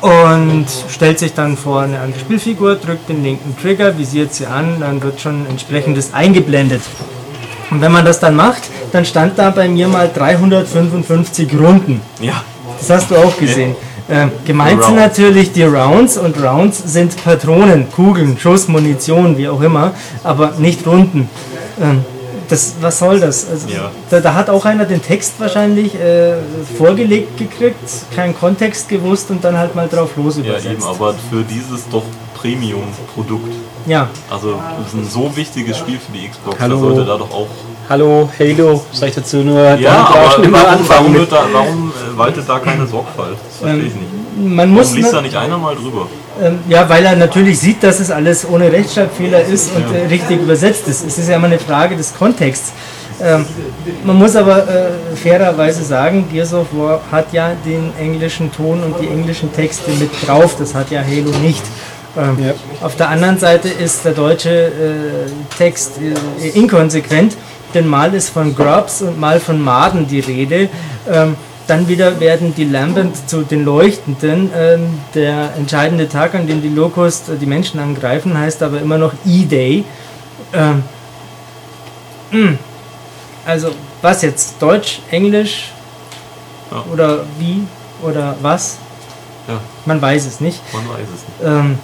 [0.00, 4.80] und stellt sich dann vor eine andere Spielfigur, drückt den linken Trigger, visiert sie an,
[4.80, 6.82] dann wird schon entsprechendes eingeblendet.
[7.70, 8.62] Und wenn man das dann macht,
[8.92, 12.00] dann stand da bei mir mal 355 Runden.
[12.20, 12.42] Ja.
[12.78, 13.74] Das hast du auch gesehen.
[14.08, 19.60] Äh, gemeint sind natürlich die Rounds und Rounds sind Patronen, Kugeln, Schuss, Munition, wie auch
[19.60, 19.92] immer,
[20.24, 21.28] aber nicht Runden.
[21.80, 22.04] Ähm,
[22.48, 23.46] das, was soll das?
[23.50, 23.90] Also, Ja.
[24.08, 26.36] da, da hat auch einer den Text wahrscheinlich äh,
[26.78, 27.76] vorgelegt gekriegt,
[28.16, 30.66] keinen Kontext gewusst und dann halt mal drauf los Ja, übersetzt.
[30.66, 32.04] eben, aber für dieses doch
[32.40, 33.52] Premium-Produkt.
[33.86, 34.08] ja.
[34.30, 36.58] Also, das ist ein so wichtiges Spiel für die Xbox.
[36.58, 36.76] Hallo.
[36.76, 37.48] Da sollte da doch auch.
[37.88, 41.92] Hallo, Halo, sag ich dazu nur, Ja, aber du immer warum, anfangen warum, da, warum
[41.92, 43.36] äh, waltet da keine Sorgfalt?
[43.48, 44.08] Das verstehe ich nicht.
[44.36, 46.06] Man muss Warum liest da nicht einer mal drüber?
[46.42, 50.38] Ähm, ja, weil er natürlich sieht, dass es alles ohne Rechtschreibfehler ist und äh, richtig
[50.42, 51.06] übersetzt ist.
[51.06, 52.72] Es ist ja immer eine Frage des Kontexts.
[53.22, 53.46] Ähm,
[54.04, 59.00] man muss aber äh, fairerweise sagen, Gears of War hat ja den englischen Ton und
[59.00, 60.56] die englischen Texte mit drauf.
[60.58, 61.62] Das hat ja Halo nicht.
[62.16, 62.52] Ähm, Ja.
[62.84, 64.70] Auf der anderen Seite ist der deutsche äh,
[65.56, 67.36] Text äh, inkonsequent,
[67.74, 70.68] denn mal ist von Grubs und mal von Maden die Rede.
[71.10, 71.36] Ähm,
[71.66, 74.50] dann wieder werden die Lambent zu den Leuchtenden.
[74.56, 78.96] Ähm, der entscheidende Tag, an dem die Locust äh, die Menschen angreifen, heißt aber immer
[78.96, 79.84] noch E-Day.
[80.54, 80.82] Ähm,
[82.30, 82.52] mh.
[83.44, 83.70] also
[84.00, 84.54] was jetzt?
[84.60, 85.72] Deutsch, Englisch
[86.70, 86.84] Ja.
[86.92, 87.62] oder wie
[88.02, 88.78] oder was?
[89.46, 89.60] Ja.
[89.84, 90.60] Man weiß es nicht.
[90.72, 91.50] Man weiß es nicht.
[91.50, 91.78] Ähm,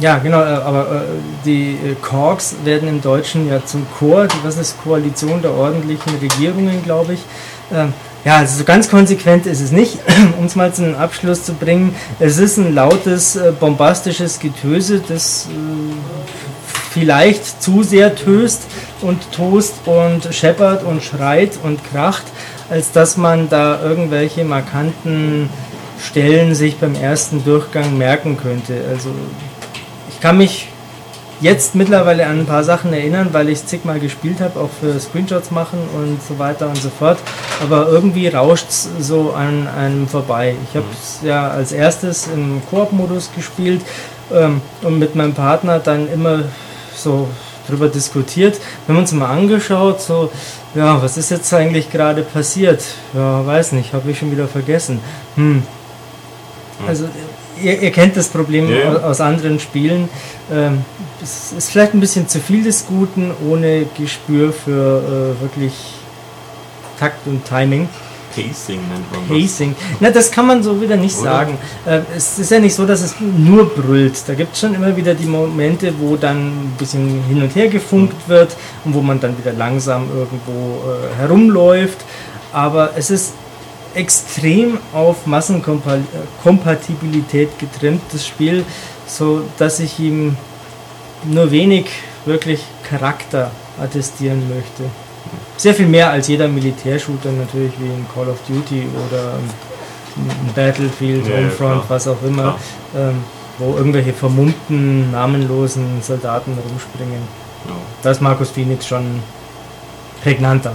[0.00, 4.56] ja, genau, äh, aber äh, die äh, Korks werden im Deutschen ja zum Chor, was
[4.56, 7.20] ist Koalition der ordentlichen Regierungen, glaube ich.
[7.72, 7.92] Ähm,
[8.24, 9.98] ja, also so ganz konsequent ist es nicht,
[10.38, 11.94] um es mal zu einem Abschluss zu bringen.
[12.18, 15.48] Es ist ein lautes, bombastisches Getöse, das
[16.90, 18.62] vielleicht zu sehr töst
[19.00, 22.24] und tost und scheppert und schreit und kracht,
[22.68, 25.48] als dass man da irgendwelche markanten
[26.02, 28.74] Stellen sich beim ersten Durchgang merken könnte.
[28.90, 29.10] Also
[30.20, 30.68] ich kann mich
[31.40, 35.00] jetzt mittlerweile an ein paar Sachen erinnern, weil ich es zigmal gespielt habe, auch für
[35.00, 37.16] Screenshots machen und so weiter und so fort.
[37.62, 40.56] Aber irgendwie rauscht es so an einem vorbei.
[40.68, 43.80] Ich habe es ja als erstes im Koop-Modus gespielt
[44.30, 46.42] ähm, und mit meinem Partner dann immer
[46.94, 47.26] so
[47.66, 48.60] drüber diskutiert.
[48.84, 50.30] Wir haben uns mal angeschaut, so,
[50.74, 52.84] ja, was ist jetzt eigentlich gerade passiert?
[53.14, 55.00] Ja, weiß nicht, habe ich schon wieder vergessen.
[55.36, 55.62] Hm.
[56.86, 57.06] Also,
[57.62, 58.92] ihr, ihr kennt das Problem Ja, ja.
[58.92, 60.08] au- aus anderen Spielen.
[60.52, 60.84] Ähm,
[61.22, 65.72] es ist vielleicht ein bisschen zu viel des Guten, ohne Gespür für äh, wirklich
[66.98, 67.88] Takt und Timing.
[68.34, 69.50] Pacing nennt man das.
[69.52, 69.74] Pacing.
[69.98, 71.30] Na, das kann man so wieder nicht Oder?
[71.30, 71.58] sagen.
[71.84, 74.14] Äh, es ist ja nicht so, dass es nur brüllt.
[74.28, 77.66] Da gibt es schon immer wieder die Momente, wo dann ein bisschen hin und her
[77.68, 81.98] gefunkt wird und wo man dann wieder langsam irgendwo äh, herumläuft.
[82.52, 83.32] Aber es ist
[83.94, 88.64] extrem auf Massenkompatibilität getrimmt, das Spiel,
[89.06, 90.36] so dass ich ihm
[91.24, 91.86] nur wenig
[92.24, 93.50] wirklich Charakter
[93.80, 94.84] attestieren möchte.
[95.56, 99.50] Sehr viel mehr als jeder Militärshooter natürlich wie in Call of Duty oder ein
[100.54, 101.84] Battlefield, Ja, ja, Homefront, klar.
[101.88, 102.58] was auch immer,
[102.96, 103.16] ähm,
[103.58, 107.22] wo irgendwelche vermummten, namenlosen Soldaten rumspringen.
[107.66, 107.72] Ja.
[108.02, 109.22] Da ist Markus Phoenix schon
[110.22, 110.72] prägnanter.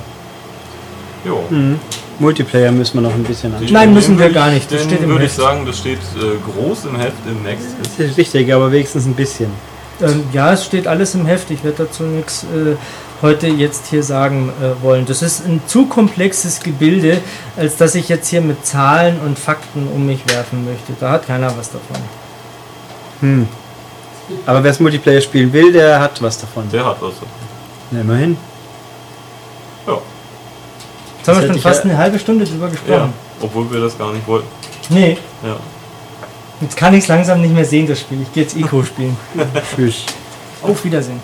[1.25, 1.43] Jo.
[1.49, 1.79] Mhm.
[2.19, 3.73] Multiplayer müssen wir noch ein bisschen anschauen.
[3.73, 4.71] Nein, müssen wir gar ich- nicht.
[4.71, 5.41] Das steht im würde ich Heft.
[5.41, 7.67] sagen, das steht äh, groß im Heft im Next.
[7.83, 9.49] Das ist richtig, aber wenigstens ein bisschen.
[10.01, 11.51] Ähm, ja, es steht alles im Heft.
[11.51, 12.75] Ich werde dazu nichts äh,
[13.21, 15.05] heute jetzt hier sagen äh, wollen.
[15.05, 17.19] Das ist ein zu komplexes Gebilde,
[17.55, 20.93] als dass ich jetzt hier mit Zahlen und Fakten um mich werfen möchte.
[20.99, 21.97] Da hat keiner was davon.
[23.21, 23.47] Hm.
[24.45, 26.69] Aber wer das Multiplayer spielen will, der hat was davon.
[26.71, 27.13] Der hat was.
[27.13, 27.27] davon.
[27.91, 28.35] Na, immerhin.
[29.87, 29.99] Ja.
[31.26, 32.72] Jetzt haben wir schon fast ja- eine halbe Stunde drüber ja.
[32.72, 33.14] gesprochen.
[33.41, 34.47] Obwohl wir das gar nicht wollten.
[34.89, 35.56] Nee, Ja.
[36.61, 38.22] jetzt kann ich es langsam nicht mehr sehen, das Spiel.
[38.22, 39.18] Ich gehe jetzt Eco spielen.
[39.76, 40.03] Tschüss.
[40.61, 41.19] Auf Wiedersehen.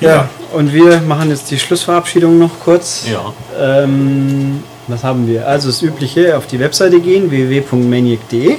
[0.00, 3.04] Ja, und wir machen jetzt die Schlussverabschiedung noch kurz.
[3.10, 3.32] Ja.
[3.60, 5.46] Ähm, was haben wir?
[5.46, 8.56] Also das Übliche, auf die Webseite gehen, www.maniac.de.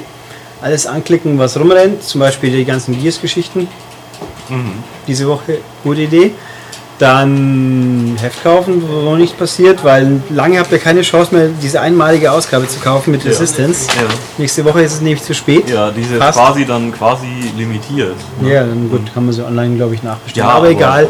[0.62, 3.68] Alles anklicken, was rumrennt, zum Beispiel die ganzen Gears-Geschichten.
[4.50, 4.74] Mhm.
[5.08, 6.32] Diese Woche, gute Idee.
[7.02, 12.32] Dann Heft kaufen, wo nichts passiert, weil lange habt ihr keine Chance mehr, diese einmalige
[12.32, 13.32] Ausgabe zu kaufen mit Ja.
[13.32, 13.88] Resistance.
[13.96, 14.04] Ja.
[14.38, 15.68] Nächste Woche ist es nämlich zu spät.
[15.68, 16.38] Ja, die ist jetzt Passt.
[16.38, 17.26] quasi dann quasi
[17.58, 18.16] limitiert.
[18.44, 20.48] Ja, dann gut, kann man sie online, glaube ich, nachbestellen.
[20.48, 21.10] Ja, aber, aber- egal,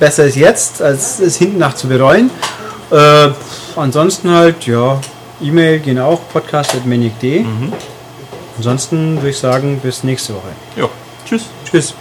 [0.00, 2.30] besser ist jetzt, als es hinten nach zu bereuen.
[2.90, 3.28] Äh,
[3.76, 5.00] ansonsten halt, ja,
[5.40, 7.44] E-Mail gehen auch, podcast.manic.de.
[7.44, 7.72] Mhm.
[8.56, 10.48] Ansonsten würde ich sagen, bis nächste Woche.
[10.76, 10.88] Ja.
[11.24, 11.44] Tschüss.
[11.70, 11.94] Tschüss.